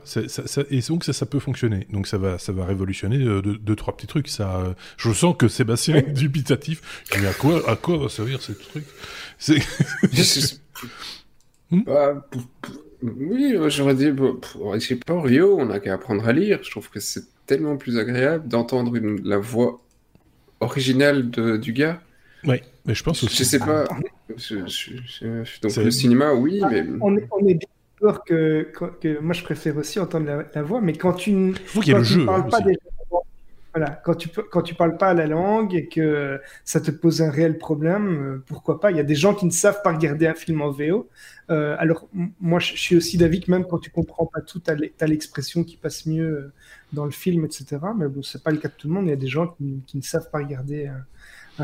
et 0.71 0.81
donc 0.83 1.05
ça, 1.05 1.13
ça 1.13 1.27
peut 1.27 1.41
fonctionner. 1.41 1.87
Donc 1.91 2.07
ça 2.07 2.19
va, 2.19 2.39
ça 2.39 2.53
va 2.53 2.65
révolutionner 2.65 3.19
deux, 3.19 3.43
deux 3.43 3.77
trois 3.77 3.97
petits 3.97 4.07
trucs. 4.07 4.29
Ça, 4.29 4.75
je 4.97 5.13
sens 5.13 5.35
que 5.37 5.49
Sébastien 5.49 5.97
est 5.97 6.13
dubitatif. 6.13 7.05
Mais 7.21 7.27
à 7.27 7.33
quoi, 7.33 7.69
à 7.69 7.77
quoi 7.77 7.99
va 7.99 8.09
servir 8.09 8.41
ce 8.43 8.53
truc? 8.53 8.85
C'est. 9.39 9.59
bah, 11.71 12.25
oui, 13.03 13.57
j'aurais 13.69 13.95
dit, 13.95 14.11
bon, 14.11 14.39
je 14.75 14.79
sais 14.79 14.97
pas, 14.97 15.21
Rio, 15.21 15.59
on 15.59 15.67
n'a 15.67 15.81
qu'à 15.81 15.95
apprendre 15.95 16.27
à 16.27 16.33
lire. 16.33 16.61
Je 16.63 16.71
trouve 16.71 16.91
que 16.91 17.01
c'est 17.01 17.25
tellement 17.47 17.77
plus 17.77 17.99
agréable 17.99 18.49
d'entendre 18.49 18.97
la 19.25 19.39
voix 19.39 19.81
originale 20.61 21.31
de, 21.31 21.57
du 21.57 21.73
gars. 21.73 22.01
Oui, 22.45 22.61
mais 22.87 22.95
je 22.95 23.03
pense 23.03 23.23
aussi. 23.23 23.37
Je 23.37 23.45
sais 23.45 23.59
pas. 23.59 23.85
Je, 24.37 24.59
donc 25.61 25.77
le 25.77 25.91
cinéma, 25.91 26.35
oui, 26.35 26.61
ah, 26.63 26.69
mais. 26.71 26.85
On 27.01 27.17
est, 27.17 27.27
on 27.31 27.47
est 27.47 27.55
bien 27.55 27.69
d'accord 28.01 28.25
que, 28.25 28.69
que, 29.01 29.21
moi 29.21 29.35
je 29.35 29.43
préfère 29.43 29.77
aussi 29.77 29.99
entendre 29.99 30.45
la, 30.55 30.63
voix, 30.63 30.81
mais 30.81 30.95
quand 30.95 31.15
tu 31.15 31.33
ne 31.33 32.25
parles 32.25 32.49
pas 32.49 32.61
déjà 32.61 32.79
voilà, 33.75 33.91
quand 34.05 34.15
tu 34.15 34.29
quand 34.29 34.63
tu 34.63 34.75
parles 34.77 34.97
pas 34.97 35.15
la 35.15 35.27
langue 35.27 35.75
et 35.75 35.89
que 35.89 36.41
ça 36.65 36.81
te 36.81 36.93
pose 36.93 37.23
un 37.23 37.31
réel 37.31 37.59
problème, 37.59 38.37
euh, 38.37 38.45
pourquoi 38.47 38.81
pas? 38.81 38.93
Il 38.93 38.97
y 38.97 39.01
a 39.01 39.05
des 39.05 39.17
gens 39.17 39.35
qui 39.35 39.47
ne 39.47 39.51
savent 39.51 39.83
pas 39.83 39.93
regarder 39.93 40.29
un 40.29 40.35
film 40.35 40.63
en 40.63 40.71
VO. 40.71 41.09
Euh, 41.51 41.75
alors 41.81 42.09
moi, 42.41 42.61
je 42.61 42.77
suis 42.77 42.97
aussi 42.97 43.19
d'avis 43.19 43.41
que 43.41 43.51
même 43.51 43.67
quand 43.67 43.81
tu 43.81 43.91
comprends 43.91 44.27
pas 44.27 44.41
tout, 44.43 44.61
tu 44.61 44.71
as 44.71 45.07
l'expression 45.07 45.65
qui 45.65 45.77
passe 45.77 46.07
mieux 46.07 46.25
euh, 46.25 46.53
dans 46.93 47.05
le 47.05 47.11
film, 47.11 47.45
etc. 47.45 47.79
Mais 47.97 48.07
bon, 48.07 48.23
c'est 48.23 48.45
pas 48.45 48.53
le 48.53 48.59
cas 48.59 48.69
de 48.69 48.75
tout 48.75 48.87
le 48.87 48.95
monde. 48.95 49.07
Il 49.07 49.11
y 49.11 49.13
a 49.13 49.17
des 49.17 49.27
gens 49.27 49.49
qui, 49.49 49.97
ne 49.97 50.03
savent 50.03 50.31
pas 50.31 50.39
regarder 50.39 50.87
un 50.87 51.05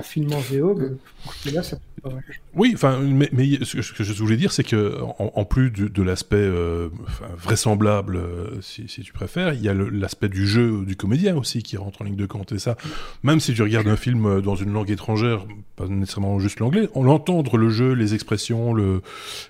film 0.02 0.32
en 0.32 0.38
VO, 0.38 0.78
pour 1.24 1.34
que 1.42 1.50
là, 1.50 1.62
ça 1.62 1.76
peut 1.76 2.10
pas 2.10 2.16
Oui, 2.54 2.72
enfin, 2.74 3.00
mais, 3.00 3.28
mais, 3.32 3.58
ce, 3.64 3.76
que, 3.76 4.04
je 4.04 4.22
voulais 4.22 4.36
dire, 4.36 4.52
c'est 4.52 4.62
que 4.62 4.98
en, 5.18 5.44
plus 5.44 5.70
de, 5.70 6.02
l'aspect 6.02 6.36
euh, 6.36 6.88
vraisemblable, 7.36 8.16
euh, 8.16 8.60
si, 8.60 8.86
tu 8.86 9.12
préfères, 9.12 9.52
il 9.52 9.62
y 9.62 9.68
a 9.68 9.74
l'aspect 9.74 10.28
du 10.28 10.46
jeu 10.46 10.84
du 10.84 10.96
comédien 10.96 11.36
aussi 11.36 11.62
qui 11.62 11.76
rentre 11.76 12.02
en 12.02 12.04
ligne 12.04 12.16
de 12.16 12.26
compte. 12.26 12.52
Et 12.52 12.58
ça, 12.58 12.76
même 13.22 13.40
si 13.40 13.52
tu 13.52 13.62
regardes 13.62 13.88
un 13.88 13.96
film 13.96 14.26
euh, 14.26 14.40
dans 14.40 14.54
une 14.54 14.72
langue 14.72 14.90
étrangère, 14.90 15.44
pas 15.74 15.86
nécessairement 15.88 16.38
juste 16.38 16.60
l'anglais, 16.60 16.88
on 16.94 17.02
l'entendre 17.02 17.56
le 17.56 17.68
jeu, 17.68 17.92
les 17.92 18.14
expressions, 18.14 18.72
le 18.72 19.02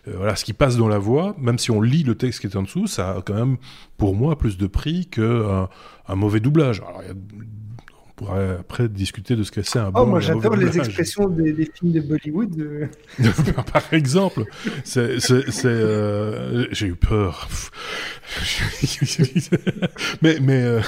voilà, 0.07 0.37
ce 0.37 0.45
qui 0.45 0.55
passe 0.55 0.77
dans 0.77 0.89
la 0.89 0.99
voix, 0.99 1.37
même 1.39 1.59
si 1.59 1.71
on 1.71 1.83
lit 1.83 2.03
le 2.03 2.15
texte 2.15 2.41
qui 2.41 2.47
est 2.47 2.57
en 2.57 2.63
dessous, 2.63 2.87
ça 2.87 3.11
a 3.11 3.23
quand 3.23 3.35
même, 3.35 3.59
pour 3.99 4.15
moi, 4.15 4.39
plus 4.39 4.57
de 4.57 4.67
prix 4.67 5.07
que 5.07 5.47
un, 5.47 5.69
un 6.09 6.15
mauvais 6.15 6.41
doublage. 6.41 6.81
Alors, 6.81 7.03
il 7.03 7.09
y 7.09 7.11
a 7.11 7.15
pourra 8.25 8.53
après 8.61 8.89
discuter 8.89 9.37
de 9.37 9.43
ce 9.43 9.51
que 9.51 9.63
c'est 9.63 9.79
un 9.79 9.91
Oh, 9.95 10.05
bon. 10.05 10.07
moi 10.07 10.19
un 10.19 10.35
mauvais 10.35 10.51
j'adore 10.51 10.57
les 10.57 10.77
expressions 10.79 11.29
des, 11.29 11.53
des 11.53 11.67
films 11.67 11.93
de 11.93 12.01
Bollywood. 12.01 12.61
euh. 12.61 12.87
Par 13.73 13.93
exemple, 13.93 14.45
c'est, 14.85 15.19
euh, 15.65 16.67
j'ai 16.71 16.87
eu 16.87 16.95
peur. 16.97 17.49
mais, 20.23 20.39
mais, 20.41 20.63
euh, 20.63 20.81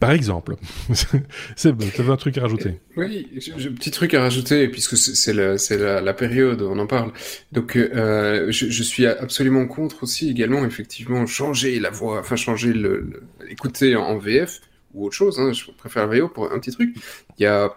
par 0.00 0.12
exemple, 0.12 0.56
c'est 1.56 1.72
un 2.08 2.16
truc 2.16 2.38
à 2.38 2.42
rajouter? 2.42 2.80
Oui, 2.96 3.28
j'ai 3.36 3.52
j'ai 3.56 3.68
un 3.68 3.72
petit 3.72 3.90
truc 3.90 4.14
à 4.14 4.20
rajouter, 4.22 4.68
puisque 4.68 4.96
c'est 4.96 5.32
la, 5.32 5.58
c'est 5.58 5.78
la, 5.78 6.00
la 6.00 6.14
période, 6.14 6.62
on 6.62 6.78
en 6.78 6.86
parle. 6.86 7.12
Donc, 7.52 7.76
euh, 7.76 8.50
je, 8.50 8.68
je 8.70 8.82
suis 8.82 9.06
absolument 9.06 9.66
contre 9.66 10.02
aussi, 10.02 10.30
également, 10.30 10.64
effectivement, 10.64 11.26
changer 11.26 11.78
la 11.80 11.90
voix, 11.90 12.20
enfin, 12.20 12.36
changer 12.36 12.72
le, 12.72 13.00
le- 13.00 13.22
écouter 13.50 13.94
en, 13.96 14.02
en 14.04 14.18
VF 14.18 14.60
ou 14.94 15.06
autre 15.06 15.14
chose, 15.16 15.38
hein, 15.40 15.52
je 15.52 15.70
préfère 15.72 16.06
la 16.06 16.18
VO 16.18 16.28
pour 16.28 16.52
un 16.52 16.58
petit 16.58 16.72
truc. 16.72 16.96
Il 17.38 17.42
y 17.42 17.46
a 17.46 17.74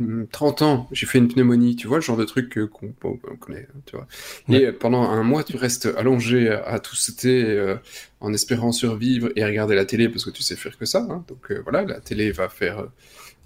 hum, 0.00 0.26
30 0.30 0.62
ans, 0.62 0.88
j'ai 0.92 1.06
fait 1.06 1.18
une 1.18 1.28
pneumonie, 1.28 1.76
tu 1.76 1.86
vois, 1.88 1.98
le 1.98 2.02
genre 2.02 2.16
de 2.16 2.24
truc 2.24 2.58
qu'on 2.72 2.94
bon, 3.00 3.18
connaît, 3.40 3.68
hein, 3.74 3.80
tu 3.86 3.96
vois. 3.96 4.06
Et 4.50 4.72
pendant 4.72 5.02
un 5.02 5.22
mois, 5.22 5.44
tu 5.44 5.56
restes 5.56 5.86
allongé 5.96 6.48
à, 6.50 6.62
à 6.64 6.78
tout 6.80 6.96
c'était 6.96 7.44
euh, 7.46 7.76
en 8.20 8.32
espérant 8.32 8.72
survivre 8.72 9.30
et 9.36 9.44
regarder 9.44 9.74
la 9.74 9.84
télé 9.84 10.08
parce 10.08 10.24
que 10.24 10.30
tu 10.30 10.42
sais 10.42 10.56
faire 10.56 10.78
que 10.78 10.86
ça. 10.86 11.06
hein. 11.10 11.24
Donc 11.28 11.50
euh, 11.50 11.60
voilà, 11.64 11.84
la 11.84 12.00
télé 12.00 12.32
va 12.32 12.48
faire 12.48 12.80
euh, 12.80 12.86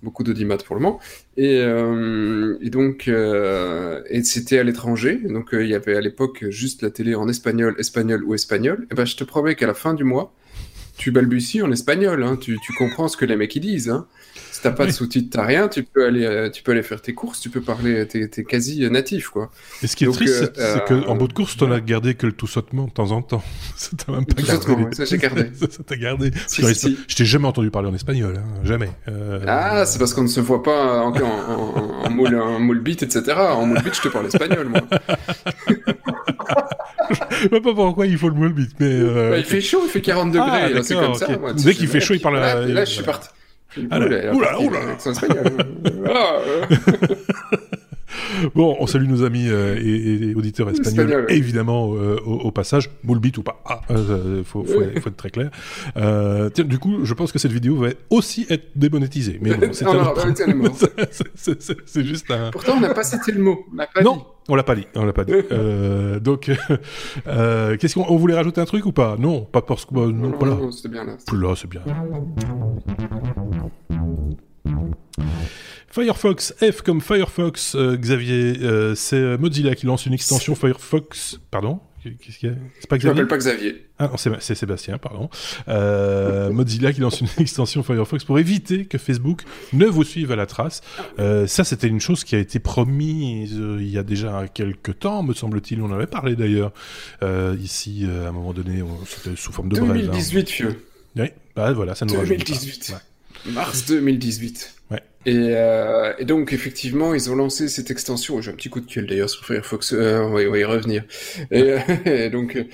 beaucoup 0.03 0.23
d'audimat 0.25 0.59
pour 0.59 0.77
le 0.77 0.83
moment. 0.83 1.01
Et, 1.37 1.59
euh, 1.61 2.59
et 2.61 2.71
donc, 2.71 3.09
et 3.09 4.23
c'était 4.25 4.59
à 4.59 4.65
l'étranger. 4.65 5.17
Donc, 5.29 5.51
il 5.53 5.67
y 5.67 5.75
avait 5.75 5.97
à 5.97 6.01
l'époque 6.01 6.45
juste 6.51 6.83
la 6.83 6.91
télé 6.91 7.15
en 7.15 7.29
espagnol, 7.29 7.75
espagnol 7.79 8.23
ou 8.25 8.35
espagnol. 8.35 8.87
Et 8.91 8.95
ben, 8.95 9.05
je 9.05 9.17
te 9.17 9.25
promets 9.25 9.55
qu'à 9.57 9.67
la 9.67 9.75
fin 9.75 9.95
du 9.95 10.05
mois, 10.05 10.35
tu 10.97 11.11
balbuties 11.11 11.63
en 11.63 11.71
espagnol. 11.73 12.23
Hein, 12.23 12.37
tu, 12.41 12.59
tu 12.65 12.73
comprends 12.75 13.09
ce 13.09 13.17
que 13.17 13.25
les 13.25 13.37
mecs 13.37 13.55
ils 13.57 13.61
disent. 13.61 13.89
Hein. 13.91 14.07
Si 14.51 14.63
t'as 14.63 14.71
pas 14.71 14.87
de 14.87 14.93
sous-titres, 14.93 15.29
t'as 15.33 15.45
rien. 15.45 15.69
Tu 15.69 15.83
peux 15.83 16.07
aller, 16.07 16.25
euh, 16.25 16.49
tu 16.51 16.63
peux 16.63 16.73
aller 16.73 16.83
faire 16.83 17.03
tes 17.03 17.13
courses. 17.13 17.41
Tu 17.41 17.51
peux 17.51 17.61
parler. 17.61 18.07
T'es, 18.07 18.29
t'es 18.29 18.45
quasi 18.45 18.89
natif, 18.89 19.29
quoi. 19.29 19.51
Et 19.83 19.87
ce 19.89 19.97
qui 19.97 20.05
est 20.05 20.07
Donc, 20.07 20.17
triste, 20.17 20.53
euh, 20.59 20.79
c'est, 20.87 20.93
euh, 20.93 21.03
en 21.09 21.17
bout 21.17 21.27
de 21.29 21.33
course, 21.33 21.57
t'en 21.57 21.71
as 21.73 21.81
gardé 21.81 22.15
que 22.15 22.27
le 22.27 22.33
tout 22.33 22.47
sautement 22.47 22.87
de 22.87 22.91
temps 22.93 23.11
en 23.11 23.23
temps. 23.23 23.43
ça 23.77 23.91
t'a 23.97 24.13
même 24.13 24.25
pas 24.25 24.35
Tout 24.35 24.47
gardé. 24.47 24.63
sautement, 24.67 24.89
ça, 24.93 25.05
j'ai 25.05 25.19
gardé. 25.19 25.51
ça, 25.71 25.83
t'a 25.85 25.97
gardé. 25.97 26.31
Si, 26.47 26.63
Parce 26.63 26.75
si, 26.75 26.95
que 26.95 26.97
si. 27.01 27.05
Je 27.09 27.17
t'ai 27.17 27.25
jamais 27.25 27.49
entendu 27.49 27.71
parler 27.71 27.89
en 27.89 27.95
espagnol, 27.95 28.37
hein, 28.39 28.45
jamais. 28.65 28.91
Euh, 29.09 29.41
Ah, 29.47 29.85
c'est 29.87 29.99
parce 29.99 30.15
qu'on 30.15 30.23
ne 30.23 30.29
se 30.29 30.41
voit 30.41 30.63
pas 30.63 31.03
en, 31.03 31.13
en, 31.13 31.21
en, 31.21 32.05
en 32.07 32.11
moule, 32.11 32.37
en 32.37 32.61
moule 32.61 32.81
beat, 32.81 33.03
etc. 33.03 33.37
En 33.37 33.67
moule 33.67 33.83
beat, 33.83 33.95
je 33.97 34.03
te 34.03 34.09
parle 34.09 34.27
espagnol, 34.27 34.69
moi. 34.69 34.81
Je 37.11 37.15
sais 37.43 37.49
pas 37.61 37.75
pourquoi 37.75 38.07
il 38.07 38.17
faut 38.19 38.29
le 38.29 38.35
moule 38.35 38.53
beat, 38.53 38.71
mais. 38.81 38.87
euh, 38.91 39.31
Bah, 39.31 39.39
il 39.39 39.45
fait 39.45 39.61
chaud, 39.61 39.81
il 39.85 39.91
fait 39.91 40.01
40 40.01 40.33
degrés, 40.33 40.47
Ah, 40.51 40.69
là, 40.71 40.83
c'est 40.83 40.95
ça. 40.95 41.37
moi, 41.39 41.53
Dès 41.53 41.75
qu'il 41.75 41.89
fait 41.89 42.01
chaud, 42.01 42.15
il 42.15 42.21
parle 42.21 42.37
Là, 42.37 42.67
là, 42.67 42.85
je 42.85 42.91
suis 42.91 43.03
parti. 43.05 43.29
Oula, 43.77 44.61
oula. 44.61 44.79
Ah, 46.07 46.37
euh. 46.47 46.67
Bon, 48.55 48.77
on 48.79 48.87
salue 48.87 49.09
nos 49.09 49.25
amis 49.25 49.49
euh, 49.49 49.77
et, 49.77 50.31
et 50.31 50.35
auditeurs 50.35 50.69
espagnols, 50.71 51.07
Espagnol. 51.11 51.27
évidemment, 51.31 51.95
euh, 51.95 52.17
au, 52.25 52.35
au 52.35 52.51
passage. 52.53 52.91
Moule 53.03 53.19
beat 53.19 53.39
ou 53.39 53.43
pas, 53.43 53.61
ah, 53.67 53.81
euh, 53.91 54.43
faut, 54.45 54.65
faut, 54.65 54.73
faut 54.75 55.09
être 55.09 55.17
très 55.17 55.31
clair. 55.31 55.51
Tiens, 55.95 56.65
du 56.65 56.79
coup, 56.79 57.05
je 57.05 57.15
pense 57.15 57.33
que 57.33 57.39
cette 57.41 57.51
vidéo 57.53 57.77
va 57.77 57.89
aussi 58.11 58.47
être 58.51 58.67
démonétisée. 58.77 59.39
Mais 59.41 59.55
bon, 59.55 59.69
c'est 59.73 59.85
Non, 59.85 59.95
non, 59.95 60.15
juste 62.05 62.31
un. 62.31 62.51
Pourtant, 62.53 62.75
on 62.77 62.81
n'a 62.81 62.95
pas 62.95 63.03
cité 63.03 63.33
le 63.33 63.43
mot. 63.43 63.65
On 63.73 63.77
n'a 63.77 63.87
pas 63.87 64.03
dit. 64.03 64.09
On 64.49 64.55
l'a 64.57 64.63
pas 64.63 64.75
dit. 64.75 64.87
On 64.95 65.05
l'a 65.05 65.13
pas 65.13 65.25
dit. 65.25 65.33
Euh, 65.53 66.21
donc, 66.21 66.51
euh, 67.27 67.77
qu'est-ce 67.77 67.95
qu'on 67.95 68.07
on 68.09 68.17
voulait 68.17 68.35
rajouter 68.35 68.61
un 68.61 68.65
truc 68.65 68.85
ou 68.87 68.93
pas? 68.93 69.17
Non, 69.19 69.43
pas 69.43 69.63
parce 69.63 69.85
que 69.85 69.95
bah, 69.95 70.03
non, 70.07 70.31
Non, 70.31 70.33
pas 70.33 70.47
là. 70.47 70.55
non, 70.55 70.71
c'était 70.71 70.89
bien 70.89 71.05
là. 71.05 71.17
Là, 71.33 71.55
c'est 71.57 71.69
bien. 71.69 71.83
Firefox, 75.95 76.55
F 76.61 76.83
comme 76.83 77.01
Firefox, 77.01 77.77
euh, 77.77 77.97
Xavier, 77.97 78.59
euh, 78.63 78.97
c'est 78.97 79.15
euh, 79.15 79.39
Mozilla 79.39 79.77
qui 79.77 79.87
lance 79.87 80.07
une 80.07 80.13
extension 80.13 80.57
Firefox. 80.57 81.39
Pardon 81.53 81.79
Qu'est-ce 82.21 82.39
qu'il 82.39 82.49
y 82.51 82.53
a 82.53 82.57
C'est 82.81 82.89
pas 82.89 82.97
Je 82.97 83.01
Xavier 83.01 83.23
m'appelle 83.23 83.29
pas 83.29 83.37
Xavier. 83.39 83.87
Ah 83.99 84.09
non, 84.09 84.17
c'est 84.41 84.55
Sébastien, 84.55 84.99
pardon. 84.99 85.31
Euh, 85.69 86.51
Mozilla 86.53 86.93
qui 86.93 87.01
lance 87.01 87.21
une 87.21 87.29
extension 87.39 87.83
Firefox 87.83 88.25
pour 88.25 88.39
éviter 88.39 88.85
que 88.87 88.99
Facebook 88.99 89.43
ne 89.73 89.87
vous 89.87 90.05
suive 90.05 90.33
à 90.33 90.37
la 90.37 90.47
trace. 90.47 90.83
Euh, 91.19 91.47
ça, 91.47 91.65
c'était 91.65 91.87
une 91.89 92.01
chose 92.01 92.25
qui 92.25 92.35
a 92.37 92.39
été 92.39 92.59
promise 92.59 93.55
euh, 93.59 93.79
il 93.81 93.89
y 93.89 93.99
a 93.99 94.03
déjà 94.03 94.47
quelques 94.49 94.99
temps, 94.99 95.23
me 95.23 95.35
semble-t-il. 95.35 95.81
On 95.83 95.87
en 95.87 95.93
avait 95.95 96.07
parlé 96.07 96.37
d'ailleurs 96.37 96.73
ici 97.61 98.07
à 98.25 98.29
un 98.29 98.33
moment 98.33 98.53
donné. 98.53 98.83
on- 98.83 99.05
C'était 99.07 99.37
sous 99.37 99.53
forme 99.53 99.69
de 99.71 99.77
brève. 99.79 99.91
hein. 99.91 99.95
2018, 99.95 100.51
vieux. 100.51 100.87
Oui, 101.17 101.27
bah 101.55 101.73
voilà, 101.73 101.95
ça 101.95 102.05
nous 102.07 102.15
rajoute. 102.15 102.29
2018. 102.39 102.93
Ouais. 103.47 103.53
Mars 103.53 103.87
2018. 103.87 104.75
Ouais. 104.91 105.01
Et, 105.27 105.51
euh, 105.53 106.13
et 106.19 106.25
donc, 106.25 106.53
effectivement, 106.53 107.15
ils 107.15 107.31
ont 107.31 107.35
lancé 107.37 107.69
cette 107.69 107.91
extension. 107.91 108.41
J'ai 108.41 108.51
un 108.51 108.55
petit 108.55 108.69
coup 108.69 108.81
de 108.81 108.87
gueule 108.87 109.07
d'ailleurs 109.07 109.31
sur 109.31 109.45
Firefox. 109.45 109.93
Euh, 109.93 110.21
on, 110.21 110.33
va, 110.33 110.43
on 110.43 110.51
va 110.51 110.59
y 110.59 110.65
revenir. 110.65 111.05
Et, 111.51 111.75
et 112.05 112.31
donc, 112.31 112.57
euh, 112.57 112.65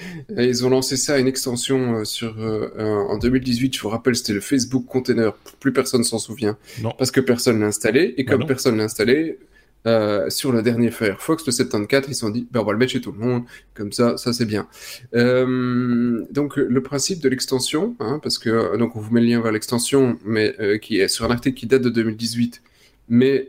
ils 0.42 0.64
ont 0.66 0.70
lancé 0.70 0.96
ça, 0.96 1.18
une 1.18 1.28
extension 1.28 1.96
euh, 1.98 2.04
sur 2.04 2.34
euh, 2.40 2.68
en 3.08 3.18
2018. 3.18 3.76
Je 3.76 3.80
vous 3.80 3.88
rappelle, 3.88 4.16
c'était 4.16 4.32
le 4.32 4.40
Facebook 4.40 4.86
Container. 4.86 5.32
Plus 5.60 5.72
personne 5.72 6.04
s'en 6.04 6.18
souvient 6.18 6.56
Non. 6.82 6.92
parce 6.98 7.10
que 7.10 7.20
personne 7.20 7.60
l'a 7.60 7.66
installé. 7.66 8.14
Et 8.16 8.24
Bah 8.24 8.32
comme 8.32 8.46
personne 8.46 8.76
l'a 8.78 8.84
installé, 8.84 9.38
euh, 9.86 10.28
sur 10.28 10.52
le 10.52 10.62
dernier 10.62 10.90
Firefox, 10.90 11.46
le 11.46 11.52
74, 11.52 12.06
ils 12.08 12.14
se 12.14 12.20
sont 12.20 12.30
dit, 12.30 12.46
ben, 12.50 12.60
on 12.60 12.64
va 12.64 12.72
le 12.72 12.78
mettre 12.78 12.92
chez 12.92 13.00
tout 13.00 13.12
le 13.12 13.18
monde. 13.18 13.44
Comme 13.74 13.92
ça, 13.92 14.16
ça 14.16 14.32
c'est 14.32 14.44
bien. 14.44 14.66
Euh, 15.14 16.24
donc 16.30 16.56
le 16.56 16.82
principe 16.82 17.20
de 17.20 17.28
l'extension, 17.28 17.96
hein, 18.00 18.20
parce 18.22 18.38
que 18.38 18.76
donc 18.76 18.96
on 18.96 19.00
vous 19.00 19.12
met 19.12 19.20
le 19.20 19.26
lien 19.26 19.40
vers 19.40 19.52
l'extension, 19.52 20.18
mais 20.24 20.54
euh, 20.60 20.78
qui 20.78 21.00
est 21.00 21.08
sur 21.08 21.24
un 21.24 21.30
article 21.30 21.58
qui 21.58 21.66
date 21.66 21.82
de 21.82 21.90
2018, 21.90 22.62
mais 23.08 23.48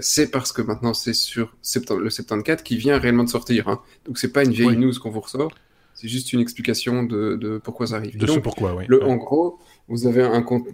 c'est 0.00 0.30
parce 0.30 0.52
que 0.52 0.62
maintenant 0.62 0.94
c'est 0.94 1.14
sur 1.14 1.54
le 1.62 2.10
74 2.10 2.62
qui 2.62 2.76
vient 2.76 2.98
réellement 2.98 3.24
de 3.24 3.28
sortir. 3.28 3.68
Hein. 3.68 3.80
Donc 4.06 4.18
c'est 4.18 4.32
pas 4.32 4.44
une 4.44 4.52
vieille 4.52 4.68
Oui. 4.68 4.76
news 4.76 4.92
qu'on 5.00 5.10
vous 5.10 5.20
ressort, 5.20 5.52
c'est 6.00 6.08
juste 6.08 6.32
une 6.32 6.40
explication 6.40 7.02
de, 7.02 7.36
de 7.36 7.58
pourquoi 7.58 7.88
ça 7.88 7.96
arrive. 7.96 8.16
De 8.16 8.24
Donc, 8.24 8.36
ce 8.36 8.40
pourquoi, 8.40 8.74
oui. 8.74 8.84
le, 8.88 9.04
en 9.04 9.16
gros, 9.16 9.58
vous 9.88 10.06
avez 10.06 10.22
un 10.22 10.40
compte. 10.40 10.66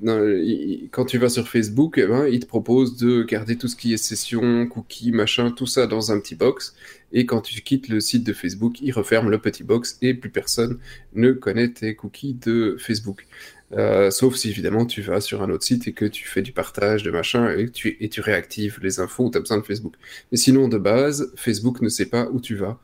quand 0.93 1.05
tu 1.05 1.19
vas 1.19 1.29
sur 1.29 1.49
Facebook, 1.49 1.99
eh 1.99 2.07
ben, 2.07 2.29
il 2.29 2.39
te 2.39 2.47
propose 2.47 2.97
de 2.97 3.25
garder 3.25 3.57
tout 3.57 3.67
ce 3.67 3.75
qui 3.75 3.93
est 3.93 3.97
session, 3.97 4.69
cookies, 4.69 5.11
machin, 5.11 5.51
tout 5.51 5.67
ça 5.67 5.89
dans 5.89 6.13
un 6.13 6.21
petit 6.21 6.37
box. 6.37 6.77
Et 7.13 7.27
quand 7.27 7.41
tu 7.41 7.61
quittes 7.61 7.89
le 7.89 7.99
site 7.99 8.23
de 8.23 8.33
Facebook, 8.33 8.81
il 8.83 8.93
referme 8.93 9.29
le 9.29 9.39
petit 9.39 9.65
box 9.65 9.99
et 10.01 10.15
plus 10.15 10.31
personne 10.31 10.79
ne 11.15 11.33
connaît 11.33 11.71
tes 11.71 11.97
cookies 11.97 12.35
de 12.35 12.77
Facebook. 12.79 13.27
Euh, 13.73 14.13
sauf 14.13 14.37
si 14.37 14.49
évidemment 14.49 14.87
tu 14.87 15.03
vas 15.03 15.21
sur 15.21 15.43
un 15.43 15.51
autre 15.51 15.65
site 15.65 15.89
et 15.89 15.93
que 15.93 16.05
tu 16.05 16.25
fais 16.29 16.41
du 16.41 16.53
partage 16.53 17.03
de 17.03 17.11
machin 17.11 17.51
et 17.51 17.69
tu, 17.69 17.97
et 17.99 18.09
tu 18.09 18.21
réactives 18.21 18.79
les 18.81 19.01
infos 19.01 19.25
où 19.25 19.31
tu 19.33 19.39
as 19.39 19.41
besoin 19.41 19.59
de 19.59 19.65
Facebook. 19.65 19.95
Mais 20.31 20.39
sinon, 20.39 20.69
de 20.69 20.79
base, 20.79 21.33
Facebook 21.35 21.81
ne 21.81 21.89
sait 21.89 22.07
pas 22.07 22.29
où 22.31 22.41
tu 22.41 22.55
vas. 22.55 22.79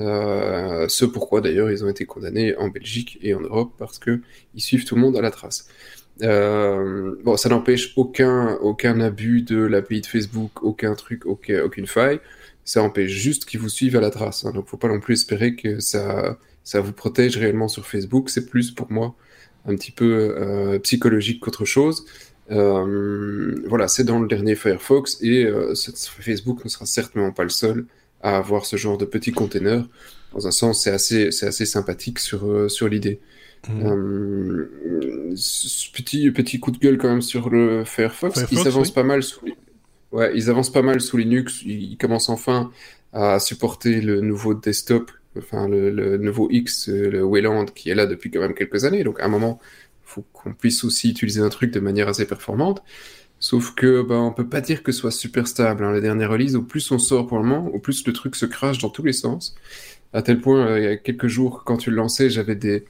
Euh, 0.00 0.86
ce 0.88 1.04
pourquoi 1.04 1.40
d'ailleurs 1.40 1.70
ils 1.70 1.84
ont 1.84 1.88
été 1.88 2.04
condamnés 2.04 2.54
en 2.56 2.68
Belgique 2.68 3.18
et 3.22 3.34
en 3.34 3.40
Europe 3.40 3.72
parce 3.78 3.98
que 3.98 4.20
ils 4.54 4.60
suivent 4.60 4.84
tout 4.84 4.94
le 4.94 5.00
monde 5.00 5.16
à 5.16 5.20
la 5.22 5.30
trace. 5.30 5.66
Euh, 6.22 7.16
bon, 7.24 7.36
ça 7.36 7.48
n'empêche 7.48 7.92
aucun, 7.96 8.54
aucun 8.60 9.00
abus 9.00 9.42
de 9.42 9.56
l'API 9.58 10.00
de 10.02 10.06
Facebook, 10.06 10.62
aucun 10.62 10.94
truc, 10.94 11.26
aucun- 11.26 11.62
aucune 11.62 11.86
faille. 11.86 12.20
Ça 12.64 12.82
empêche 12.82 13.10
juste 13.12 13.44
qu'ils 13.46 13.60
vous 13.60 13.68
suivent 13.70 13.96
à 13.96 14.00
la 14.00 14.10
trace. 14.10 14.44
hein. 14.44 14.52
Donc, 14.52 14.66
faut 14.66 14.76
pas 14.76 14.88
non 14.88 15.00
plus 15.00 15.14
espérer 15.14 15.54
que 15.56 15.80
ça, 15.80 16.38
ça 16.64 16.80
vous 16.80 16.92
protège 16.92 17.36
réellement 17.38 17.68
sur 17.68 17.86
Facebook. 17.86 18.28
C'est 18.30 18.46
plus 18.46 18.70
pour 18.72 18.90
moi 18.92 19.14
un 19.64 19.74
petit 19.76 19.92
peu 19.92 20.34
euh, 20.38 20.78
psychologique 20.80 21.40
qu'autre 21.40 21.64
chose. 21.64 22.04
Voilà, 23.68 23.88
c'est 23.88 24.04
dans 24.04 24.18
le 24.20 24.26
dernier 24.28 24.54
Firefox 24.54 25.18
et 25.22 25.48
ce- 25.74 25.92
Facebook 26.20 26.64
ne 26.64 26.68
sera 26.70 26.86
certainement 26.86 27.32
pas 27.32 27.42
le 27.44 27.48
seul 27.50 27.86
à 28.22 28.36
avoir 28.36 28.66
ce 28.66 28.76
genre 28.76 28.98
de 28.98 29.04
petits 29.04 29.32
containers. 29.32 29.86
Dans 30.34 30.46
un 30.46 30.50
sens, 30.50 30.82
c'est 30.82 30.90
assez, 30.90 31.30
c'est 31.30 31.46
assez 31.46 31.66
sympathique 31.66 32.18
sur, 32.18 32.46
euh, 32.46 32.68
sur 32.68 32.88
l'idée. 32.88 33.20
Mhm. 33.68 33.86
Euh, 33.86 35.34
petit, 35.92 36.30
petit 36.30 36.60
coup 36.60 36.70
de 36.70 36.78
gueule 36.78 36.98
quand 36.98 37.08
même 37.08 37.22
sur 37.22 37.50
le 37.50 37.84
Firefox. 37.84 38.34
Firefox, 38.34 38.52
ils 38.52 38.68
avancent 38.68 38.88
oui. 38.88 38.94
pas 38.94 39.02
mal 39.02 39.22
sous, 39.22 39.40
ouais, 40.12 40.32
ils 40.34 40.50
avancent 40.50 40.72
pas 40.72 40.82
mal 40.82 41.00
sous 41.00 41.16
Linux. 41.16 41.62
Ils 41.64 41.96
commencent 41.96 42.28
enfin 42.28 42.70
à 43.12 43.40
supporter 43.40 44.00
le 44.00 44.20
nouveau 44.20 44.54
desktop, 44.54 45.10
enfin 45.36 45.68
le, 45.68 45.90
le 45.90 46.18
nouveau 46.18 46.48
X, 46.50 46.88
euh, 46.88 47.10
le 47.10 47.24
Wayland, 47.24 47.66
qui 47.66 47.90
est 47.90 47.94
là 47.94 48.06
depuis 48.06 48.30
quand 48.30 48.40
même 48.40 48.54
quelques 48.54 48.84
années. 48.84 49.02
Donc 49.02 49.20
à 49.20 49.24
un 49.24 49.28
moment, 49.28 49.58
faut 50.04 50.24
qu'on 50.32 50.54
puisse 50.54 50.84
aussi 50.84 51.10
utiliser 51.10 51.40
un 51.40 51.48
truc 51.50 51.70
de 51.70 51.80
manière 51.80 52.08
assez 52.08 52.26
performante. 52.26 52.82
Sauf 53.40 53.74
que 53.74 54.02
ben, 54.02 54.16
on 54.16 54.32
peut 54.32 54.48
pas 54.48 54.60
dire 54.60 54.82
que 54.82 54.90
ce 54.92 55.00
soit 55.00 55.10
super 55.12 55.46
stable. 55.46 55.84
Hein. 55.84 55.92
Les 55.92 56.00
dernières 56.00 56.30
releases, 56.30 56.56
au 56.56 56.62
plus 56.62 56.90
on 56.90 56.98
sort 56.98 57.26
pour 57.26 57.38
le 57.38 57.44
moment, 57.44 57.68
au 57.68 57.78
plus 57.78 58.04
le 58.06 58.12
truc 58.12 58.34
se 58.36 58.46
crache 58.46 58.78
dans 58.78 58.90
tous 58.90 59.04
les 59.04 59.12
sens. 59.12 59.54
À 60.12 60.22
tel 60.22 60.40
point, 60.40 60.66
euh, 60.66 60.78
il 60.78 60.84
y 60.84 60.88
a 60.88 60.96
quelques 60.96 61.28
jours, 61.28 61.62
quand 61.64 61.76
tu 61.76 61.90
le 61.90 61.96
lançais, 61.96 62.30
j'avais 62.30 62.56
des, 62.56 62.84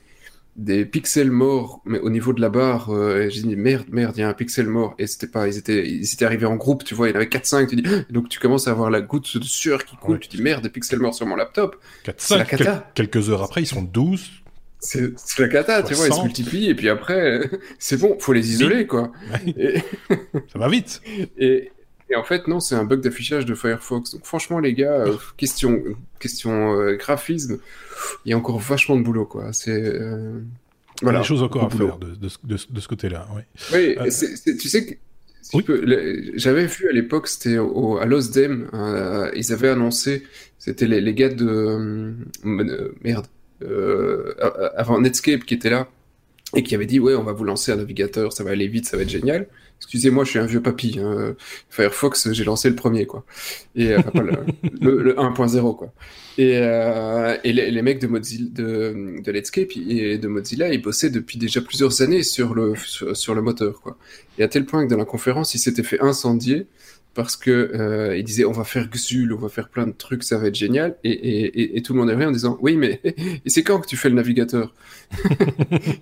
des 0.57 0.85
pixels 0.87 1.31
morts, 1.31 1.83
mais 1.85 1.99
au 1.99 2.09
niveau 2.11 2.33
de 2.33 2.41
la 2.41 2.49
barre, 2.49 2.91
euh, 2.95 3.29
j'ai 3.29 3.43
dit 3.43 3.57
merde, 3.57 3.87
merde, 3.91 4.15
il 4.17 4.21
y 4.21 4.23
a 4.23 4.29
un 4.29 4.33
pixel 4.35 4.69
mort, 4.69 4.95
et 4.99 5.07
c'était 5.07 5.27
pas, 5.27 5.47
ils 5.49 5.59
étaient, 5.59 5.87
ils 5.87 6.05
étaient 6.13 6.25
arrivés 6.25 6.47
en 6.47 6.57
groupe, 6.57 6.85
tu 6.85 6.95
vois, 6.95 7.09
il 7.09 7.11
y 7.11 7.13
en 7.13 7.17
avait 7.17 7.27
4-5, 7.29 7.67
tu 7.69 7.77
dis, 7.77 7.83
et 8.09 8.13
donc 8.13 8.29
tu 8.29 8.39
commences 8.39 8.69
à 8.69 8.71
avoir 8.71 8.89
la 8.91 9.01
goutte 9.01 9.37
de 9.37 9.45
sueur 9.45 9.85
qui 9.85 9.97
coule, 9.97 10.15
Ouais. 10.15 10.19
tu 10.21 10.29
dis 10.35 10.41
merde, 10.43 10.63
des 10.63 10.71
pixels 10.71 11.01
morts 11.01 11.15
sur 11.15 11.27
mon 11.27 11.37
laptop. 11.37 11.77
4, 12.05 12.15
c'est 12.21 12.39
la 12.39 12.45
5, 12.47 12.57
cata. 12.57 12.91
quelques 12.95 13.29
heures 13.31 13.43
après, 13.43 13.63
ils 13.63 13.67
sont 13.67 13.83
12, 13.83 14.31
c'est 14.81 15.39
la 15.39 15.49
cata, 15.49 15.83
tu 15.83 15.95
vois, 15.95 16.07
ils 16.07 16.15
se 16.15 16.23
multiplient 16.23 16.69
et 16.69 16.75
puis 16.75 16.89
après, 16.89 17.51
c'est 17.79 17.99
bon, 17.99 18.17
faut 18.19 18.33
les 18.33 18.51
isoler, 18.51 18.87
quoi. 18.87 19.13
Ça 20.53 20.59
va 20.59 20.69
vite. 20.69 21.01
Et, 21.39 21.73
et 22.11 22.17
en 22.17 22.25
fait, 22.25 22.49
non, 22.49 22.61
c'est 22.61 22.75
un 22.75 22.85
bug 22.85 23.01
d'affichage 23.01 23.45
de 23.45 23.55
Firefox. 23.55 24.13
Donc 24.13 24.25
franchement, 24.25 24.61
les 24.61 24.73
gars, 24.75 25.07
euh, 25.07 25.17
question, 25.37 25.83
question 26.19 26.73
euh, 26.73 26.97
graphisme, 26.97 27.59
il 28.25 28.31
y 28.31 28.33
a 28.33 28.39
encore 28.39 28.59
vachement 28.59 28.97
de 28.97 29.03
boulot, 29.03 29.27
quoi. 29.27 29.53
C'est 29.53 29.71
euh, 29.73 30.41
voilà. 31.03 31.19
Il 31.19 31.21
y 31.21 31.21
a 31.21 31.23
des 31.23 31.29
choses 31.29 31.43
encore 31.43 31.65
à 31.65 31.71
faire 31.71 31.99
de, 31.99 32.15
de, 32.15 32.29
de, 32.45 32.81
ce 32.81 32.89
côté-là. 32.89 33.29
Oui, 33.35 33.43
oui 33.73 34.11
tu 34.59 34.69
sais 34.69 34.99
que 35.65 36.33
j'avais 36.35 36.67
vu 36.67 36.89
à 36.89 36.93
l'époque, 36.93 37.29
c'était 37.29 37.57
à 37.57 38.05
l'OSDEM, 38.07 38.69
ils 39.35 39.53
avaient 39.53 39.69
annoncé, 39.69 40.25
c'était 40.59 40.87
les, 40.87 41.01
les, 41.01 41.15
gars 41.15 41.29
de 41.29 42.15
merde, 42.45 43.27
avant 44.77 45.01
Netscape 45.01 45.45
qui 45.45 45.55
était 45.55 45.71
là 45.71 45.89
et 46.55 46.63
qui 46.63 46.75
avait 46.75 46.87
dit 46.87 46.99
ouais, 47.01 47.15
on 47.15 47.25
va 47.25 47.33
vous 47.33 47.45
lancer 47.45 47.73
un 47.73 47.77
navigateur, 47.77 48.33
ça 48.33 48.45
va 48.45 48.51
aller 48.51 48.69
vite, 48.69 48.87
ça 48.87 48.97
va 48.97 49.03
être 49.03 49.11
génial. 49.11 49.49
Excusez-moi, 49.79 50.25
je 50.25 50.31
suis 50.31 50.39
un 50.39 50.47
vieux 50.47 50.61
papy. 50.61 50.99
Hein. 51.01 51.37
Firefox, 51.71 52.33
j'ai 52.33 52.45
lancé 52.45 52.69
le 52.69 52.75
premier, 52.75 53.07
quoi. 53.07 53.25
Et 53.77 53.93
euh, 53.93 54.01
le, 54.81 55.03
le, 55.03 55.15
1.0, 55.15 55.77
quoi. 55.77 55.93
Et, 56.37 56.59
euh, 56.59 57.37
et 57.45 57.53
les, 57.53 57.83
mecs 57.83 58.01
de 58.01 58.09
Mozilla, 58.09 58.49
de, 58.51 59.23
de 59.23 59.33
Netscape 59.33 59.77
et 59.77 60.19
de 60.19 60.29
Mozilla, 60.29 60.73
ils 60.73 60.83
bossaient 60.83 61.11
depuis 61.11 61.39
déjà 61.39 61.61
plusieurs 61.61 62.03
années 62.03 62.23
sur 62.23 62.55
le 62.55 62.75
sur, 62.77 63.35
le 63.35 63.43
moteur, 63.43 63.81
quoi. 63.81 63.97
Et 64.39 64.43
à 64.43 64.49
tel 64.49 64.65
point 64.65 64.85
que 64.85 64.91
dans 64.91 64.99
la 64.99 65.05
conférence, 65.05 65.55
ils 65.55 65.59
s'étaient 65.59 65.83
fait 65.83 66.01
incendier 66.01 66.67
parce 67.19 67.35
que 67.35 67.51
euh, 67.51 68.17
il 68.17 68.23
disait 68.23 68.45
on 68.45 68.53
va 68.53 68.63
faire 68.63 68.89
Xul, 68.89 69.33
on 69.33 69.39
va 69.39 69.49
faire 69.49 69.71
plein 69.71 69.89
de 69.89 69.93
trucs, 69.93 70.23
ça 70.23 70.39
va 70.39 70.47
être 70.47 70.55
génial, 70.55 70.97
et, 71.03 71.11
et, 71.11 71.77
et, 71.77 71.83
tout 71.83 71.93
le 71.93 71.99
monde 71.99 72.11
est 72.11 72.15
rien 72.15 72.29
en 72.29 72.31
disant 72.31 72.57
oui 72.61 72.77
mais 72.77 73.01
et 73.05 73.51
c'est 73.51 73.65
quand 73.65 73.81
que 73.81 73.89
tu 73.89 73.97
fais 73.97 74.09
le 74.09 74.15
navigateur? 74.15 74.73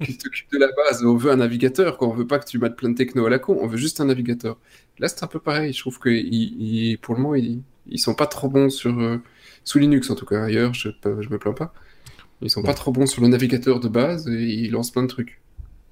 Qui 0.05 0.19
t'occupe 0.19 0.53
de 0.53 0.59
la 0.59 0.69
base, 0.77 1.03
on 1.07 1.17
veut 1.17 1.31
un 1.31 1.37
navigateur, 1.37 1.97
quoi. 1.97 2.09
on 2.09 2.13
veut 2.13 2.27
pas 2.27 2.39
que 2.39 2.45
tu 2.45 2.59
mettes 2.59 2.77
plein 2.77 2.91
de 2.91 2.97
techno 2.97 3.25
à 3.25 3.31
la 3.31 3.39
con, 3.39 3.57
on 3.63 3.67
veut 3.67 3.79
juste 3.79 3.99
un 4.03 4.05
navigateur. 4.05 4.59
Là 4.99 5.09
c'est 5.09 5.25
un 5.25 5.27
peu 5.27 5.39
pareil, 5.39 5.73
je 5.73 5.81
trouve 5.81 5.99
que 5.99 6.97
pour 6.97 7.15
le 7.15 7.23
moment 7.23 7.35
ils, 7.35 7.63
ils 7.87 7.99
sont 7.99 8.15
pas 8.15 8.27
trop 8.27 8.51
bons 8.51 8.69
sur 8.69 9.01
euh, 9.01 9.17
sous 9.65 9.79
Linux 9.79 10.11
en 10.11 10.17
tout 10.17 10.27
cas, 10.27 10.45
ailleurs 10.45 10.75
je, 10.75 10.91
je 11.03 11.31
me 11.31 11.39
plains 11.39 11.55
pas, 11.55 11.73
ils 12.43 12.51
sont 12.51 12.63
pas 12.63 12.75
trop 12.75 12.93
bons 12.93 13.07
sur 13.07 13.23
le 13.23 13.29
navigateur 13.29 13.81
de 13.81 13.89
base 13.89 14.29
et 14.29 14.45
ils 14.45 14.71
lancent 14.71 14.91
plein 14.91 15.05
de 15.05 15.09
trucs. 15.09 15.41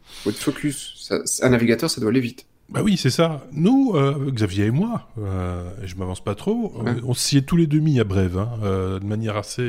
Faut 0.04 0.28
être 0.28 0.36
focus, 0.36 1.10
un 1.40 1.48
navigateur 1.48 1.88
ça 1.88 2.02
doit 2.02 2.10
aller 2.10 2.20
vite. 2.20 2.44
Bah 2.70 2.80
oui, 2.82 2.96
c'est 2.96 3.10
ça. 3.10 3.46
Nous, 3.52 3.92
euh, 3.94 4.30
Xavier 4.30 4.66
et 4.66 4.70
moi, 4.70 5.08
euh, 5.18 5.68
je 5.84 5.96
m'avance 5.96 6.24
pas 6.24 6.34
trop, 6.34 6.72
on 7.04 7.12
s'y 7.12 7.36
est 7.36 7.42
tous 7.42 7.56
les 7.56 7.66
demi 7.66 8.00
à 8.00 8.04
Brève, 8.04 8.38
hein, 8.38 8.48
euh, 8.62 8.98
de 8.98 9.04
manière 9.04 9.36
assez... 9.36 9.62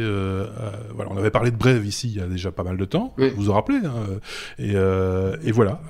Voilà, 0.93 1.11
on 1.11 1.17
avait 1.17 1.29
parlé 1.29 1.51
de 1.51 1.57
Brève 1.57 1.85
ici 1.85 2.07
il 2.07 2.17
y 2.17 2.21
a 2.21 2.27
déjà 2.27 2.51
pas 2.51 2.63
mal 2.63 2.77
de 2.77 2.85
temps, 2.85 3.13
vous 3.17 3.29
vous 3.35 3.49
en 3.49 3.53
rappelez. 3.53 3.79
Hein, 3.83 4.19
et, 4.59 4.75
et, 5.47 5.51
voilà, 5.51 5.81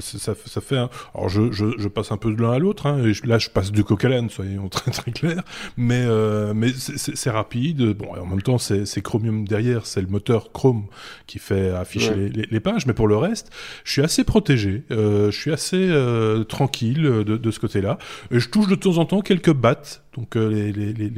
ça, 0.00 0.34
ça, 0.44 0.60
fait... 0.60 0.76
Un... 0.76 0.90
Alors 1.14 1.30
je, 1.30 1.50
je, 1.50 1.66
je, 1.78 1.88
passe 1.88 2.12
un 2.12 2.18
peu 2.18 2.32
de 2.32 2.40
l'un 2.40 2.52
à 2.52 2.58
l'autre, 2.58 2.86
hein, 2.86 3.02
là 3.24 3.38
je 3.38 3.48
passe 3.48 3.72
du 3.72 3.82
coq 3.82 4.04
à 4.04 4.28
soyons 4.28 4.68
très 4.70 4.90
très 4.90 5.12
clairs, 5.12 5.42
mais, 5.78 6.06
mais 6.54 6.72
c'est 6.74 7.30
rapide, 7.30 7.94
bon, 7.94 8.08
en 8.14 8.26
même 8.26 8.42
temps 8.42 8.58
c'est 8.58 9.02
Chromium 9.02 9.48
derrière, 9.48 9.86
c'est 9.86 10.02
le 10.02 10.08
moteur 10.08 10.52
Chrome 10.52 10.84
qui 11.26 11.38
fait 11.38 11.70
afficher 11.70 12.14
les, 12.14 12.28
les, 12.28 12.48
les, 12.50 12.60
pages, 12.60 12.86
mais 12.86 12.92
pour 12.92 13.08
le 13.08 13.16
reste, 13.16 13.50
je 13.84 13.92
suis 13.92 14.02
assez 14.02 14.24
protégé, 14.24 14.84
je 14.90 15.30
suis 15.30 15.52
assez 15.52 15.88
tranquille 16.42 17.06
euh, 17.06 17.24
de, 17.24 17.36
de 17.36 17.50
ce 17.50 17.60
côté-là. 17.60 17.98
Je 18.30 18.48
touche 18.48 18.66
de 18.66 18.74
temps 18.74 18.98
en 18.98 19.04
temps 19.04 19.20
quelques 19.20 19.52
battes 19.52 20.03
donc 20.14 20.36
euh, 20.36 20.48
les, 20.48 20.72
les, 20.92 21.10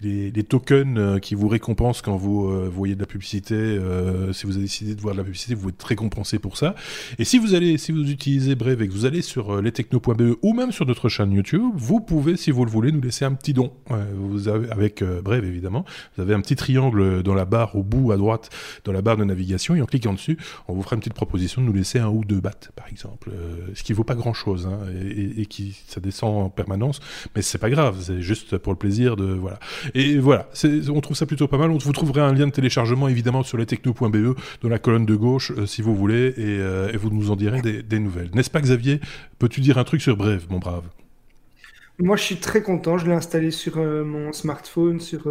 les, 0.00 0.30
les, 0.30 0.44
tokens 0.44 0.98
euh, 0.98 1.18
qui 1.18 1.34
vous 1.34 1.48
récompensent 1.48 2.02
quand 2.02 2.16
vous 2.16 2.48
euh, 2.48 2.68
voyez 2.72 2.94
de 2.94 3.00
la 3.00 3.06
publicité, 3.06 3.78
si 4.32 4.46
vous 4.46 4.54
avez 4.54 4.62
décidé 4.62 4.94
de 4.94 5.00
voir 5.00 5.14
de 5.14 5.18
la 5.18 5.24
publicité, 5.24 5.54
vous 5.54 5.68
êtes 5.68 5.82
récompensé 5.82 6.38
pour 6.38 6.56
ça. 6.56 6.74
Et 7.18 7.24
si 7.24 7.38
vous 7.38 7.54
allez, 7.54 7.78
si 7.78 7.92
vous 7.92 8.10
utilisez 8.10 8.54
Brave 8.54 8.82
et 8.82 8.88
que 8.88 8.92
vous 8.92 9.06
allez 9.06 9.22
sur 9.22 9.62
lestechno.be 9.62 10.36
ou 10.42 10.52
même 10.52 10.72
sur 10.72 10.86
notre 10.86 11.08
chaîne 11.08 11.32
YouTube, 11.32 11.62
vous 11.74 12.00
pouvez, 12.00 12.36
si 12.36 12.50
vous 12.50 12.64
le 12.64 12.70
voulez, 12.70 12.92
nous 12.92 13.00
laisser 13.00 13.24
un 13.24 13.34
petit 13.34 13.52
don. 13.52 13.72
vous 14.14 14.48
avez 14.48 14.70
avec 14.70 15.02
Brave 15.02 15.44
évidemment, 15.44 15.84
vous 16.16 16.22
avez 16.22 16.34
un 16.34 16.40
petit 16.40 16.56
triangle 16.56 17.22
dans 17.22 17.34
la 17.34 17.44
barre 17.44 17.76
au 17.76 17.82
bout 17.82 18.12
à 18.12 18.16
droite, 18.16 18.50
dans 18.84 18.92
la 18.92 19.02
barre 19.02 19.16
de 19.16 19.24
navigation, 19.24 19.74
et 19.74 19.82
en 19.82 19.86
cliquant 19.86 20.12
dessus, 20.12 20.38
on 20.66 20.74
vous 20.74 20.82
fera 20.82 20.96
une 20.96 21.00
petite 21.00 21.14
proposition 21.14 21.62
de 21.62 21.66
nous 21.66 21.72
laisser 21.72 21.98
un 21.98 22.08
ou 22.08 22.24
deux 22.24 22.40
bahts, 22.40 22.70
par 22.74 22.88
exemple, 22.88 23.30
ce 23.74 23.82
qui 23.82 23.92
vaut 23.92 24.04
pas 24.04 24.14
grand 24.14 24.34
chose, 24.34 24.66
hein, 24.66 24.80
et, 25.00 25.42
et, 25.42 25.46
qui 25.46 25.76
ça 25.86 26.00
descend 26.00 26.42
en 26.42 26.50
permanence, 26.50 27.00
mais 27.34 27.42
c'est 27.42 27.58
pas 27.58 27.70
grave 27.70 28.07
c'est 28.08 28.22
juste 28.22 28.58
pour 28.58 28.72
le 28.72 28.78
plaisir 28.78 29.16
de 29.16 29.24
voilà. 29.24 29.58
Et 29.94 30.18
voilà, 30.18 30.48
on 30.90 31.00
trouve 31.00 31.16
ça 31.16 31.26
plutôt 31.26 31.48
pas 31.48 31.58
mal. 31.58 31.70
On 31.70 31.78
vous 31.78 31.92
trouverez 31.92 32.20
un 32.20 32.32
lien 32.32 32.46
de 32.46 32.52
téléchargement 32.52 33.08
évidemment 33.08 33.42
sur 33.42 33.58
lestechno.be 33.58 34.36
dans 34.62 34.68
la 34.68 34.78
colonne 34.78 35.06
de 35.06 35.14
gauche 35.14 35.52
euh, 35.56 35.66
si 35.66 35.82
vous 35.82 35.94
voulez, 35.94 36.34
euh, 36.38 36.92
et, 36.92 36.96
vous 36.96 37.10
nous 37.10 37.30
en 37.30 37.36
direz 37.36 37.60
des, 37.62 37.98
nouvelles. 37.98 38.30
N'est-ce 38.34 38.50
pas 38.50 38.60
Xavier? 38.60 39.00
Peux-tu 39.38 39.60
dire 39.60 39.78
un 39.78 39.84
truc 39.84 40.00
sur 40.02 40.16
Brève, 40.16 40.46
mon 40.50 40.58
brave? 40.58 40.84
Moi, 41.98 42.16
je 42.16 42.22
suis 42.22 42.36
très 42.36 42.62
content. 42.62 42.98
Je 42.98 43.06
l'ai 43.06 43.12
installé 43.12 43.50
sur 43.50 43.78
euh, 43.78 44.04
mon 44.04 44.32
smartphone, 44.32 45.00
sur 45.00 45.26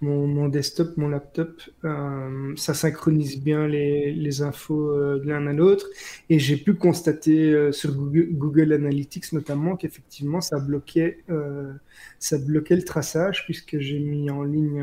mon, 0.00 0.48
desktop, 0.48 0.96
mon 0.96 1.08
laptop. 1.08 1.62
Euh, 1.84 2.54
ça 2.56 2.74
synchronise 2.74 3.40
bien 3.42 3.66
les, 3.66 4.12
les 4.12 4.42
infos 4.42 4.90
euh, 4.90 5.22
l'un 5.24 5.46
à 5.46 5.52
l'autre. 5.52 5.86
Et 6.28 6.38
j'ai 6.38 6.56
pu 6.56 6.74
constater 6.74 7.52
euh, 7.52 7.72
sur 7.72 7.94
Google, 7.94 8.72
Analytics 8.72 9.32
notamment 9.32 9.76
qu'effectivement 9.76 10.40
ça 10.40 10.58
bloquait, 10.58 11.24
ça 12.18 12.38
bloquait 12.38 12.76
le 12.76 12.82
traçage 12.82 13.44
puisque 13.44 13.78
j'ai 13.78 13.98
mis 13.98 14.30
en 14.30 14.42
ligne 14.42 14.82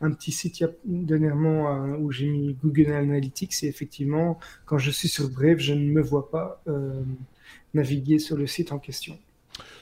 un, 0.00 0.10
petit 0.10 0.32
site 0.32 0.64
dernièrement 0.84 1.96
où 1.98 2.10
j'ai 2.10 2.26
mis 2.26 2.56
Google 2.62 2.92
Analytics 2.92 3.62
et 3.62 3.66
effectivement 3.66 4.38
quand 4.66 4.78
je 4.78 4.90
suis 4.90 5.08
sur 5.08 5.28
Brave, 5.28 5.58
je 5.58 5.74
ne 5.74 5.90
me 5.90 6.00
vois 6.00 6.30
pas 6.30 6.62
naviguer 7.74 8.18
sur 8.18 8.36
le 8.36 8.46
site 8.46 8.72
en 8.72 8.78
question. 8.78 9.18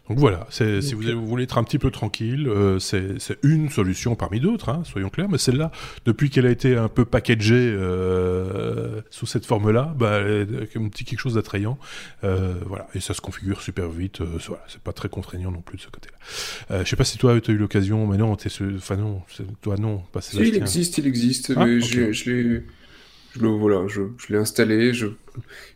Donc 0.08 0.18
voilà, 0.18 0.46
si 0.50 0.94
vous, 0.94 1.26
voulez 1.26 1.44
être 1.44 1.58
un 1.58 1.64
petit 1.64 1.78
peu 1.78 1.90
tranquille, 1.90 2.46
euh, 2.48 2.78
c'est 2.78 3.16
une 3.42 3.68
solution 3.70 4.14
parmi 4.14 4.38
d'autres, 4.38 4.68
hein, 4.68 4.82
soyons 4.84 5.08
clairs, 5.08 5.28
mais 5.28 5.38
celle-là, 5.38 5.72
depuis 6.04 6.30
qu'elle 6.30 6.46
a 6.46 6.50
été 6.50 6.76
un 6.76 6.88
peu 6.88 7.04
packagée 7.04 7.74
euh, 7.74 9.00
sous 9.10 9.26
cette 9.26 9.46
forme-là, 9.46 9.94
bah, 9.98 10.20
un 10.20 10.88
petit 10.88 11.04
quelque 11.04 11.18
chose 11.18 11.34
d'attrayant, 11.34 11.76
euh, 12.22 12.54
voilà, 12.66 12.86
et 12.94 13.00
ça 13.00 13.14
se 13.14 13.20
configure 13.20 13.60
super 13.60 13.88
vite, 13.88 14.20
euh, 14.20 14.38
voilà, 14.46 14.62
c'est 14.68 14.80
pas 14.80 14.92
très 14.92 15.08
contraignant 15.08 15.50
non 15.50 15.60
plus 15.60 15.76
de 15.76 15.82
ce 15.82 15.88
côté-là. 15.88 16.84
je 16.84 16.88
sais 16.88 16.96
pas 16.96 17.04
si 17.04 17.18
toi 17.18 17.40
tu 17.40 17.50
as 17.50 17.54
eu 17.54 17.58
l'occasion, 17.58 18.06
mais 18.06 18.16
non, 18.16 18.36
enfin 18.76 18.96
non, 18.96 19.22
toi 19.60 19.76
non, 19.76 19.98
pas 20.12 20.20
si, 20.20 20.36
il 20.36 20.54
existe, 20.54 20.98
il 20.98 21.06
existe, 21.08 21.52
ah, 21.56 21.64
mais 21.64 21.80
je 21.80 22.00
l'ai... 22.00 22.12
Je 22.12 23.42
le, 23.42 23.48
voilà, 23.48 23.86
je, 23.86 24.00
je 24.16 24.32
l'ai 24.32 24.38
installé, 24.38 24.94
je, 24.94 25.08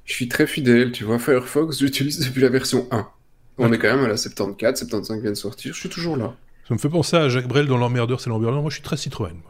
je 0.06 0.12
suis 0.12 0.28
très 0.28 0.46
fidèle, 0.46 0.92
tu 0.92 1.04
vois, 1.04 1.18
Firefox, 1.18 1.78
j'utilise 1.78 2.18
depuis 2.20 2.40
la 2.40 2.48
version 2.48 2.86
1. 2.90 3.06
On 3.60 3.72
est 3.72 3.78
quand 3.78 3.94
même 3.94 4.04
à 4.04 4.08
la 4.08 4.16
74, 4.16 4.78
75 4.78 5.20
vient 5.20 5.30
de 5.30 5.34
sortir, 5.34 5.74
je 5.74 5.80
suis 5.80 5.88
toujours 5.88 6.16
là. 6.16 6.34
Ça 6.68 6.74
me 6.74 6.78
fait 6.78 6.88
penser 6.88 7.16
à 7.16 7.28
Jacques 7.28 7.48
Brel 7.48 7.66
dans 7.66 7.76
L'emmerdeur, 7.76 8.20
c'est 8.20 8.30
l'emmerdeur. 8.30 8.60
Moi, 8.62 8.70
je 8.70 8.76
suis 8.76 8.82
très 8.82 8.96
Citroën. 8.96 9.34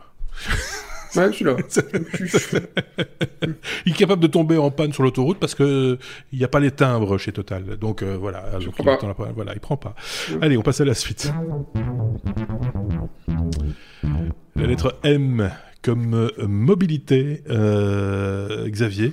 Ouais, 1.16 1.26
je 1.30 1.32
suis 1.32 1.44
là. 1.44 1.56
il 3.84 3.92
est 3.92 3.96
capable 3.96 4.22
de 4.22 4.28
tomber 4.28 4.56
en 4.58 4.70
panne 4.70 4.92
sur 4.92 5.02
l'autoroute 5.02 5.38
parce 5.40 5.56
que 5.56 5.98
il 6.32 6.38
n'y 6.38 6.44
a 6.44 6.48
pas 6.48 6.60
les 6.60 6.70
timbres 6.70 7.18
chez 7.18 7.32
Total. 7.32 7.76
Donc 7.78 8.02
euh, 8.02 8.16
voilà, 8.16 8.44
il 8.60 8.70
prend 8.70 8.96
pas. 8.96 9.32
voilà, 9.34 9.52
il 9.54 9.58
prend 9.58 9.76
pas. 9.76 9.96
Allez, 10.40 10.56
on 10.56 10.62
passe 10.62 10.80
à 10.80 10.84
la 10.84 10.94
suite. 10.94 11.32
La 14.54 14.66
lettre 14.66 14.96
M 15.02 15.50
comme 15.82 16.14
euh, 16.14 16.46
mobilité, 16.46 17.42
euh, 17.48 18.68
Xavier. 18.68 19.12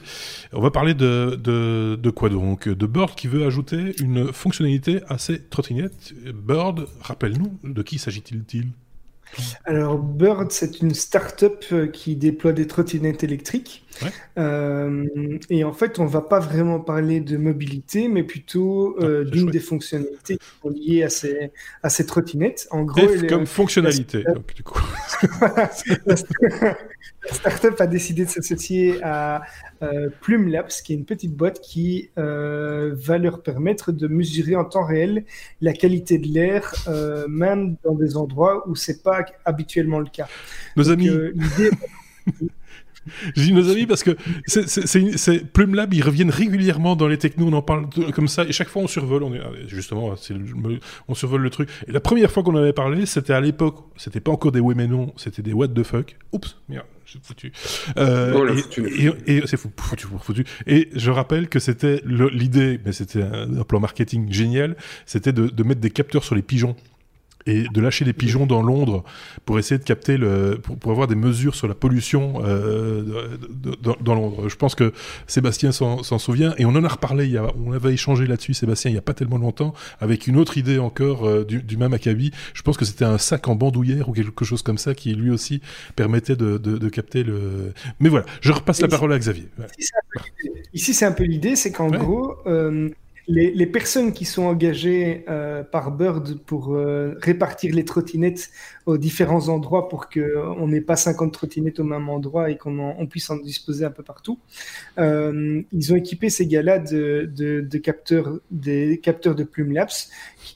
On 0.54 0.62
va 0.62 0.72
parler 0.72 0.94
de, 0.94 1.40
de, 1.42 1.98
de, 2.02 2.10
quoi 2.10 2.30
donc? 2.30 2.68
De 2.68 2.86
Bird 2.86 3.16
qui 3.16 3.28
veut 3.28 3.46
ajouter 3.46 3.96
une 4.02 4.34
fonctionnalité 4.34 5.02
à 5.08 5.18
ses 5.18 5.42
trottinettes. 5.42 6.14
Bird, 6.34 6.88
rappelle-nous, 7.02 7.60
de 7.64 7.82
qui 7.82 8.00
s'agit-il 8.00 8.44
alors, 9.66 9.98
Bird, 9.98 10.52
c'est 10.52 10.80
une 10.82 10.94
start-up 10.94 11.66
euh, 11.72 11.88
qui 11.88 12.16
déploie 12.16 12.54
des 12.54 12.68
trottinettes 12.68 13.24
électriques. 13.24 13.86
Euh, 14.38 15.06
et 15.50 15.64
en 15.64 15.74
fait, 15.74 16.00
on 16.00 16.06
va 16.06 16.22
pas 16.22 16.40
vraiment 16.40 16.80
parler 16.80 17.20
de 17.20 17.38
mobilité, 17.38 18.08
mais 18.08 18.24
plutôt 18.24 18.96
euh, 19.02 19.24
d'une 19.24 19.50
des 19.50 19.60
fonctionnalités 19.60 20.38
qui 20.38 20.46
sont 20.62 20.70
liées 20.70 21.04
à 21.04 21.10
ces, 21.10 21.52
à 21.84 21.90
ces 21.90 22.06
trottinettes. 22.06 22.68
En 22.72 22.84
gros, 22.84 23.08
comme 23.28 23.48
fonctionnalité. 23.48 24.24
Donc, 24.24 24.54
du 24.54 24.64
coup. 24.64 24.82
la 27.26 27.34
startup 27.34 27.82
a 27.82 27.88
décidé 27.88 28.26
de 28.26 28.30
s'associer 28.30 29.04
à 29.04 29.42
euh, 29.82 30.10
Plume 30.22 30.48
Labs, 30.48 30.70
qui 30.84 30.94
est 30.94 30.96
une 30.96 31.06
petite 31.06 31.36
boîte 31.36 31.62
qui 31.62 32.10
euh, 32.18 32.94
va 32.96 33.18
leur 33.18 33.42
permettre 33.42 33.92
de 33.92 34.08
mesurer 34.08 34.56
en 34.56 34.66
temps 34.66 34.86
réel 34.86 35.26
la 35.62 35.74
qualité 35.74 36.18
de 36.18 36.28
l'air, 36.28 36.74
euh, 36.88 37.28
même 37.28 37.76
dans 37.84 37.96
des 37.96 38.18
endroits 38.18 38.68
où 38.68 38.76
c'est 38.76 39.04
pas 39.04 39.26
habituellement 39.46 40.00
le 40.00 40.10
cas. 40.10 40.28
Nos 40.76 40.90
amis. 40.90 41.10
Je 43.36 43.42
dis 43.42 43.54
nos 43.54 43.70
amis 43.70 43.86
parce 43.86 44.04
que 44.04 44.16
c'est 44.46 45.52
Plume 45.52 45.76
Lab, 45.76 45.94
ils 45.94 46.04
reviennent 46.04 46.30
régulièrement 46.30 46.96
dans 46.96 47.08
les 47.08 47.18
technos, 47.18 47.48
on 47.48 47.54
en 47.54 47.62
parle 47.62 47.88
comme 48.14 48.28
ça, 48.28 48.44
et 48.44 48.52
chaque 48.52 48.70
fois 48.70 48.82
on 48.82 48.88
survole, 48.88 49.24
on 49.24 49.34
est, 49.34 49.42
justement, 49.68 50.16
on 51.08 51.16
survole 51.16 51.42
le 51.42 51.50
truc. 51.50 51.70
Et 51.88 51.92
la 51.92 52.00
première 52.00 52.32
fois 52.32 52.44
qu'on 52.44 52.54
en 52.56 52.60
avait 52.60 52.74
parlé, 52.74 53.06
c'était 53.06 53.34
à 53.34 53.42
l'époque, 53.42 53.78
c'était 53.96 54.20
pas 54.20 54.32
encore 54.32 54.52
des 54.52 54.60
oui 54.60 54.74
mais 54.76 54.88
non, 54.88 55.14
c'était 55.18 55.42
des 55.42 55.54
what 55.54 55.70
the 55.70 55.84
fuck. 55.84 56.16
Oups, 56.32 56.58
merde, 56.70 56.86
foutu. 57.24 57.52
Euh, 57.98 58.34
oh 58.36 58.46
et, 59.26 59.42
c'est 59.46 59.58
fou, 59.58 59.72
foutu, 59.78 60.08
foutu. 60.22 60.46
Et 60.66 60.90
je 60.94 61.12
rappelle 61.12 61.48
que 61.50 61.60
c'était 61.60 62.02
l'idée, 62.06 62.80
mais 62.86 62.92
c'était 62.92 63.24
un, 63.24 63.64
plan 63.64 63.80
marketing 63.80 64.32
génial, 64.32 64.76
c'était 65.06 65.34
de, 65.34 65.48
de 65.48 65.64
mettre 65.64 65.82
des 65.82 65.90
capteurs 65.90 66.24
sur 66.24 66.36
les 66.36 66.42
pigeons 66.42 66.76
et 67.48 67.64
de 67.64 67.82
lâcher 67.82 68.06
des 68.06 68.14
pigeons 68.14 68.46
dans 68.46 68.62
Londres 68.62 69.04
pour 69.46 69.58
essayer 69.58 69.80
de 69.80 69.84
capter 69.84 70.18
le, 70.18 70.60
pour, 70.62 70.92
avoir 70.92 71.08
des 71.08 71.16
mesures 71.16 71.56
sur 71.56 71.68
la 71.68 71.74
pollution 71.74 72.42
euh, 72.44 73.38
dans, 73.82 74.16
Londres. 74.16 74.50
Je 74.50 74.56
pense 74.56 74.76
que 74.76 74.94
Sébastien 75.26 75.72
s'en 75.72 76.20
souvient 76.20 76.54
et 76.58 76.66
on 76.66 76.70
en 76.70 76.84
a 76.84 76.88
reparlé. 76.88 77.26
Il 77.26 77.32
y 77.32 77.38
a, 77.38 77.48
on 77.66 77.72
avait 77.72 77.94
échangé 77.94 78.28
là-dessus, 78.28 78.54
Sébastien, 78.54 78.92
il 78.92 78.96
y 78.96 78.98
a 78.98 79.02
pas 79.02 79.14
tellement 79.14 79.38
longtemps, 79.38 79.74
avec 80.00 80.28
une 80.28 80.38
autre 80.38 80.58
idée 80.58 80.78
encore 80.78 81.26
euh, 81.26 81.46
du, 81.46 81.64
du, 81.64 81.78
même 81.78 81.94
acabit. 81.94 82.32
Je 82.54 82.62
pense 82.62 82.78
que 82.78 82.86
c'était 82.86 83.06
un 83.06 83.18
sac 83.18 83.48
en 83.48 83.56
bandoulière 83.56 84.10
ou 84.10 84.14
quelque 84.14 84.46
chose 84.46 84.62
comme 84.62 84.78
ça 84.78 84.94
qui 84.94 85.14
lui 85.16 85.32
aussi 85.32 85.62
permettait 85.96 86.36
de, 86.36 86.58
de, 86.58 86.78
de 86.78 86.90
capter 86.90 87.24
le. 87.24 87.74
Mais 88.00 88.10
voilà, 88.10 88.26
je 88.42 88.52
repasse 88.52 88.82
la 88.82 88.90
parole 88.90 89.14
à 89.14 89.20
Xavier. 89.20 89.48
Ici, 90.74 90.94
c'est 90.94 91.06
un 91.06 91.12
peu 91.12 91.24
l'idée, 91.24 91.56
c'est 91.56 91.72
qu'en 91.72 91.90
gros. 91.90 92.36
Euh, 92.46 92.90
les, 93.28 93.66
personnes 93.66 94.14
qui 94.14 94.26
sont 94.26 94.44
engagées 94.44 95.26
euh, 95.28 95.64
par 95.64 95.92
Bird 95.92 96.40
pour 96.46 96.74
euh, 96.74 97.16
répartir 97.22 97.76
les 97.76 97.84
trottinettes 97.84 98.50
aux 98.86 98.98
différents 98.98 99.50
endroits 99.50 99.90
pour 99.90 100.10
qu'on 100.10 100.68
n'ait 100.68 100.82
pas 100.82 100.96
50 100.96 101.34
trottinettes 101.34 101.80
au 101.80 101.84
même 101.84 102.08
endroit 102.08 102.50
et 102.50 102.58
qu'on 102.58 103.06
puisse 103.10 103.30
en 103.30 103.36
disposer 103.36 103.84
un 103.84 103.92
peu 103.92 104.04
partout, 104.04 104.40
euh, 104.98 105.62
ils 105.74 105.94
ont 105.94 105.98
équipé 105.98 106.30
ces 106.30 106.48
gars-là 106.48 106.80
de, 106.80 107.78
capteurs, 107.84 108.40
des 108.50 109.00
capteurs 109.00 109.36
de 109.36 109.44
plume 109.44 109.74
Labs 109.74 109.90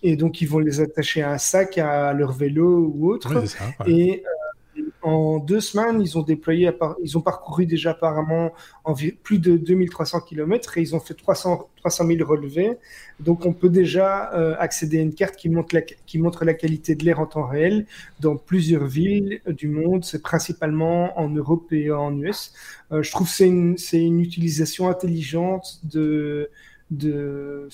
et 0.01 0.15
donc 0.15 0.41
ils 0.41 0.47
vont 0.47 0.59
les 0.59 0.79
attacher 0.79 1.21
à 1.21 1.31
un 1.31 1.37
sac, 1.37 1.77
à 1.77 2.13
leur 2.13 2.31
vélo 2.31 2.93
ou 2.95 3.11
autre. 3.11 3.43
Et 3.85 4.23
en 5.03 5.39
deux 5.39 5.59
semaines, 5.59 6.01
ils 6.01 6.17
ont 6.17 6.21
déployé, 6.21 6.71
ils 7.03 7.17
ont 7.17 7.21
parcouru 7.21 7.65
déjà 7.65 7.91
apparemment 7.91 8.51
plus 9.23 9.39
de 9.39 9.57
2300 9.57 10.21
km 10.21 10.77
et 10.77 10.81
ils 10.81 10.95
ont 10.95 10.99
fait 10.99 11.13
300, 11.13 11.69
300 11.77 12.07
000 12.07 12.29
relevés. 12.29 12.77
Donc, 13.19 13.45
on 13.45 13.53
peut 13.53 13.69
déjà 13.69 14.31
euh, 14.33 14.55
accéder 14.59 14.99
à 14.99 15.01
une 15.01 15.13
carte 15.13 15.35
qui 15.35 15.49
montre, 15.49 16.45
la, 16.45 16.53
qualité 16.53 16.95
de 16.95 17.03
l'air 17.03 17.19
en 17.19 17.25
temps 17.25 17.47
réel 17.47 17.85
dans 18.19 18.35
plusieurs 18.35 18.85
villes 18.85 19.41
du 19.47 19.67
monde. 19.67 20.05
C'est 20.05 20.21
principalement 20.21 21.19
en 21.19 21.29
Europe 21.29 21.71
et 21.71 21.91
en 21.91 22.15
US. 22.19 22.53
Euh, 22.91 23.01
je 23.01 23.11
trouve 23.11 23.27
que 23.27 23.33
c'est 23.77 24.01
une, 24.01 24.19
utilisation 24.19 24.87
intelligente 24.87 25.79
de, 25.83 26.49
de, 26.91 27.69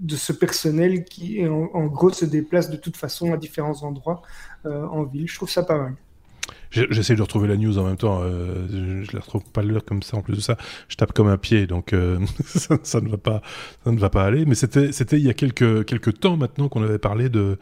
de 0.00 0.16
ce 0.16 0.32
personnel 0.32 1.04
qui, 1.04 1.46
en, 1.46 1.86
gros, 1.86 2.10
se 2.10 2.24
déplace 2.24 2.70
de 2.70 2.76
toute 2.76 2.96
façon 2.96 3.32
à 3.32 3.36
différents 3.36 3.82
endroits 3.82 4.22
euh, 4.66 4.84
en 4.86 5.04
ville. 5.04 5.28
Je 5.28 5.36
trouve 5.36 5.50
ça 5.50 5.62
pas 5.62 5.78
mal. 5.78 5.96
J'essaie 6.70 7.16
de 7.16 7.22
retrouver 7.22 7.48
la 7.48 7.56
news 7.56 7.78
en 7.78 7.84
même 7.84 7.96
temps. 7.96 8.20
Euh, 8.22 9.02
je, 9.02 9.12
la 9.12 9.20
retrouve 9.20 9.42
pas 9.44 9.62
l'heure 9.62 9.84
comme 9.84 10.02
ça. 10.02 10.16
En 10.16 10.22
plus 10.22 10.36
de 10.36 10.40
ça, 10.40 10.56
je 10.88 10.96
tape 10.96 11.12
comme 11.12 11.26
un 11.26 11.36
pied, 11.36 11.66
donc 11.66 11.92
euh, 11.92 12.18
ça, 12.44 13.00
ne 13.00 13.08
va 13.08 13.16
pas, 13.16 13.42
ça 13.84 13.90
ne 13.90 13.98
va 13.98 14.08
pas 14.08 14.24
aller. 14.24 14.44
Mais 14.44 14.54
c'était, 14.54 14.92
c'était 14.92 15.18
il 15.18 15.24
y 15.24 15.30
a 15.30 15.34
quelques 15.34 15.84
quelques 15.84 16.20
temps 16.20 16.36
maintenant 16.36 16.68
qu'on 16.68 16.82
avait 16.82 16.98
parlé 16.98 17.28
de 17.28 17.58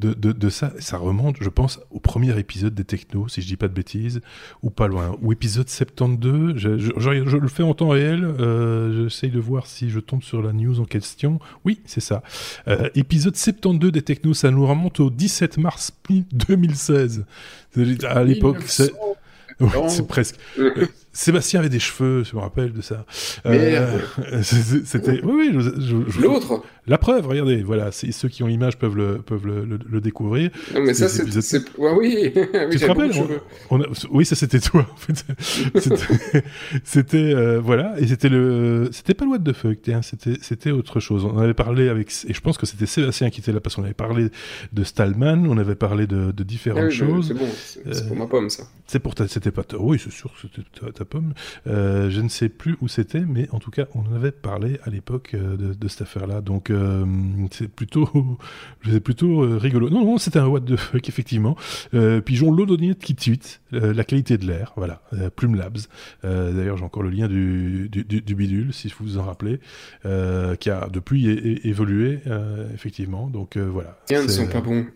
de, 0.00 0.12
de 0.12 0.32
de, 0.32 0.48
ça. 0.48 0.72
Ça 0.78 0.98
remonte, 0.98 1.36
je 1.40 1.48
pense, 1.48 1.80
au 1.90 2.00
premier 2.00 2.36
épisode 2.38 2.74
des 2.74 2.84
Technos, 2.84 3.28
si 3.28 3.42
je 3.42 3.46
dis 3.46 3.56
pas 3.56 3.68
de 3.68 3.74
bêtises, 3.74 4.20
ou 4.62 4.70
pas 4.70 4.88
loin, 4.88 5.16
ou 5.22 5.32
épisode 5.32 5.68
72. 5.68 6.54
Je, 6.56 6.78
je, 6.78 6.90
je 6.96 7.36
le 7.36 7.48
fais 7.48 7.62
en 7.62 7.74
temps 7.74 7.88
réel. 7.88 8.24
Euh, 8.24 9.04
J'essaye 9.04 9.30
de 9.30 9.40
voir 9.40 9.66
si 9.66 9.90
je 9.90 10.00
tombe 10.00 10.22
sur 10.22 10.42
la 10.42 10.52
news 10.52 10.80
en 10.80 10.84
question. 10.84 11.38
Oui, 11.64 11.80
c'est 11.84 12.00
ça. 12.00 12.22
Euh, 12.66 12.88
épisode 12.94 13.36
72 13.36 13.92
des 13.92 14.02
Technos, 14.02 14.34
ça 14.34 14.50
nous 14.50 14.66
remonte 14.66 15.00
au 15.00 15.10
17 15.10 15.58
mars 15.58 15.92
2016. 16.32 17.24
À 18.08 18.24
l'époque, 18.24 18.47
c'est 18.66 18.92
presque. 20.08 20.36
Sébastien 21.18 21.58
avait 21.58 21.68
des 21.68 21.80
cheveux, 21.80 22.22
je 22.22 22.36
me 22.36 22.40
rappelle 22.40 22.72
de 22.72 22.80
ça. 22.80 23.04
Euh, 23.44 23.98
C'était. 24.42 25.20
Oui, 25.24 25.50
oui. 25.52 25.70
L'autre. 26.20 26.62
La 26.86 26.96
preuve, 26.96 27.26
regardez, 27.26 27.62
voilà, 27.62 27.90
ceux 27.92 28.28
qui 28.28 28.42
ont 28.42 28.46
l'image 28.46 28.78
peuvent 28.78 28.96
le, 28.96 29.18
peuvent 29.18 29.46
le, 29.46 29.64
le, 29.64 30.00
découvrir. 30.00 30.50
Non, 30.74 30.80
mais 30.80 30.94
ça, 30.94 31.08
c'est. 31.08 31.24
Ouais, 31.76 31.92
oui, 31.92 32.32
oui 32.34 32.68
tu 32.70 32.78
te 32.78 32.86
rappelles 32.86 33.10
on, 33.70 33.82
Oui, 34.10 34.24
ça, 34.24 34.36
c'était 34.36 34.60
toi, 34.60 34.86
en 34.90 34.96
fait. 34.96 35.26
c'était. 36.84 37.34
Euh, 37.34 37.60
voilà, 37.60 37.94
et 37.98 38.06
c'était 38.06 38.30
le. 38.30 38.88
C'était 38.92 39.12
pas 39.12 39.24
le 39.24 39.32
What 39.32 39.40
the 39.40 39.52
fuck, 39.52 39.78
c'était 40.40 40.70
autre 40.70 41.00
chose. 41.00 41.24
On 41.26 41.36
avait 41.38 41.52
parlé 41.52 41.88
avec. 41.88 42.10
Et 42.26 42.32
je 42.32 42.40
pense 42.40 42.56
que 42.56 42.64
c'était 42.64 42.86
Sébastien 42.86 43.28
qui 43.28 43.40
était 43.40 43.52
là, 43.52 43.60
parce 43.60 43.74
qu'on 43.74 43.84
avait 43.84 43.92
parlé 43.92 44.28
de 44.72 44.84
Stallman, 44.84 45.46
on 45.46 45.58
avait 45.58 45.74
parlé 45.74 46.06
de, 46.06 46.30
de 46.30 46.42
différentes 46.44 46.84
ah 46.86 46.90
choses. 46.90 47.28
C'est 47.28 47.34
bon, 47.34 47.48
c'est 47.92 48.08
pour 48.08 48.16
ma 48.16 48.26
pomme, 48.26 48.48
ça. 48.48 48.62
C'est 48.86 49.00
pour 49.00 49.14
ta. 49.14 49.28
C'était 49.28 49.50
pas. 49.50 49.64
Oui, 49.78 50.00
c'est 50.02 50.12
sûr 50.12 50.32
que 50.32 50.40
c'était 50.40 50.92
ta 50.92 51.04
pomme. 51.08 51.34
Euh, 51.66 52.10
je 52.10 52.20
ne 52.20 52.28
sais 52.28 52.48
plus 52.48 52.76
où 52.80 52.88
c'était, 52.88 53.20
mais 53.20 53.48
en 53.50 53.58
tout 53.58 53.70
cas, 53.70 53.86
on 53.94 54.00
en 54.00 54.14
avait 54.14 54.32
parlé 54.32 54.78
à 54.84 54.90
l'époque 54.90 55.32
euh, 55.34 55.56
de, 55.56 55.88
cette 55.88 56.02
affaire-là. 56.02 56.40
Donc, 56.40 56.70
euh, 56.70 57.04
c'est 57.50 57.68
plutôt, 57.68 58.38
c'est 58.88 59.00
plutôt 59.00 59.40
rigolo. 59.58 59.90
Non, 59.90 60.04
non, 60.04 60.18
c'était 60.18 60.38
un 60.38 60.46
what 60.46 60.60
the 60.60 60.76
fuck, 60.76 61.08
effectivement. 61.08 61.56
Pigeon 62.24 62.52
l'odonite 62.52 63.00
qui 63.00 63.14
tweet 63.14 63.60
la 63.72 64.04
qualité 64.04 64.38
de 64.38 64.46
l'air, 64.46 64.72
voilà, 64.76 65.02
Plume 65.36 65.56
Labs. 65.56 65.78
D'ailleurs, 66.22 66.76
j'ai 66.76 66.84
encore 66.84 67.02
le 67.02 67.10
lien 67.10 67.28
du, 67.28 67.88
du, 67.88 68.34
bidule, 68.34 68.72
si 68.72 68.88
vous 68.88 69.04
vous 69.04 69.18
en 69.18 69.24
rappelez, 69.24 69.60
qui 70.02 70.70
a 70.70 70.88
depuis 70.92 71.28
évolué, 71.64 72.20
effectivement. 72.74 73.28
Donc, 73.28 73.56
voilà. 73.56 73.98
Tiens, 74.06 74.22
ne 74.22 74.28
sont 74.28 74.46
pas 74.46 74.60
bons. 74.60 74.86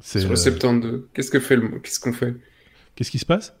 Sur 0.00 0.30
le 0.30 0.36
72, 0.36 1.08
qu'est-ce 1.12 1.30
que 1.30 1.40
fait 1.40 1.56
le... 1.56 1.80
qu'est-ce 1.80 1.98
qu'on 1.98 2.12
fait? 2.12 2.34
Qu'est-ce 2.94 3.10
qui 3.10 3.18
se 3.18 3.26
passe? 3.26 3.54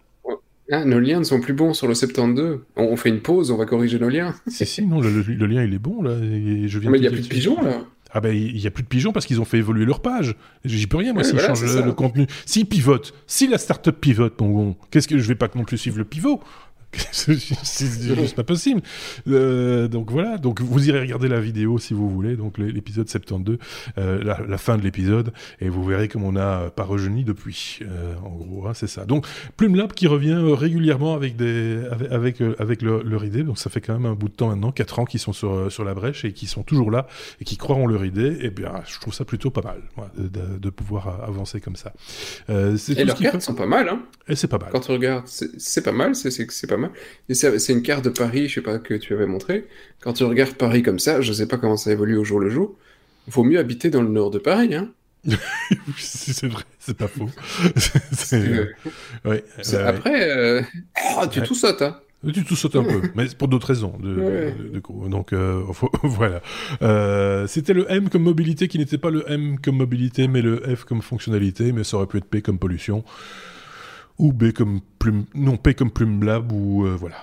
Ah, 0.70 0.84
nos 0.84 1.00
liens 1.00 1.18
ne 1.18 1.24
sont 1.24 1.40
plus 1.40 1.54
bons 1.54 1.72
sur 1.72 1.88
le 1.88 1.94
72. 1.94 2.60
On, 2.76 2.96
fait 2.96 3.08
une 3.08 3.20
pause, 3.20 3.50
on 3.50 3.56
va 3.56 3.64
corriger 3.64 3.98
nos 3.98 4.08
liens. 4.08 4.34
si, 4.46 4.66
si, 4.66 4.84
non, 4.84 5.00
le, 5.00 5.46
lien 5.46 5.64
il 5.64 5.74
est 5.74 5.78
bon 5.78 6.02
là. 6.02 6.16
je 6.20 6.78
viens 6.78 6.90
Mais 6.90 6.98
il 6.98 7.02
n'y 7.02 7.06
a 7.06 7.10
plus 7.10 7.22
de 7.22 7.28
pigeons 7.28 7.60
là. 7.62 7.84
Ah 8.10 8.20
ben 8.20 8.34
il 8.34 8.54
n'y 8.54 8.66
a 8.66 8.70
plus 8.70 8.82
de 8.82 8.88
pigeons 8.88 9.12
parce 9.12 9.26
qu'ils 9.26 9.40
ont 9.40 9.44
fait 9.44 9.58
évoluer 9.58 9.84
leur 9.84 10.00
page. 10.00 10.34
J'y 10.64 10.86
peux 10.86 10.96
rien 10.96 11.12
moi 11.12 11.24
s'ils 11.24 11.38
changent 11.38 11.62
le, 11.62 11.92
contenu. 11.92 12.26
S'ils 12.46 12.66
pivotent, 12.66 13.12
si 13.26 13.46
la 13.46 13.58
startup 13.58 13.98
pivote, 14.00 14.38
bon, 14.38 14.76
qu'est-ce 14.90 15.08
que 15.08 15.18
je 15.18 15.28
vais 15.28 15.34
pas 15.34 15.48
non 15.54 15.64
plus 15.64 15.76
suivre 15.76 15.98
le 15.98 16.04
pivot? 16.04 16.40
c'est 17.12 17.38
juste 18.16 18.34
pas 18.34 18.44
possible. 18.44 18.80
Euh, 19.28 19.88
donc 19.88 20.10
voilà, 20.10 20.38
donc 20.38 20.60
vous 20.60 20.88
irez 20.88 21.00
regarder 21.00 21.28
la 21.28 21.40
vidéo 21.40 21.78
si 21.78 21.92
vous 21.92 22.08
voulez, 22.08 22.34
donc 22.36 22.56
l'épisode 22.56 23.08
72, 23.08 23.58
euh, 23.98 24.24
la, 24.24 24.58
fin 24.58 24.78
de 24.78 24.82
l'épisode, 24.82 25.32
et 25.60 25.68
vous 25.68 25.84
verrez 25.84 26.08
comme 26.08 26.24
on 26.24 26.32
n'a 26.32 26.70
pas 26.74 26.84
rejeuni 26.84 27.24
depuis, 27.24 27.80
euh, 27.82 28.14
en 28.24 28.30
gros, 28.30 28.66
hein, 28.66 28.74
c'est 28.74 28.86
ça. 28.86 29.04
Donc 29.04 29.26
Plume 29.56 29.76
Lab 29.76 29.92
qui 29.92 30.06
revient 30.06 30.38
régulièrement 30.42 31.14
avec 31.14 31.36
des, 31.36 31.78
avec 32.10 32.40
avec, 32.58 32.82
leur, 32.82 33.24
idée, 33.24 33.42
donc 33.42 33.58
ça 33.58 33.68
fait 33.68 33.82
quand 33.82 33.92
même 33.92 34.06
un 34.06 34.14
bout 34.14 34.28
de 34.28 34.34
temps 34.34 34.48
maintenant, 34.48 34.72
4 34.72 35.00
ans 35.00 35.04
qu'ils 35.04 35.20
sont 35.20 35.34
sur 35.34 35.70
sur 35.70 35.84
la 35.84 35.92
brèche 35.92 36.24
et 36.24 36.32
qui 36.32 36.46
sont 36.46 36.62
toujours 36.62 36.90
là 36.90 37.06
et 37.40 37.44
qui 37.44 37.56
croient 37.58 37.76
en 37.76 37.86
leur 37.86 38.04
idée. 38.04 38.38
Et 38.40 38.50
bien, 38.50 38.72
je 38.86 38.98
trouve 38.98 39.12
ça 39.12 39.24
plutôt 39.24 39.50
pas 39.50 39.62
mal 39.62 39.82
de, 40.16 40.70
pouvoir 40.70 41.24
avancer 41.26 41.60
comme 41.60 41.76
ça. 41.76 41.92
et 42.48 43.04
leurs 43.04 43.18
cartes 43.18 43.42
sont 43.42 43.54
pas 43.54 43.66
mal, 43.66 43.88
hein. 43.88 44.00
Et 44.28 44.36
c'est 44.36 44.48
pas 44.48 44.58
mal. 44.58 44.70
Quand 44.70 44.80
tu 44.80 44.92
regardes, 44.92 45.26
c'est 45.26 45.82
pas 45.82 45.92
mal, 45.92 46.14
c'est 46.14 46.66
pas 46.66 46.77
c'est 47.30 47.72
une 47.72 47.82
carte 47.82 48.04
de 48.04 48.10
Paris, 48.10 48.48
je 48.48 48.54
sais 48.54 48.60
pas, 48.60 48.78
que 48.78 48.94
tu 48.94 49.12
avais 49.14 49.26
montré. 49.26 49.66
Quand 50.00 50.12
tu 50.12 50.24
regardes 50.24 50.54
Paris 50.54 50.82
comme 50.82 50.98
ça, 50.98 51.20
je 51.20 51.32
sais 51.32 51.46
pas 51.46 51.56
comment 51.56 51.76
ça 51.76 51.92
évolue 51.92 52.16
au 52.16 52.24
jour 52.24 52.40
le 52.40 52.50
jour. 52.50 52.76
Vaut 53.28 53.44
mieux 53.44 53.58
habiter 53.58 53.90
dans 53.90 54.02
le 54.02 54.08
nord 54.08 54.30
de 54.30 54.38
Paris, 54.38 54.74
hein. 54.74 54.90
c'est 55.98 56.46
vrai, 56.46 56.62
c'est 56.78 56.96
pas 56.96 57.08
faux. 57.08 57.28
Après, 59.84 60.30
euh... 60.30 60.62
oh, 61.16 61.26
tu 61.30 61.42
tout 61.42 61.54
sautes, 61.54 61.82
hein. 61.82 62.00
Tu 62.26 62.44
tout 62.44 62.56
sautes 62.56 62.74
un 62.74 62.82
peu, 62.82 63.00
mais 63.14 63.26
pour 63.38 63.46
d'autres 63.46 63.68
raisons. 63.68 63.96
De, 64.00 64.52
Donc 65.08 65.32
euh, 65.32 65.62
voilà. 66.02 66.42
Euh, 66.82 67.46
C'était 67.46 67.74
le 67.74 67.90
M 67.90 68.08
comme 68.08 68.24
mobilité 68.24 68.66
qui 68.66 68.78
n'était 68.78 68.98
pas 68.98 69.10
le 69.10 69.24
M 69.30 69.58
comme 69.62 69.76
mobilité, 69.76 70.26
mais 70.26 70.42
le 70.42 70.60
F 70.74 70.82
comme 70.82 71.00
fonctionnalité, 71.00 71.70
mais 71.70 71.84
ça 71.84 71.96
aurait 71.96 72.06
pu 72.06 72.16
être 72.16 72.24
P 72.24 72.42
comme 72.42 72.58
pollution 72.58 73.04
ou 74.18 74.32
B 74.32 74.52
comme 74.52 74.80
plume, 74.98 75.24
non 75.34 75.56
P 75.56 75.74
comme 75.74 75.90
plume 75.90 76.24
lab 76.24 76.52
ou 76.52 76.86
euh, 76.86 76.96
voilà. 76.96 77.16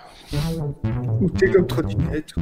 Ou 1.21 1.29
T 1.29 1.49
comme 1.49 1.67
trottinette. 1.67 2.33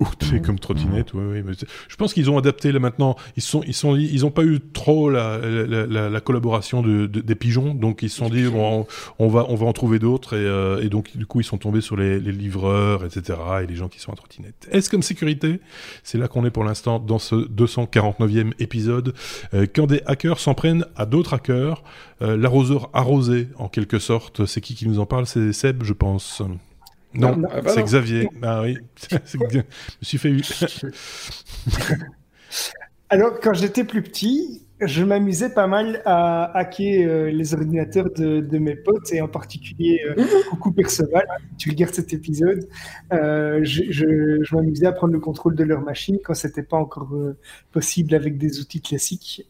Ou 0.00 0.06
T 0.18 0.40
comme 0.40 0.58
trottinette, 0.58 1.12
oui, 1.14 1.42
oui. 1.44 1.54
je 1.88 1.96
pense 1.96 2.14
qu'ils 2.14 2.30
ont 2.30 2.38
adapté 2.38 2.72
là 2.72 2.78
maintenant. 2.78 3.16
Ils 3.36 3.42
sont, 3.42 3.62
ils 3.66 3.74
sont, 3.74 3.96
ils 3.96 4.30
pas 4.30 4.44
eu 4.44 4.60
trop 4.72 5.10
la, 5.10 5.38
la, 5.38 6.08
la, 6.08 6.20
collaboration 6.20 6.82
de, 6.82 7.06
des 7.06 7.34
pigeons, 7.34 7.74
donc 7.74 8.02
ils 8.02 8.10
se 8.10 8.16
sont 8.16 8.28
dit 8.28 8.44
bon, 8.44 8.86
on, 9.18 9.28
va, 9.28 9.46
on 9.48 9.54
va 9.54 9.66
en 9.66 9.72
trouver 9.72 9.98
d'autres 9.98 10.34
et, 10.34 10.44
euh, 10.44 10.82
et, 10.82 10.88
donc 10.88 11.16
du 11.16 11.26
coup 11.26 11.40
ils 11.40 11.44
sont 11.44 11.58
tombés 11.58 11.80
sur 11.80 11.96
les, 11.96 12.18
livreurs, 12.18 13.04
etc. 13.04 13.38
et 13.62 13.66
les 13.66 13.76
gens 13.76 13.88
qui 13.88 14.00
sont 14.00 14.12
à 14.12 14.16
trottinette. 14.16 14.68
Est-ce 14.70 14.88
comme 14.90 15.02
sécurité? 15.02 15.60
C'est 16.02 16.18
là 16.18 16.28
qu'on 16.28 16.44
est 16.44 16.50
pour 16.50 16.64
l'instant 16.64 16.98
dans 16.98 17.18
ce 17.18 17.34
249e 17.34 18.52
épisode. 18.58 19.14
Euh, 19.52 19.66
quand 19.72 19.86
des 19.86 20.02
hackers 20.06 20.40
s'en 20.40 20.54
prennent 20.54 20.86
à 20.96 21.06
d'autres 21.06 21.34
hackers, 21.34 21.82
l'arroseur 22.20 22.88
arrosé 22.94 23.48
en 23.58 23.68
quelque 23.68 23.98
sorte. 23.98 24.46
C'est 24.46 24.62
qui 24.62 24.74
qui 24.74 24.88
nous 24.88 24.98
en 24.98 25.04
parle? 25.04 25.26
C'est 25.26 25.52
Seb, 25.52 25.82
je 25.82 25.92
pense. 25.92 26.42
Non, 27.14 27.36
Non, 27.36 27.48
Ah 27.52 27.60
bah 27.60 27.70
c'est. 27.74 27.82
Xavier. 27.82 28.28
Ah 28.42 28.62
oui, 28.62 28.78
je 29.10 29.58
me 29.58 29.62
suis 30.02 30.18
fait 30.18 30.30
eu. 30.30 30.42
Alors, 33.10 33.38
quand 33.40 33.54
j'étais 33.54 33.84
plus 33.84 34.02
petit, 34.02 34.62
je 34.86 35.04
m'amusais 35.04 35.50
pas 35.52 35.66
mal 35.66 36.02
à 36.04 36.56
hacker 36.58 37.08
euh, 37.08 37.30
les 37.30 37.54
ordinateurs 37.54 38.10
de, 38.10 38.40
de 38.40 38.58
mes 38.58 38.76
potes 38.76 39.12
et 39.12 39.20
en 39.20 39.28
particulier 39.28 40.00
euh, 40.06 40.14
Coucou 40.50 40.72
Perceval. 40.72 41.24
hein, 41.30 41.36
tu 41.58 41.70
regardes 41.70 41.94
cet 41.94 42.12
épisode? 42.12 42.66
Euh, 43.12 43.60
je 43.62 43.84
je- 43.90 44.42
je 44.42 44.54
m'amusais 44.56 44.86
à 44.86 44.92
prendre 44.92 45.12
le 45.12 45.20
contrôle 45.20 45.54
de 45.54 45.64
leur 45.64 45.82
machine 45.82 46.18
quand 46.22 46.34
c'était 46.34 46.62
pas 46.62 46.76
encore 46.76 47.14
euh, 47.14 47.36
possible 47.72 48.14
avec 48.14 48.38
des 48.38 48.60
outils 48.60 48.80
classiques. 48.80 49.46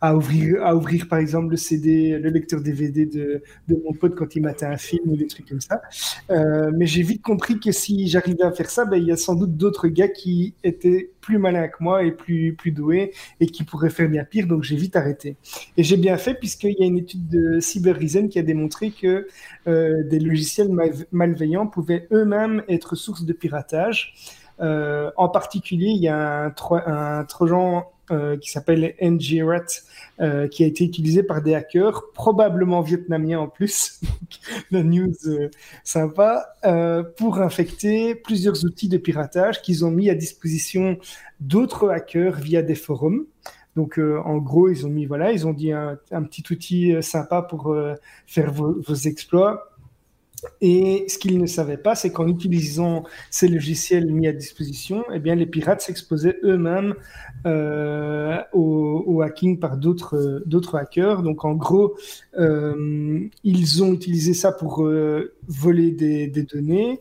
à 0.00 0.16
ouvrir, 0.16 0.62
à 0.64 0.74
ouvrir 0.76 1.08
par 1.08 1.18
exemple 1.18 1.50
le 1.50 1.56
CD, 1.56 2.18
le 2.18 2.30
lecteur 2.30 2.60
DVD 2.60 3.06
de, 3.06 3.42
de 3.68 3.76
mon 3.84 3.92
pote 3.92 4.14
quand 4.14 4.34
il 4.36 4.42
matait 4.42 4.66
un 4.66 4.76
film 4.76 5.10
ou 5.10 5.16
des 5.16 5.26
trucs 5.26 5.48
comme 5.48 5.60
ça. 5.60 5.80
Mais 6.74 6.86
j'ai 6.86 7.02
vite 7.02 7.22
compris 7.22 7.58
que 7.60 7.72
si 7.72 8.08
j'arrivais 8.08 8.42
à 8.44 8.52
faire 8.52 8.70
ça, 8.70 8.84
ben, 8.84 8.96
il 8.96 9.04
y 9.06 9.12
a 9.12 9.16
sans 9.16 9.34
doute 9.34 9.56
d'autres 9.56 9.88
gars 9.88 10.08
qui 10.08 10.54
étaient 10.64 11.10
plus 11.20 11.38
malins 11.38 11.68
que 11.68 11.76
moi 11.80 12.02
et 12.04 12.12
plus, 12.12 12.54
plus 12.54 12.72
doués 12.72 13.12
et 13.40 13.46
qui 13.46 13.64
pourraient 13.64 13.90
faire 13.90 14.08
bien 14.08 14.24
Donc 14.40 14.62
j'ai 14.62 14.76
vite 14.76 14.96
arrêté. 14.96 15.36
Et 15.76 15.82
j'ai 15.82 15.96
bien 15.96 16.16
fait 16.16 16.34
puisqu'il 16.34 16.74
y 16.78 16.82
a 16.82 16.86
une 16.86 16.98
étude 16.98 17.28
de 17.28 17.60
Cyber 17.60 17.98
qui 18.28 18.38
a 18.38 18.42
démontré 18.42 18.90
que 18.90 19.28
euh, 19.66 20.02
des 20.08 20.18
logiciels 20.18 20.70
mal- 20.70 21.06
malveillants 21.12 21.66
pouvaient 21.66 22.06
eux-mêmes 22.12 22.62
être 22.68 22.96
source 22.96 23.24
de 23.24 23.32
piratage. 23.32 24.14
Euh, 24.60 25.10
en 25.16 25.28
particulier, 25.28 25.88
il 25.88 26.02
y 26.02 26.08
a 26.08 26.44
un, 26.44 26.50
tro- 26.50 26.78
trojan 27.28 27.90
euh, 28.10 28.36
qui 28.36 28.50
s'appelle 28.50 28.94
NGRAT 29.00 29.64
euh, 30.20 30.46
qui 30.48 30.62
a 30.64 30.66
été 30.66 30.84
utilisé 30.84 31.22
par 31.22 31.42
des 31.42 31.54
hackers, 31.54 32.02
probablement 32.14 32.80
vietnamiens 32.82 33.40
en 33.40 33.48
plus. 33.48 34.00
La 34.70 34.82
news 34.82 35.14
sympa, 35.84 36.54
pour 37.16 37.38
infecter 37.40 38.14
plusieurs 38.14 38.64
outils 38.64 38.88
de 38.88 38.98
piratage 38.98 39.62
qu'ils 39.62 39.84
ont 39.84 39.90
mis 39.90 40.10
à 40.10 40.14
disposition 40.14 40.98
d'autres 41.40 41.88
hackers 41.90 42.36
via 42.40 42.62
des 42.62 42.74
forums. 42.74 43.24
Donc, 43.76 43.98
euh, 43.98 44.20
en 44.24 44.38
gros, 44.38 44.68
ils 44.68 44.86
ont 44.86 44.90
mis, 44.90 45.06
voilà, 45.06 45.32
ils 45.32 45.46
ont 45.46 45.52
dit 45.52 45.72
un, 45.72 45.96
petit 46.10 46.44
outil 46.50 46.94
euh, 46.94 47.02
sympa 47.02 47.42
pour 47.42 47.72
euh, 47.72 47.94
faire 48.26 48.52
vos, 48.52 48.80
vos 48.80 48.94
exploits. 48.94 49.71
Et 50.60 51.04
ce 51.08 51.18
qu'ils 51.18 51.38
ne 51.38 51.46
savaient 51.46 51.76
pas, 51.76 51.94
c'est 51.94 52.10
qu'en 52.10 52.26
utilisant 52.26 53.04
ces 53.30 53.48
logiciels 53.48 54.12
mis 54.12 54.26
à 54.26 54.32
disposition, 54.32 55.04
eh 55.12 55.18
bien, 55.18 55.34
les 55.34 55.46
pirates 55.46 55.80
s'exposaient 55.80 56.38
eux-mêmes 56.42 56.94
euh, 57.46 58.40
au, 58.52 59.22
hacking 59.22 59.58
par 59.58 59.76
d'autres 59.76 60.74
hackers. 60.74 61.22
Donc, 61.22 61.44
en 61.44 61.54
gros, 61.54 61.96
euh, 62.38 63.20
ils 63.44 63.82
ont 63.84 63.92
utilisé 63.92 64.34
ça 64.34 64.52
pour 64.52 64.84
euh, 64.84 65.34
voler 65.46 65.90
des, 65.90 66.28
données, 66.42 66.98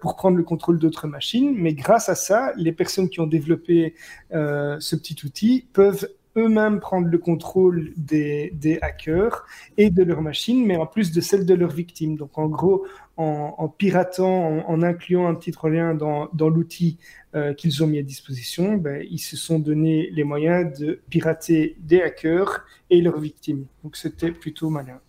pour 0.00 0.16
prendre 0.16 0.36
le 0.36 0.42
contrôle 0.42 0.78
d'autres 0.78 1.06
machines. 1.06 1.54
Mais 1.56 1.74
grâce 1.74 2.08
à 2.08 2.14
ça, 2.14 2.52
les 2.56 2.72
personnes 2.72 3.08
qui 3.08 3.20
ont 3.20 3.26
développé 3.26 3.94
ce 4.30 4.96
petit 4.96 5.16
outil 5.24 5.66
peuvent 5.72 6.08
eux-mêmes 6.36 6.80
prendre 6.80 7.08
le 7.08 7.18
contrôle 7.18 7.92
des, 7.96 8.78
hackers 8.82 9.44
et 9.76 9.90
de 9.90 10.02
leurs 10.02 10.22
machines, 10.22 10.64
mais 10.64 10.76
en 10.76 10.86
plus 10.86 11.12
de 11.12 11.20
celles 11.20 11.46
de 11.46 11.54
leurs 11.54 11.72
victimes. 11.72 12.16
Donc 12.16 12.38
en 12.38 12.46
gros, 12.46 12.86
en, 13.16 13.68
piratant, 13.68 14.64
en, 14.66 14.82
incluant 14.82 15.28
un 15.28 15.34
petit 15.34 15.52
dans, 15.52 16.28
dans 16.32 16.48
l'outil 16.48 16.98
euh, 17.34 17.52
qu'ils 17.52 17.82
ont 17.82 17.86
mis 17.86 17.98
à 17.98 18.02
disposition, 18.02 18.76
ben, 18.76 19.04
ils 19.10 19.18
se 19.18 19.36
sont 19.36 19.58
donné 19.58 20.08
les 20.10 20.24
moyens 20.24 20.78
de 20.78 21.00
pirater 21.10 21.76
des 21.80 22.00
hackers 22.00 22.64
et 22.88 23.02
leurs 23.02 23.18
victimes. 23.18 23.66
Donc 23.84 23.96
c'était 23.96 24.32
plutôt 24.32 24.70
malin. 24.70 25.00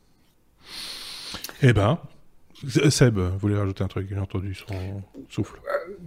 Eh 1.62 1.74
ben, 1.74 2.00
Seb, 2.90 3.18
vous 3.18 3.38
voulez 3.40 3.56
rajouter 3.56 3.84
un 3.84 3.88
truc 3.88 4.08
J'ai 4.10 4.18
entendu 4.20 4.54
son 4.54 5.02
souffle. 5.30 5.60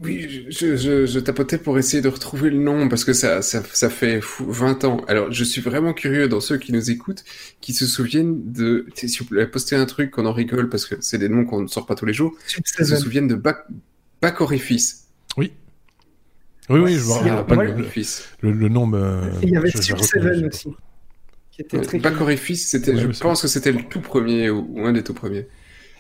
Oui, 0.03 0.47
je, 0.51 0.77
je, 0.77 1.05
je 1.07 1.19
tapotais 1.19 1.59
pour 1.59 1.79
essayer 1.79 2.01
de 2.03 2.09
retrouver 2.09 2.51
le 2.51 2.59
nom 2.59 2.89
parce 2.89 3.05
que 3.05 3.13
ça, 3.13 3.43
ça, 3.43 3.63
ça 3.73 3.91
fait 3.91 4.21
fou- 4.21 4.51
20 4.51 4.85
ans. 4.85 4.99
Alors, 5.09 5.33
je 5.33 5.43
suis 5.45 5.61
vraiment 5.61 5.93
curieux 5.93 6.29
dans 6.29 6.41
ceux 6.41 6.57
qui 6.57 6.73
nous 6.73 6.91
écoutent, 6.91 7.25
qui 7.61 7.73
se 7.73 7.87
souviennent 7.87 8.53
de. 8.53 8.87
Si 8.95 9.19
vous 9.19 9.25
pouvez 9.25 9.47
poster 9.47 9.75
un 9.77 9.87
truc, 9.87 10.11
qu'on 10.13 10.27
en 10.27 10.33
rigole 10.33 10.69
parce 10.69 10.87
que 10.87 10.95
c'est 11.01 11.19
des 11.19 11.29
noms 11.29 11.45
qu'on 11.45 11.63
ne 11.63 11.67
sort 11.69 11.87
pas 11.87 11.95
tous 11.97 12.07
les 12.07 12.15
jours, 12.15 12.33
qui 12.47 12.85
se 12.85 12.97
souviennent 12.97 13.29
de 13.29 13.35
Bac, 13.35 13.59
Bac 14.23 14.41
Orifice. 14.41 15.09
Oui. 15.37 15.53
Oui, 16.71 16.81
oui, 16.81 16.95
je 16.95 17.01
me 17.05 17.21
Il 17.23 17.27
y 17.27 17.31
a- 17.31 17.37
rappelle. 17.37 17.57
Bac 17.59 17.69
ouais. 17.69 17.75
Orifice. 17.75 18.29
Le, 18.41 18.53
le 18.53 18.69
nom 18.69 18.87
me. 18.87 19.23
Il 19.43 19.51
y 19.51 19.57
avait 19.57 19.71
Sub 19.71 19.99
Seven 19.99 20.47
aussi, 20.47 20.69
qui 21.51 21.63
était 21.63 21.81
très 21.81 21.99
Bac. 21.99 22.21
Orifice, 22.21 22.69
c'était, 22.69 22.95
Ouais, 22.95 23.01
je 23.13 23.19
pense 23.21 23.43
que 23.43 23.49
c'était 23.49 23.73
le 23.73 23.83
tout 23.89 24.01
premier 24.01 24.51
ou, 24.51 24.67
ou 24.71 24.87
un 24.87 24.93
des 24.93 25.03
tout 25.03 25.15
premiers. 25.15 25.47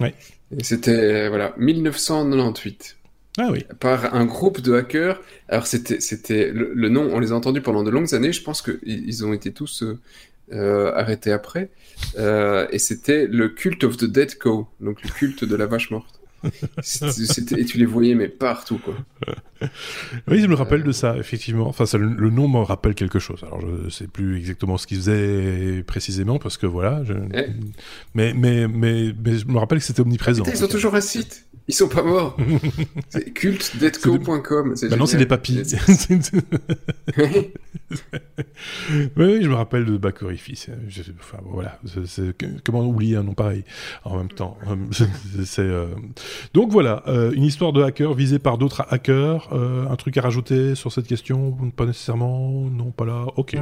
Ouais. 0.01 0.14
C'était, 0.61 1.28
voilà, 1.28 1.55
1998. 1.59 2.97
Ah 3.36 3.49
oui. 3.51 3.64
par 3.80 4.14
un 4.14 4.26
groupe 4.26 4.61
de 4.61 4.74
hackers. 4.74 5.20
Alors 5.49 5.66
c'était, 5.66 6.01
c'était 6.01 6.51
le, 6.53 6.72
le 6.72 6.88
nom, 6.88 7.11
on 7.12 7.18
les 7.18 7.32
a 7.32 7.34
entendus 7.34 7.62
pendant 7.62 7.82
de 7.82 7.90
longues 7.90 8.14
années. 8.14 8.32
Je 8.32 8.42
pense 8.42 8.62
que 8.62 8.78
ils 8.84 9.05
ils 9.09 9.26
ont 9.26 9.32
été 9.32 9.53
tous 9.53 9.82
euh, 9.82 9.99
euh, 10.53 10.92
arrêtés 10.95 11.32
après. 11.32 11.70
Euh, 12.16 12.68
et 12.70 12.78
c'était 12.78 13.26
le 13.26 13.49
Cult 13.49 13.82
of 13.82 13.97
the 13.97 14.05
Dead 14.05 14.38
Cow, 14.38 14.68
donc 14.80 15.03
le 15.03 15.11
culte 15.11 15.45
de 15.45 15.57
la 15.57 15.66
vache 15.66 15.90
morte. 15.90 16.20
Et 17.59 17.64
tu 17.64 17.78
les 17.78 17.86
voyais 17.86 18.14
mais 18.14 18.28
partout 18.28 18.78
quoi. 18.78 18.95
Oui, 20.28 20.40
je 20.40 20.47
me 20.47 20.55
rappelle 20.55 20.82
de 20.82 20.92
ça, 20.92 21.16
effectivement. 21.16 21.66
Enfin, 21.68 21.86
ça, 21.86 21.97
le, 21.97 22.09
le 22.09 22.30
nom 22.30 22.49
me 22.49 22.59
rappelle 22.59 22.95
quelque 22.95 23.18
chose. 23.18 23.42
Alors, 23.45 23.61
je 23.62 23.88
sais 23.88 24.07
plus 24.07 24.36
exactement 24.36 24.76
ce 24.76 24.86
qu'il 24.86 24.99
faisait 24.99 25.82
précisément, 25.86 26.38
parce 26.38 26.59
que 26.59 26.66
voilà. 26.66 27.03
je- 27.05 27.14
Eh. 27.32 27.47
Mais, 28.14 28.34
mais, 28.34 28.68
mais, 28.68 29.14
mais 29.24 29.38
je 29.38 29.47
me 29.47 29.59
rappelle 29.59 29.78
que 29.78 29.84
c'était 29.84 30.03
omniprésent. 30.03 30.42
Putain, 30.45 30.57
ils 30.59 30.64
ont 30.64 30.68
toujours 30.68 30.95
un 30.95 31.01
site. 31.01 31.47
Ils 31.66 31.74
sont 31.74 31.88
pas 31.88 32.02
morts. 32.02 32.36
C'est 33.08 33.32
cultdeadco.com. 33.32 34.76
C'est 34.76 34.90
Maintenant, 34.90 35.06
c'est 35.06 35.16
des 35.16 35.24
papilles. 35.24 35.62
oui, 37.16 39.10
oui, 39.16 39.38
je 39.42 39.48
me 39.48 39.54
rappelle 39.54 39.84
de 39.86 39.96
Bac 39.96 40.22
Orifice. 40.22 40.68
Je- 40.88 41.02
Enfin, 41.18 41.38
voilà. 41.44 41.78
C'est- 42.06 42.34
Comment 42.64 42.84
oublier 42.86 43.16
un 43.16 43.22
nom 43.22 43.32
pareil 43.34 43.64
en 44.04 44.18
même 44.18 44.28
temps 44.28 44.58
C'est, 45.44 45.62
euh, 45.62 45.86
Donc 46.52 46.70
voilà, 46.70 47.02
euh, 47.08 47.32
une 47.32 47.44
histoire 47.44 47.72
de 47.72 47.82
hacker 47.82 48.12
visée 48.14 48.38
par 48.38 48.58
d'autres 48.58 48.84
hackers. 48.90 49.48
Euh, 49.52 49.88
un 49.88 49.96
truc 49.96 50.16
à 50.18 50.22
rajouter 50.22 50.74
sur 50.74 50.92
cette 50.92 51.06
question? 51.06 51.52
Pas 51.76 51.86
nécessairement? 51.86 52.50
Non, 52.70 52.90
pas 52.90 53.06
là? 53.06 53.26
Ok. 53.36 53.56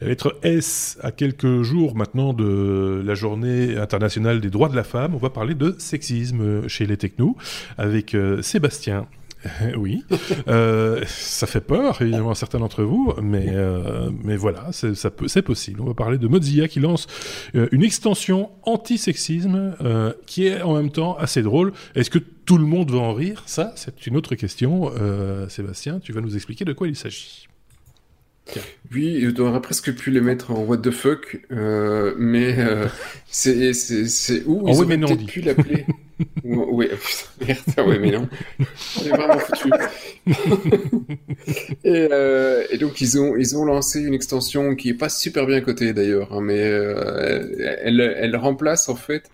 La 0.00 0.08
lettre 0.08 0.38
S, 0.42 0.96
à 1.02 1.12
quelques 1.12 1.60
jours 1.60 1.94
maintenant 1.94 2.32
de 2.32 3.02
la 3.04 3.14
journée 3.14 3.76
internationale 3.76 4.40
des 4.40 4.48
droits 4.48 4.70
de 4.70 4.76
la 4.76 4.82
femme, 4.82 5.14
on 5.14 5.18
va 5.18 5.28
parler 5.28 5.54
de 5.54 5.76
sexisme 5.78 6.66
chez 6.68 6.86
les 6.86 6.96
technos 6.96 7.36
avec 7.76 8.14
euh, 8.14 8.40
Sébastien. 8.40 9.06
oui, 9.76 10.02
euh, 10.48 11.02
ça 11.06 11.46
fait 11.46 11.60
peur 11.60 12.00
évidemment 12.00 12.30
à 12.30 12.34
certains 12.34 12.58
d'entre 12.58 12.82
vous, 12.82 13.12
mais 13.22 13.46
euh, 13.48 14.08
voilà, 14.38 14.70
c'est 14.72 15.42
possible. 15.42 15.82
On 15.82 15.86
va 15.86 15.94
parler 15.94 16.16
de 16.16 16.28
Mozilla 16.28 16.66
qui 16.66 16.80
lance 16.80 17.06
une 17.52 17.82
extension 17.82 18.50
anti-sexisme 18.62 19.76
qui 20.24 20.46
est 20.46 20.62
en 20.62 20.76
même 20.76 20.90
temps 20.90 21.16
assez 21.18 21.42
drôle. 21.42 21.72
Est-ce 21.94 22.08
que 22.08 22.18
tout 22.18 22.56
le 22.56 22.64
monde 22.64 22.90
va 22.90 22.98
en 22.98 23.12
rire? 23.12 23.42
Ça, 23.44 23.72
c'est 23.76 24.06
une 24.06 24.16
autre 24.16 24.34
question. 24.34 24.92
Sébastien, 25.48 26.00
tu 26.00 26.12
vas 26.12 26.22
nous 26.22 26.36
expliquer 26.36 26.64
de 26.64 26.74
quoi 26.74 26.88
il 26.88 26.96
s'agit. 26.96 27.49
Oui, 28.92 29.26
on 29.38 29.40
aurait 29.42 29.62
presque 29.62 29.94
pu 29.94 30.10
les 30.10 30.20
mettre 30.20 30.50
en 30.50 30.62
what 30.64 30.78
the 30.78 30.90
fuck, 30.90 31.40
euh, 31.52 32.14
mais 32.18 32.58
euh, 32.58 32.86
c'est 33.30 33.72
où 34.46 34.68
ils 34.68 34.74
oui, 34.74 34.84
auraient 34.84 34.98
peut-être 34.98 35.26
pu 35.26 35.40
l'appeler. 35.40 35.86
Ou- 36.44 36.66
oui, 36.72 36.88
putain, 36.88 37.46
merde, 37.46 37.88
ouais, 37.88 37.98
mais 37.98 38.10
non. 38.10 38.28
Vraiment 39.08 39.38
foutu. 39.38 39.70
et, 41.84 42.08
euh, 42.12 42.66
et 42.70 42.76
donc 42.76 43.00
ils 43.00 43.18
ont 43.18 43.36
ils 43.36 43.56
ont 43.56 43.64
lancé 43.64 44.00
une 44.02 44.12
extension 44.12 44.74
qui 44.74 44.90
est 44.90 44.94
pas 44.94 45.08
super 45.08 45.46
bien 45.46 45.62
cotée 45.62 45.94
d'ailleurs, 45.94 46.34
hein, 46.34 46.40
mais 46.42 46.58
elle 46.58 48.00
elle 48.00 48.36
remplace 48.36 48.90
en 48.90 48.96
fait 48.96 49.30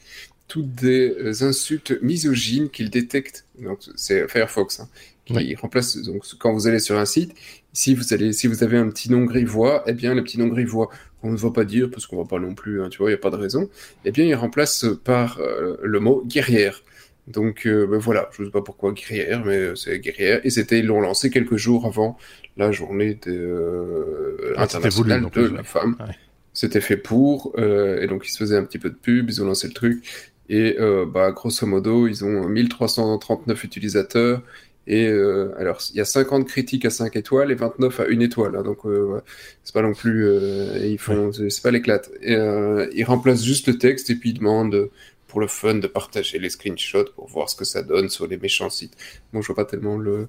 toutes 0.48 0.72
des 0.74 1.42
insultes 1.42 2.00
misogynes 2.02 2.70
qu'ils 2.70 2.90
détectent. 2.90 3.46
Donc 3.60 3.80
c'est 3.96 4.28
Firefox 4.28 4.78
hein, 4.80 4.88
qui 5.26 5.34
Oui. 5.34 5.54
remplace 5.56 5.96
donc 5.98 6.22
quand 6.38 6.52
vous 6.54 6.66
allez 6.68 6.78
sur 6.78 6.96
un 6.98 7.04
site, 7.04 7.34
si 7.72 7.94
vous 7.94 8.14
allez 8.14 8.32
si 8.32 8.46
vous 8.46 8.62
avez 8.64 8.78
un 8.78 8.88
petit 8.88 9.10
nom 9.10 9.24
grivois, 9.24 9.84
eh 9.86 9.92
bien 9.92 10.14
le 10.14 10.22
petit 10.24 10.38
nom 10.38 10.46
grivois 10.48 10.88
on 11.22 11.32
ne 11.32 11.36
va 11.36 11.50
pas 11.50 11.64
dire 11.64 11.90
parce 11.90 12.06
qu'on 12.06 12.16
va 12.18 12.24
pas 12.24 12.38
non 12.38 12.54
plus, 12.54 12.80
hein, 12.82 12.88
tu 12.88 12.98
vois, 12.98 13.10
il 13.10 13.12
y 13.12 13.16
a 13.16 13.18
pas 13.18 13.30
de 13.30 13.36
raison. 13.36 13.68
Eh 14.04 14.12
bien 14.12 14.24
il 14.24 14.34
remplace 14.34 14.86
par 15.04 15.38
euh, 15.40 15.76
le 15.82 15.98
mot 16.00 16.22
guerrière. 16.24 16.82
Donc 17.26 17.66
euh, 17.66 17.86
ben 17.88 17.98
voilà, 17.98 18.30
je 18.38 18.44
sais 18.44 18.50
pas 18.50 18.62
pourquoi 18.62 18.92
guerrière, 18.92 19.44
mais 19.44 19.74
c'est 19.74 19.98
guerrière. 19.98 20.40
Et 20.44 20.50
c'était 20.50 20.78
ils 20.78 20.86
l'ont 20.86 21.00
lancé 21.00 21.30
quelques 21.30 21.56
jours 21.56 21.84
avant 21.86 22.16
la 22.56 22.70
journée 22.70 23.18
de, 23.26 23.32
euh, 23.32 24.54
Ah, 24.56 24.66
voulu, 24.66 25.12
internationale 25.12 25.30
de 25.30 25.56
la 25.56 25.64
femme. 25.64 25.96
Ouais. 25.98 26.14
C'était 26.52 26.80
fait 26.80 26.96
pour, 26.96 27.52
et 27.58 28.06
donc 28.06 28.26
ils 28.26 28.30
se 28.30 28.38
faisaient 28.38 28.56
un 28.56 28.64
petit 28.64 28.78
peu 28.78 28.88
de 28.88 28.94
pub, 28.94 29.28
ils 29.28 29.42
ont 29.42 29.46
lancé 29.46 29.66
le 29.66 29.74
truc, 29.74 30.02
et 30.48 30.76
euh, 30.78 31.04
bah, 31.06 31.32
grosso 31.32 31.66
modo, 31.66 32.06
ils 32.06 32.24
ont 32.24 32.48
1339 32.48 33.64
utilisateurs, 33.64 34.42
Et 34.86 35.08
euh, 35.08 35.52
alors, 35.58 35.80
il 35.92 35.96
y 35.96 36.00
a 36.00 36.04
50 36.04 36.46
critiques 36.46 36.84
à 36.84 36.90
5 36.90 37.16
étoiles 37.16 37.50
et 37.50 37.54
29 37.54 38.00
à 38.00 38.04
1 38.04 38.20
étoile. 38.20 38.56
Hein, 38.56 38.62
donc, 38.62 38.86
euh, 38.86 39.20
c'est 39.64 39.74
pas 39.74 39.82
non 39.82 39.94
plus. 39.94 40.26
Euh, 40.26 40.78
ils 40.86 40.98
font. 40.98 41.32
C'est 41.32 41.62
pas 41.62 41.70
l'éclate. 41.70 42.10
Euh, 42.26 42.88
ils 42.94 43.04
remplacent 43.04 43.44
juste 43.44 43.68
le 43.68 43.78
texte 43.78 44.10
et 44.10 44.14
puis 44.14 44.30
ils 44.30 44.38
demandent 44.38 44.88
pour 45.28 45.40
le 45.40 45.48
fun 45.48 45.74
de 45.74 45.86
partager 45.88 46.38
les 46.38 46.50
screenshots 46.50 47.10
pour 47.16 47.26
voir 47.26 47.50
ce 47.50 47.56
que 47.56 47.64
ça 47.64 47.82
donne 47.82 48.08
sur 48.08 48.26
les 48.28 48.36
méchants 48.36 48.70
sites. 48.70 48.94
Moi, 49.32 49.42
je 49.42 49.48
vois 49.48 49.56
pas 49.56 49.64
tellement 49.64 49.98
le. 49.98 50.28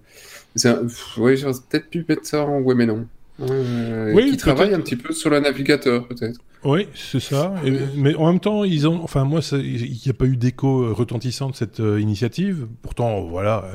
Un... 0.63 0.87
Oui, 1.17 1.37
j'aurais 1.37 1.53
peut-être 1.69 1.89
pu 1.89 2.03
mettre 2.07 2.25
ça 2.25 2.43
en 2.43 2.59
ouais, 2.61 2.75
mais 2.75 2.87
non. 2.87 3.07
Euh, 3.39 4.13
oui, 4.13 4.31
qui 4.31 4.37
travaille 4.37 4.73
un 4.73 4.79
petit 4.79 4.95
peu 4.95 5.13
sur 5.13 5.29
le 5.29 5.39
navigateur, 5.39 6.07
peut-être. 6.07 6.39
Oui, 6.63 6.87
c'est 6.95 7.19
ça. 7.19 7.53
mais 7.95 8.15
en 8.15 8.31
même 8.31 8.39
temps, 8.39 8.63
ils 8.63 8.87
ont, 8.87 9.01
enfin 9.03 9.23
moi, 9.23 9.41
il 9.53 9.91
n'y 9.91 10.09
a 10.09 10.13
pas 10.13 10.25
eu 10.25 10.37
d'écho 10.37 10.83
euh, 10.83 10.91
retentissant 10.91 11.49
de 11.49 11.55
cette 11.55 11.79
euh, 11.79 11.99
initiative. 12.01 12.67
Pourtant, 12.81 13.21
voilà, 13.25 13.65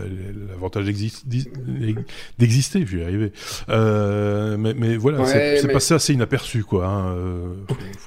l'avantage 0.51 0.85
d'exister, 0.87 2.85
je 2.87 2.97
vais 2.97 3.03
y 3.03 3.05
arriver. 3.05 3.33
Euh, 3.69 4.57
mais, 4.59 4.75
mais, 4.75 4.97
voilà, 4.97 5.25
c'est 5.27 5.65
mais... 5.65 5.73
passé 5.73 5.95
assez 5.95 6.13
inaperçu, 6.13 6.65
quoi. 6.65 6.87
Hein, 6.87 7.17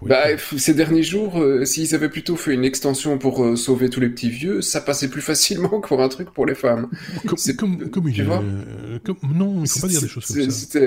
bah, 0.04 0.26
ces 0.38 0.74
derniers 0.74 1.04
jours, 1.04 1.42
s'ils 1.64 1.96
avaient 1.96 2.10
plutôt 2.10 2.36
fait 2.36 2.54
une 2.54 2.66
extension 2.66 3.18
pour 3.18 3.58
sauver 3.58 3.90
tous 3.90 4.02
les 4.02 4.10
petits 4.10 4.30
vieux, 4.30 4.62
ça 4.62 4.82
passait 4.82 5.10
plus 5.10 5.22
facilement 5.22 5.70
que 5.82 5.88
pour 5.88 6.02
un 6.02 6.10
truc 6.10 6.32
pour 6.32 6.46
les 6.46 6.56
femmes. 6.56 6.90
Comme, 7.26 7.38
c'est 7.38 7.56
comme, 7.56 7.90
comme, 7.90 8.10
il, 8.10 8.26
comme, 8.26 9.18
non, 9.34 9.64
il 9.64 9.70
faut 9.70 9.80
pas 9.80 9.88
dire 9.88 10.02
des 10.02 10.08
choses 10.08 10.26
comme 10.26 10.50
ça. 10.50 10.78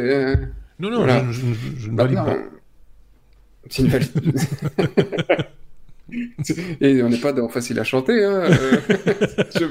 Non, 0.81 0.91
non, 0.91 0.99
voilà. 0.99 1.25
je, 1.33 1.41
je, 1.41 1.81
je, 1.81 1.91
ne 1.91 1.97
valide 1.97 2.15
bah, 2.15 2.25
pas. 2.25 2.58
C'est 3.69 3.83
une 3.83 3.89
valide. 3.89 4.11
Et 6.81 7.03
on 7.03 7.11
n'est 7.11 7.19
pas 7.19 7.35
dans 7.35 7.49
facile 7.49 7.79
à 7.79 7.85
chanter. 7.85 8.25
Hein. 8.25 8.45
je, 9.55 9.65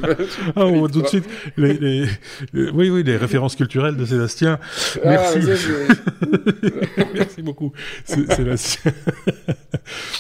ah, 0.56 0.66
on 0.66 0.80
voit 0.80 0.89
tout 0.89 1.02
de 1.02 1.08
suite 1.08 1.26
les, 1.58 1.74
les, 1.74 2.06
les, 2.54 2.70
oui, 2.70 2.91
oui, 2.91 3.04
les 3.04 3.18
références 3.18 3.56
culturelles 3.56 3.98
de 3.98 4.06
Sébastien. 4.06 4.60
Ah, 5.04 5.10
Merci. 5.10 5.39
Ah, 5.41 7.04
Merci 7.16 7.41
beaucoup, 7.41 7.72
Sébastien. 8.06 8.91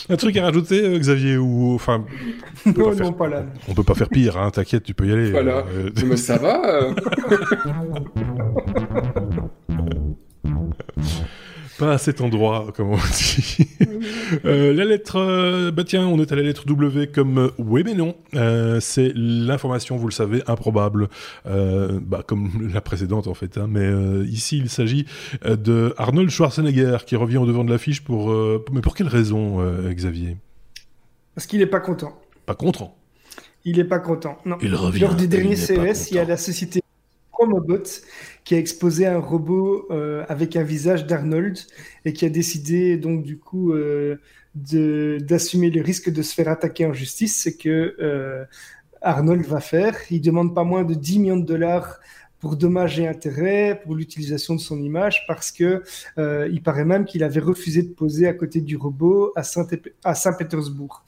Un 0.09 0.15
truc 0.15 0.35
à 0.37 0.45
rajouter, 0.45 0.83
euh, 0.83 0.97
Xavier 0.97 1.37
ou 1.37 1.75
enfin. 1.75 2.03
On 2.65 2.73
peut, 2.73 2.81
non, 2.81 2.95
pas, 2.95 3.03
non, 3.03 3.13
pas 3.13 3.27
là. 3.27 3.45
On 3.67 3.73
peut 3.75 3.83
pas 3.83 3.93
faire 3.93 4.09
pire, 4.09 4.37
hein, 4.37 4.49
T'inquiète, 4.49 4.83
tu 4.83 4.95
peux 4.95 5.05
y 5.05 5.11
aller. 5.11 5.29
Voilà. 5.31 5.65
Euh... 5.75 5.91
Mais 6.03 6.17
ça 6.17 6.37
va. 6.37 6.89
Pas 11.77 11.93
à 11.93 11.97
cet 11.97 12.21
endroit, 12.21 12.67
comme 12.75 12.89
on 12.91 12.97
dit. 12.97 13.67
euh, 14.45 14.73
la 14.73 14.85
lettre, 14.85 15.17
euh, 15.17 15.71
bah 15.71 15.83
tiens, 15.83 16.07
on 16.07 16.19
est 16.19 16.31
à 16.31 16.35
la 16.35 16.41
lettre 16.41 16.65
W 16.65 17.07
comme 17.07 17.51
oui 17.57 17.83
mais 17.85 17.93
non. 17.93 18.15
Euh, 18.35 18.79
c'est 18.79 19.11
l'information, 19.15 19.97
vous 19.97 20.07
le 20.07 20.13
savez, 20.13 20.41
improbable, 20.47 21.09
euh, 21.45 21.99
bah, 22.01 22.23
comme 22.25 22.69
la 22.73 22.81
précédente 22.81 23.27
en 23.27 23.33
fait. 23.33 23.57
Hein, 23.57 23.67
mais 23.69 23.87
ici, 24.25 24.57
il 24.57 24.69
s'agit 24.69 25.05
de 25.45 25.93
Arnold 25.97 26.29
Schwarzenegger 26.29 26.97
qui 27.05 27.15
revient 27.15 27.37
au 27.37 27.45
devant 27.45 27.63
de 27.63 27.71
l'affiche 27.71 28.03
pour, 28.03 28.33
mais 28.71 28.81
pour 28.81 28.95
quelle 28.95 29.07
raison, 29.07 29.57
Xavier? 29.89 30.37
Parce 31.35 31.45
qu'il 31.45 31.59
n'est 31.59 31.65
pas 31.67 31.79
content. 31.79 32.19
Pas 32.45 32.55
content. 32.55 32.95
Il 33.65 33.77
n'est 33.77 33.83
pas 33.83 33.99
content. 33.99 34.37
Non. 34.45 34.57
Il 34.61 34.73
revient. 34.73 35.01
Lors 35.01 35.15
du 35.15 35.27
dernier 35.27 35.55
CES, 35.55 36.11
il 36.11 36.15
y 36.15 36.19
a 36.19 36.25
la 36.25 36.37
société 36.37 36.81
Qui 38.43 38.55
a 38.55 38.59
exposé 38.59 39.05
un 39.05 39.19
robot 39.19 39.87
euh, 39.91 40.23
avec 40.29 40.55
un 40.55 40.63
visage 40.63 41.05
d'Arnold 41.05 41.57
et 42.05 42.13
qui 42.13 42.25
a 42.25 42.29
décidé 42.29 42.97
donc 42.97 43.23
du 43.23 43.37
coup 43.37 43.73
euh, 43.73 44.17
d'assumer 44.55 45.69
le 45.69 45.81
risque 45.81 46.09
de 46.09 46.21
se 46.21 46.33
faire 46.33 46.47
attaquer 46.47 46.85
en 46.85 46.93
justice. 46.93 47.41
C'est 47.43 47.57
que 47.57 47.95
euh, 47.99 48.45
Arnold 49.01 49.45
va 49.45 49.59
faire. 49.59 49.95
Il 50.09 50.21
demande 50.21 50.55
pas 50.55 50.63
moins 50.63 50.83
de 50.83 50.93
10 50.93 51.19
millions 51.19 51.37
de 51.37 51.45
dollars 51.45 51.99
pour 52.39 52.55
dommages 52.55 52.99
et 52.99 53.07
intérêts 53.07 53.79
pour 53.83 53.95
l'utilisation 53.95 54.55
de 54.55 54.59
son 54.59 54.81
image 54.81 55.25
parce 55.27 55.51
que 55.51 55.83
euh, 56.17 56.47
il 56.51 56.61
paraît 56.61 56.85
même 56.85 57.05
qu'il 57.05 57.23
avait 57.23 57.39
refusé 57.39 57.81
de 57.83 57.89
poser 57.89 58.27
à 58.27 58.33
côté 58.33 58.61
du 58.61 58.77
robot 58.77 59.33
à 59.35 59.43
Saint-Pétersbourg. 59.43 61.03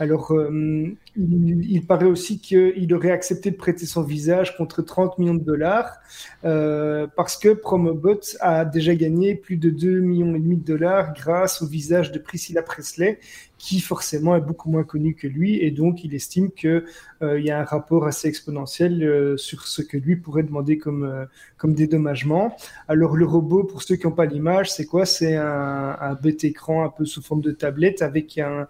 Alors, 0.00 0.32
euh, 0.32 0.96
il, 1.14 1.84
paraît 1.86 2.06
aussi 2.06 2.40
qu'il 2.40 2.94
aurait 2.94 3.10
accepté 3.10 3.50
de 3.50 3.56
prêter 3.56 3.84
son 3.84 4.02
visage 4.02 4.56
contre 4.56 4.80
30 4.80 5.18
millions 5.18 5.34
de 5.34 5.44
dollars 5.44 5.98
euh, 6.46 7.06
parce 7.16 7.36
que 7.36 7.50
Promobot 7.50 8.20
a 8.40 8.64
déjà 8.64 8.94
gagné 8.94 9.34
plus 9.34 9.58
de 9.58 9.68
2 9.68 10.00
millions 10.00 10.34
et 10.34 10.38
demi 10.38 10.56
de 10.56 10.64
dollars 10.64 11.12
grâce 11.12 11.60
au 11.60 11.66
visage 11.66 12.12
de 12.12 12.18
Priscilla 12.18 12.62
Presley, 12.62 13.20
qui 13.60 13.80
forcément 13.80 14.34
est 14.36 14.40
beaucoup 14.40 14.70
moins 14.70 14.84
connu 14.84 15.14
que 15.14 15.26
lui, 15.26 15.62
et 15.62 15.70
donc 15.70 16.02
il 16.02 16.14
estime 16.14 16.50
qu'il 16.50 16.82
euh, 17.22 17.38
y 17.38 17.50
a 17.50 17.60
un 17.60 17.64
rapport 17.64 18.06
assez 18.06 18.26
exponentiel 18.26 19.04
euh, 19.04 19.36
sur 19.36 19.66
ce 19.66 19.82
que 19.82 19.98
lui 19.98 20.16
pourrait 20.16 20.44
demander 20.44 20.78
comme, 20.78 21.04
euh, 21.04 21.26
comme 21.58 21.74
dédommagement. 21.74 22.56
Alors 22.88 23.18
le 23.18 23.26
robot, 23.26 23.64
pour 23.64 23.82
ceux 23.82 23.96
qui 23.96 24.06
n'ont 24.06 24.14
pas 24.14 24.24
l'image, 24.24 24.72
c'est 24.72 24.86
quoi? 24.86 25.04
C'est 25.04 25.36
un, 25.36 25.94
un 26.00 26.14
bête 26.14 26.42
écran 26.42 26.84
un 26.84 26.88
peu 26.88 27.04
sous 27.04 27.20
forme 27.20 27.42
de 27.42 27.50
tablette 27.50 28.00
avec 28.00 28.38
un, 28.38 28.66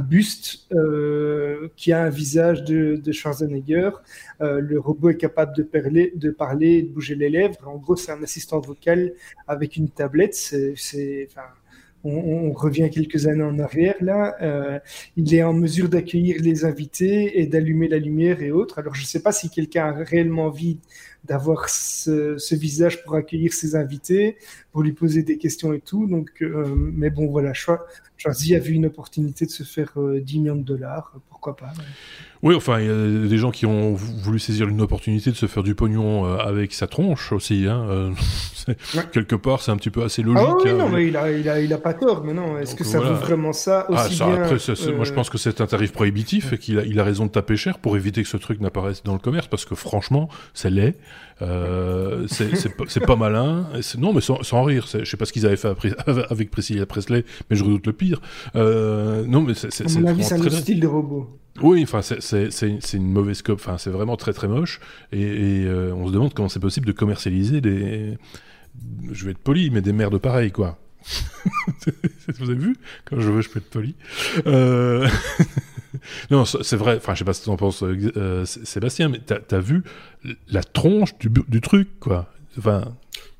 buste 0.00 0.68
euh, 0.72 1.68
qui 1.76 1.92
a 1.92 2.04
un 2.04 2.08
visage 2.08 2.64
de, 2.64 3.12
Schwarzenegger. 3.12 3.90
Le 4.40 4.78
robot 4.78 5.10
est 5.10 5.16
capable 5.16 5.54
de 5.56 5.64
parler, 5.64 6.12
de 6.16 6.30
parler, 6.30 6.82
de 6.82 6.88
bouger 6.88 7.16
les 7.16 7.28
lèvres. 7.28 7.56
En 7.66 7.76
gros, 7.76 7.96
c'est 7.96 8.12
un 8.12 8.22
assistant 8.22 8.60
vocal 8.60 9.12
avec 9.46 9.76
une 9.76 9.90
tablette. 9.90 10.34
C'est, 10.34 11.28
on, 12.04 12.48
on, 12.48 12.52
revient 12.52 12.90
quelques 12.90 13.26
années 13.26 13.42
en 13.42 13.58
arrière 13.58 13.94
là. 14.00 14.36
Euh, 14.42 14.78
il 15.16 15.34
est 15.34 15.42
en 15.42 15.52
mesure 15.52 15.88
d'accueillir 15.88 16.36
les 16.40 16.64
invités 16.64 17.40
et 17.40 17.46
d'allumer 17.46 17.88
la 17.88 17.98
lumière 17.98 18.42
et 18.42 18.50
autres. 18.50 18.78
Alors, 18.78 18.94
je 18.94 19.02
ne 19.02 19.06
sais 19.06 19.22
pas 19.22 19.32
si 19.32 19.50
quelqu'un 19.50 19.86
a 19.86 20.04
réellement 20.04 20.46
envie 20.46 20.78
d'avoir 21.24 21.68
ce, 21.68 22.36
ce, 22.38 22.54
visage 22.54 23.02
pour 23.04 23.14
accueillir 23.14 23.52
ses 23.52 23.76
invités, 23.76 24.36
pour 24.72 24.82
lui 24.82 24.92
poser 24.92 25.22
des 25.22 25.38
questions 25.38 25.72
et 25.72 25.80
tout. 25.80 26.06
Donc, 26.06 26.30
euh, 26.42 26.74
mais 26.76 27.10
bon, 27.10 27.26
voilà, 27.26 27.52
Schwarzy 27.54 28.54
a 28.54 28.58
vu 28.58 28.72
une 28.72 28.86
opportunité 28.86 29.46
de 29.46 29.50
se 29.50 29.62
faire 29.62 29.92
euh, 29.96 30.20
10 30.20 30.40
millions 30.40 30.56
de 30.56 30.62
dollars, 30.62 31.12
pourquoi 31.28 31.56
pas. 31.56 31.72
Oui, 32.42 32.56
enfin, 32.56 32.80
il 32.80 32.86
y 32.86 33.24
a 33.24 33.28
des 33.28 33.38
gens 33.38 33.52
qui 33.52 33.66
ont 33.66 33.94
voulu 33.94 34.40
saisir 34.40 34.66
une 34.66 34.80
opportunité 34.80 35.30
de 35.30 35.36
se 35.36 35.46
faire 35.46 35.62
du 35.62 35.76
pognon 35.76 36.26
euh, 36.26 36.38
avec 36.38 36.72
sa 36.72 36.88
tronche 36.88 37.30
aussi. 37.30 37.66
Hein. 37.68 37.86
Euh, 37.88 38.10
ouais. 38.96 39.04
Quelque 39.12 39.36
part, 39.36 39.62
c'est 39.62 39.70
un 39.70 39.76
petit 39.76 39.90
peu 39.90 40.02
assez 40.02 40.22
logique. 40.22 40.44
Ah 40.44 40.56
oui, 40.64 40.70
hein, 40.70 40.76
non, 40.76 40.88
mais 40.88 41.06
il 41.06 41.16
a, 41.16 41.30
il, 41.30 41.48
a, 41.48 41.60
il 41.60 41.72
a 41.72 41.78
pas 41.78 41.94
tort. 41.94 42.24
Mais 42.24 42.34
non, 42.34 42.58
est-ce 42.58 42.74
que 42.74 42.82
ça 42.82 42.98
voilà. 42.98 43.14
vaut 43.14 43.20
vraiment 43.20 43.52
ça 43.52 43.88
aussi 43.88 44.00
ah, 44.00 44.08
ça, 44.10 44.26
bien 44.26 44.42
après, 44.42 44.56
Moi, 44.92 45.04
je 45.04 45.12
pense 45.12 45.30
que 45.30 45.38
c'est 45.38 45.60
un 45.60 45.66
tarif 45.66 45.92
prohibitif 45.92 46.52
et 46.52 46.58
qu'il 46.58 46.80
a, 46.80 46.84
il 46.84 46.98
a 46.98 47.04
raison 47.04 47.26
de 47.26 47.30
taper 47.30 47.56
cher 47.56 47.78
pour 47.78 47.96
éviter 47.96 48.24
que 48.24 48.28
ce 48.28 48.38
truc 48.38 48.60
n'apparaisse 48.60 49.04
dans 49.04 49.12
le 49.12 49.20
commerce 49.20 49.46
parce 49.46 49.64
que 49.64 49.76
franchement, 49.76 50.28
c'est 50.52 50.70
laid. 50.70 50.96
Euh, 51.42 52.26
c'est 52.28 53.06
pas 53.06 53.16
malin. 53.16 53.68
Non, 53.98 54.12
mais 54.12 54.20
sans, 54.20 54.42
sans 54.42 54.62
rire. 54.62 54.86
Je 54.92 55.04
sais 55.04 55.16
pas 55.16 55.24
ce 55.24 55.32
qu'ils 55.32 55.46
avaient 55.46 55.56
fait 55.56 55.74
avec 56.30 56.50
Priscilla 56.50 56.86
Presley, 56.86 57.24
mais 57.50 57.56
je 57.56 57.64
redoute 57.64 57.86
le 57.86 57.92
pire. 57.92 58.20
Euh, 58.54 59.24
non, 59.26 59.42
mais 59.42 59.54
c'est. 59.54 59.68
À 59.80 60.00
mon 60.00 60.06
avis, 60.06 60.24
c'est 60.24 60.34
un 60.34 60.40
autre 60.40 60.50
style 60.50 60.80
de 60.80 60.86
robot. 60.86 61.38
Oui, 61.60 61.82
enfin, 61.82 62.00
c'est 62.02 62.92
une 62.94 63.12
mauvaise 63.12 63.38
scope. 63.38 63.60
Enfin, 63.60 63.78
c'est 63.78 63.90
vraiment 63.90 64.16
très 64.16 64.32
très 64.32 64.48
moche. 64.48 64.80
Et, 65.12 65.20
et 65.20 65.66
euh, 65.66 65.94
on 65.94 66.06
se 66.08 66.12
demande 66.12 66.32
comment 66.32 66.48
c'est 66.48 66.60
possible 66.60 66.86
de 66.86 66.92
commercialiser 66.92 67.60
des. 67.60 68.18
Je 69.10 69.24
vais 69.24 69.32
être 69.32 69.38
poli, 69.38 69.70
mais 69.70 69.82
des 69.82 69.92
merdes 69.92 70.18
pareilles, 70.18 70.52
quoi. 70.52 70.78
Vous 72.38 72.50
avez 72.50 72.58
vu? 72.58 72.76
Quand 73.04 73.20
je 73.20 73.30
veux, 73.30 73.42
je 73.42 73.50
peux 73.50 73.58
être 73.58 73.70
poli. 73.70 73.94
Euh... 74.46 75.08
non, 76.30 76.44
c'est 76.44 76.76
vrai. 76.76 76.96
Enfin, 76.96 77.14
je 77.14 77.20
sais 77.20 77.24
pas 77.24 77.32
ce 77.32 77.40
que 77.40 77.44
tu 77.44 77.50
en 77.50 77.56
penses, 77.56 77.82
euh, 77.82 78.44
Sébastien, 78.44 79.08
mais 79.08 79.20
t'as 79.24 79.38
as 79.56 79.60
vu 79.60 79.82
la 80.48 80.62
tronche 80.62 81.16
du, 81.18 81.28
du 81.48 81.60
truc, 81.60 81.88
quoi. 82.00 82.32
Enfin. 82.58 82.94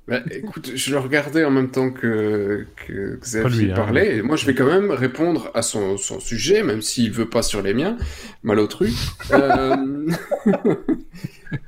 Bah, 0.08 0.20
écoute, 0.32 0.72
je 0.74 0.90
le 0.90 0.98
regardais 0.98 1.44
en 1.44 1.52
même 1.52 1.70
temps 1.70 1.92
que, 1.92 2.66
que 2.74 3.18
Xavier 3.20 3.66
lui, 3.66 3.70
hein. 3.70 3.74
parlait, 3.76 4.16
et 4.16 4.22
moi 4.22 4.34
je 4.34 4.46
vais 4.46 4.54
quand 4.54 4.66
même 4.66 4.90
répondre 4.90 5.52
à 5.54 5.62
son, 5.62 5.96
son 5.96 6.18
sujet, 6.18 6.64
même 6.64 6.82
s'il 6.82 7.12
veut 7.12 7.28
pas 7.28 7.42
sur 7.42 7.62
les 7.62 7.72
miens, 7.72 7.96
malotru. 8.42 8.90
euh... 9.30 9.76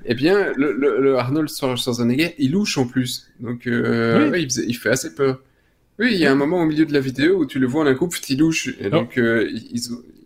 eh 0.04 0.14
bien, 0.14 0.52
le, 0.56 0.72
le, 0.72 1.00
le, 1.00 1.16
Arnold 1.16 1.48
Schwarzenegger, 1.48 2.34
il 2.38 2.50
louche 2.50 2.76
en 2.76 2.88
plus, 2.88 3.30
donc 3.38 3.68
euh, 3.68 4.24
oui. 4.24 4.30
ouais, 4.30 4.42
il, 4.42 4.50
il, 4.68 4.74
fait 4.74 4.90
assez 4.90 5.14
peur. 5.14 5.40
Oui, 6.00 6.08
il 6.12 6.18
y 6.18 6.26
a 6.26 6.32
un 6.32 6.34
moment 6.34 6.60
au 6.60 6.66
milieu 6.66 6.86
de 6.86 6.92
la 6.92 6.98
vidéo 6.98 7.36
où 7.38 7.46
tu 7.46 7.60
le 7.60 7.68
vois 7.68 7.84
en 7.84 7.86
un 7.86 7.94
coup, 7.94 8.08
il 8.28 8.38
louche, 8.38 8.68
et 8.80 8.90
donc 8.90 9.16
euh, 9.16 9.48
ils, 9.48 9.80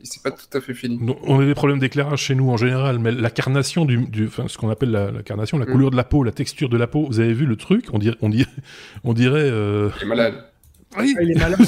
c'est 0.09 0.22
pas 0.22 0.30
tout 0.30 0.56
à 0.56 0.61
fait 0.61 0.74
fini. 0.74 0.98
On 1.24 1.40
a 1.40 1.46
des 1.46 1.54
problèmes 1.54 1.78
d'éclairage 1.78 2.20
chez 2.20 2.34
nous 2.34 2.50
en 2.50 2.56
général, 2.56 2.98
mais 2.98 3.12
la 3.12 3.30
carnation 3.30 3.84
du, 3.84 3.98
du 4.06 4.26
enfin, 4.26 4.44
ce 4.48 4.59
qu'on 4.59 4.70
appelle 4.70 4.90
la, 4.90 5.11
la, 5.11 5.22
carnation, 5.22 5.59
la 5.59 5.66
mm. 5.66 5.72
couleur 5.72 5.90
de 5.90 5.96
la 5.96 6.04
peau, 6.04 6.24
la 6.24 6.32
texture 6.32 6.68
de 6.68 6.76
la 6.76 6.86
peau, 6.86 7.06
vous 7.06 7.20
avez 7.20 7.32
vu 7.32 7.46
le 7.46 7.56
truc? 7.56 7.86
On 7.92 7.98
dirait, 7.98 8.16
on 8.22 8.28
dirait, 8.28 8.50
on 9.04 9.12
dirait. 9.12 9.40
Euh... 9.50 9.90
Il 9.98 10.02
est 10.02 10.06
malade. 10.06 10.44
Oui. 10.98 11.14
Ah, 11.18 11.22
il 11.22 11.30
est 11.30 11.38
malade. 11.38 11.59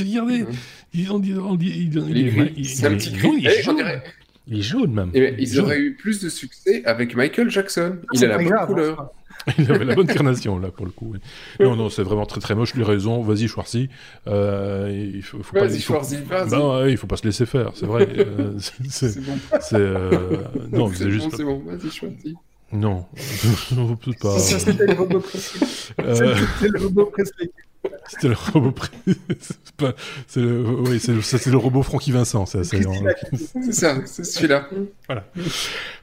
Regardez, 0.00 0.42
mm. 0.42 0.46
il, 0.94 1.12
on 1.12 1.18
dit, 1.18 1.34
on 1.34 1.54
dit, 1.54 1.68
il, 1.68 1.98
il, 2.16 2.52
il, 2.56 2.66
c'est 2.66 2.86
un 2.86 2.96
petit 2.96 3.10
dirait. 3.10 4.02
Il 4.46 4.58
est 4.58 4.62
jaune 4.62 4.92
même. 4.92 5.10
Eh 5.14 5.20
ben, 5.20 5.34
Il 5.36 5.40
est 5.40 5.42
ils 5.46 5.54
jaune. 5.54 5.64
auraient 5.66 5.78
eu 5.78 5.94
plus 5.94 6.20
de 6.20 6.28
succès 6.28 6.82
avec 6.84 7.14
Michael 7.14 7.50
Jackson. 7.50 7.98
Il 8.12 8.18
C'est 8.18 8.24
a 8.26 8.28
la 8.30 8.38
bonne 8.38 8.46
grave, 8.48 8.68
couleur. 8.68 9.12
Il 9.58 9.70
avait 9.72 9.84
la 9.84 9.94
bonne 9.94 10.06
carnation 10.06 10.58
là 10.58 10.70
pour 10.70 10.86
le 10.86 10.92
coup. 10.92 11.14
Non, 11.58 11.76
non, 11.76 11.88
c'est 11.88 12.02
vraiment 12.02 12.26
très 12.26 12.40
très 12.40 12.54
moche. 12.54 12.74
Les 12.74 12.84
raisons, 12.84 13.22
vas-y 13.22 13.48
Schwarzy. 13.48 13.88
Euh, 14.26 15.10
il 15.14 15.22
faut, 15.22 15.42
faut. 15.42 15.56
Vas-y, 15.58 15.80
faut- 15.80 15.94
Schwarzy, 15.94 16.16
vas-y. 16.22 16.50
Ben, 16.50 16.60
ouais, 16.82 16.90
il 16.92 16.96
faut 16.96 17.06
pas 17.06 17.16
se 17.16 17.24
laisser 17.24 17.46
faire, 17.46 17.70
c'est 17.74 17.86
vrai. 17.86 18.06
Euh, 18.20 18.58
c'est- 18.58 18.74
c'est, 18.90 19.08
C'est 19.10 19.20
bon. 19.24 19.38
c'est, 19.60 19.74
euh, 19.76 20.10
non, 20.72 20.86
vous 20.86 20.94
c'est 20.98 21.04
avez 21.04 21.16
bon, 21.16 21.24
juste. 21.24 21.36
c'est 21.36 21.44
bon. 21.44 21.62
Vas-y, 21.64 21.90
choisis. 21.90 22.34
Non, 22.72 23.06
non, 23.72 23.96
peut-être 23.96 24.20
pas. 24.20 24.38
Ça, 24.38 24.58
c'était 24.58 24.86
le 24.86 24.94
robot 24.94 25.20
Presley. 25.20 25.66
Euh, 26.00 26.36
C'était 26.60 26.68
le 26.78 26.84
robot 26.84 27.06
Presley. 27.06 27.50
C'était 28.08 28.28
le 28.28 28.34
robot. 28.52 28.72
pas- 29.78 29.94
c'est 30.26 30.40
le, 30.40 30.62
oui, 30.86 31.00
c'est 31.00 31.12
le, 31.14 31.22
ça, 31.22 31.38
c'est 31.38 31.50
le 31.50 31.56
robot 31.56 31.82
Francky 31.82 32.12
Vincent. 32.12 32.44
C'est 32.46 32.58
assez- 32.58 32.82
ça, 33.72 33.96
c'est 34.04 34.24
celui-là. 34.24 34.68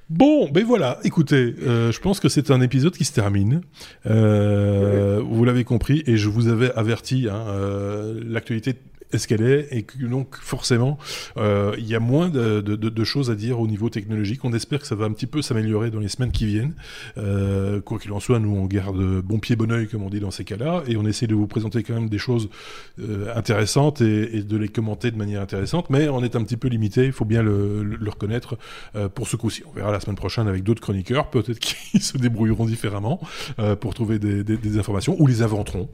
Bon, 0.09 0.49
ben 0.49 0.63
voilà. 0.65 0.99
Écoutez, 1.03 1.53
euh, 1.61 1.91
je 1.91 1.99
pense 1.99 2.20
que 2.20 2.30
c'est 2.30 2.49
un 2.49 2.61
épisode 2.61 2.95
qui 2.97 3.05
se 3.05 3.13
termine. 3.13 3.61
Euh, 4.05 5.22
Vous 5.24 5.43
l'avez 5.45 5.63
compris, 5.65 6.03
et 6.07 6.18
je 6.18 6.30
vous 6.30 6.47
avais 6.47 6.72
averti. 6.74 7.28
Hein, 7.30 7.43
euh, 7.49 8.22
L'actualité 8.26 8.76
est 9.12 9.18
ce 9.18 9.28
qu'elle 9.28 9.41
est, 9.41 9.68
et 9.72 9.86
donc 10.08 10.36
forcément, 10.36 10.97
euh, 11.38 11.74
il 11.78 11.88
y 11.88 11.95
a 11.95 11.99
moins 11.99 12.30
de, 12.30 13.03
choses 13.03 13.32
à 13.32 13.36
dire 13.36 13.60
au 13.60 13.68
niveau 13.68 13.89
technologique. 13.89 14.43
On 14.43 14.53
espère 14.53 14.80
que 14.80 14.88
ça 14.88 14.95
va 14.95 15.05
un 15.05 15.12
petit 15.12 15.28
peu 15.28 15.41
s'améliorer 15.41 15.91
dans 15.91 15.99
les 15.99 16.10
semaines 16.10 16.32
qui 16.32 16.45
viennent. 16.45 16.74
Euh, 17.18 17.80
quoi 17.80 17.99
qu'il 17.99 18.12
en 18.12 18.20
soit, 18.20 18.39
nous 18.39 18.55
on 18.55 18.66
garde 18.66 19.22
bon 19.22 19.39
pied 19.39 19.55
bon 19.55 19.72
oeil, 19.72 19.88
comme 19.88 20.03
on 20.03 20.10
dit 20.10 20.20
dans 20.20 20.32
ces 20.32 20.43
cas-là, 20.43 20.84
et 20.88 20.97
on 20.97 21.05
essaie 21.05 21.28
de 21.28 21.36
vous 21.36 21.47
présenter 21.47 21.84
quand 21.84 21.93
même 21.93 22.10
des 22.10 22.18
choses 22.18 22.49
euh, 22.99 23.34
intéressantes 23.36 24.01
et, 24.01 24.43
de 24.43 24.58
les 24.58 24.68
commenter 24.68 25.12
de 25.12 25.18
manière 25.18 25.41
intéressante. 25.41 25.89
Mais 25.89 26.10
on 26.10 26.24
est 26.24 26.36
un 26.36 26.43
petit 26.43 26.58
peu 26.58 26.68
limité, 26.68 27.05
il 27.05 27.14
faut 27.14 27.26
bien 27.26 27.41
le, 27.41 27.97
reconnaître 28.08 28.58
pour 29.16 29.28
ce 29.28 29.36
coup-ci. 29.36 29.64
On 29.70 29.72
verra 29.72 29.91
la 29.91 29.99
semaine 29.99 30.16
prochaine 30.16 30.47
avec 30.47 30.64
d'autres 30.64 30.82
chroniqueurs, 30.82 31.30
peut-être 31.30 31.60
qu'ils 31.60 32.01
se 32.01 32.18
débrouilleront 32.18 32.66
différemment 32.66 33.20
pour 33.80 33.93
trouver 33.93 34.20
des- 34.20 34.43
des 34.43 34.78
informations 34.78 35.16
ou 35.20 35.28
les 35.28 35.41
inventeront. 35.41 35.89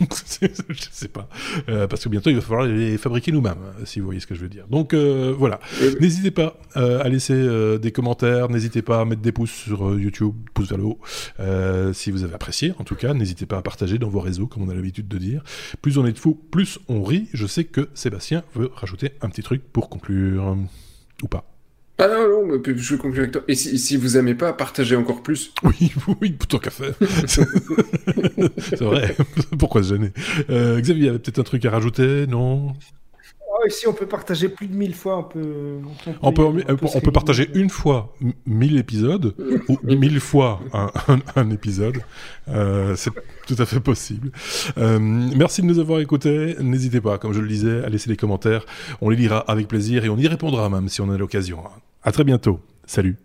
je 0.00 0.84
sais 0.90 1.08
pas, 1.08 1.28
Euh, 1.68 1.86
parce 1.86 2.04
que 2.04 2.08
bientôt 2.08 2.30
il 2.30 2.36
va 2.36 2.42
falloir 2.42 2.66
les 2.66 2.98
fabriquer 2.98 3.32
nous-mêmes, 3.32 3.52
hein, 3.52 3.84
si 3.84 4.00
vous 4.00 4.06
voyez 4.06 4.20
ce 4.20 4.26
que 4.26 4.34
je 4.34 4.40
veux 4.40 4.48
dire. 4.48 4.66
Donc 4.68 4.94
euh, 4.94 5.34
voilà, 5.36 5.60
n'hésitez 6.00 6.30
pas 6.30 6.58
euh, 6.76 7.02
à 7.02 7.08
laisser 7.08 7.78
des 7.78 7.92
commentaires, 7.92 8.48
n'hésitez 8.48 8.82
pas 8.82 9.00
à 9.00 9.04
mettre 9.04 9.22
des 9.22 9.32
pouces 9.32 9.52
sur 9.52 9.98
YouTube, 9.98 10.34
pouces 10.54 10.68
vers 10.68 10.78
le 10.78 10.84
haut, 10.84 10.98
euh, 11.40 11.92
si 11.92 12.10
vous 12.10 12.24
avez 12.24 12.34
apprécié. 12.34 12.72
En 12.78 12.84
tout 12.84 12.96
cas, 12.96 13.14
n'hésitez 13.14 13.46
pas 13.46 13.58
à 13.58 13.62
partager 13.62 13.98
dans 13.98 14.08
vos 14.08 14.20
réseaux, 14.20 14.46
comme 14.46 14.62
on 14.62 14.68
a 14.68 14.74
l'habitude 14.74 15.08
de 15.08 15.18
dire. 15.18 15.42
Plus 15.82 15.98
on 15.98 16.06
est 16.06 16.12
de 16.12 16.18
fous, 16.18 16.34
plus 16.50 16.78
on 16.88 17.02
rit. 17.02 17.28
Je 17.32 17.46
sais 17.46 17.64
que 17.64 17.88
Sébastien 17.94 18.42
veut 18.54 18.70
rajouter 18.74 19.12
un 19.20 19.28
petit 19.28 19.42
truc 19.42 19.62
pour 19.72 19.88
conclure, 19.88 20.56
ou 21.22 21.28
pas. 21.28 21.51
Ah 22.04 22.08
non, 22.08 22.46
non, 22.48 22.58
mais 22.66 22.76
je 22.76 22.96
conclue 22.96 23.20
avec 23.20 23.30
toi. 23.32 23.42
Et 23.46 23.54
si, 23.54 23.78
si 23.78 23.96
vous 23.96 24.16
aimez 24.16 24.34
pas, 24.34 24.52
partagez 24.52 24.96
encore 24.96 25.22
plus. 25.22 25.52
Oui, 25.62 25.92
oui, 26.20 26.36
tant 26.48 26.58
qu'à 26.58 26.70
faire. 26.70 26.94
C'est 27.26 28.80
vrai. 28.80 29.14
Pourquoi 29.58 29.82
se 29.84 29.94
gêner? 29.94 30.10
Euh, 30.50 30.80
Xavier, 30.80 31.02
il 31.02 31.06
y 31.06 31.08
avait 31.08 31.18
peut-être 31.20 31.38
un 31.38 31.44
truc 31.44 31.64
à 31.64 31.70
rajouter, 31.70 32.26
non? 32.26 32.72
Ah, 33.54 33.68
ici, 33.68 33.86
on 33.86 33.92
peut 33.92 34.06
partager 34.06 34.48
plus 34.48 34.66
de 34.66 34.74
1000 34.74 34.94
fois. 34.94 35.18
On 35.18 35.22
peut, 35.22 35.76
on 36.22 36.32
peut, 36.32 36.42
y- 36.42 36.64
on 36.68 36.76
peut, 36.76 36.86
on 36.94 37.00
peut 37.00 37.12
partager 37.12 37.48
une 37.54 37.70
fois 37.70 38.12
m- 38.20 38.32
1000 38.46 38.78
épisodes 38.78 39.34
ou 39.68 39.78
1000 39.84 40.18
fois 40.18 40.60
un, 40.72 40.90
un- 41.08 41.20
un 41.36 41.50
épisode. 41.50 41.98
Euh, 42.48 42.96
c'est 42.96 43.10
tout 43.46 43.54
à 43.58 43.66
fait 43.66 43.78
possible. 43.78 44.32
Euh, 44.78 44.98
merci 44.98 45.62
de 45.62 45.66
nous 45.66 45.78
avoir 45.78 46.00
écoutés. 46.00 46.56
N'hésitez 46.60 47.00
pas, 47.00 47.18
comme 47.18 47.32
je 47.34 47.40
le 47.40 47.46
disais, 47.48 47.84
à 47.84 47.88
laisser 47.90 48.08
des 48.10 48.16
commentaires. 48.16 48.64
On 49.00 49.10
les 49.10 49.16
lira 49.16 49.38
avec 49.38 49.68
plaisir 49.68 50.04
et 50.04 50.08
on 50.08 50.16
y 50.16 50.26
répondra 50.26 50.68
même 50.68 50.88
si 50.88 51.00
on 51.00 51.10
a 51.10 51.16
l'occasion. 51.18 51.58
À 52.02 52.12
très 52.12 52.24
bientôt. 52.24 52.60
Salut. 52.86 53.16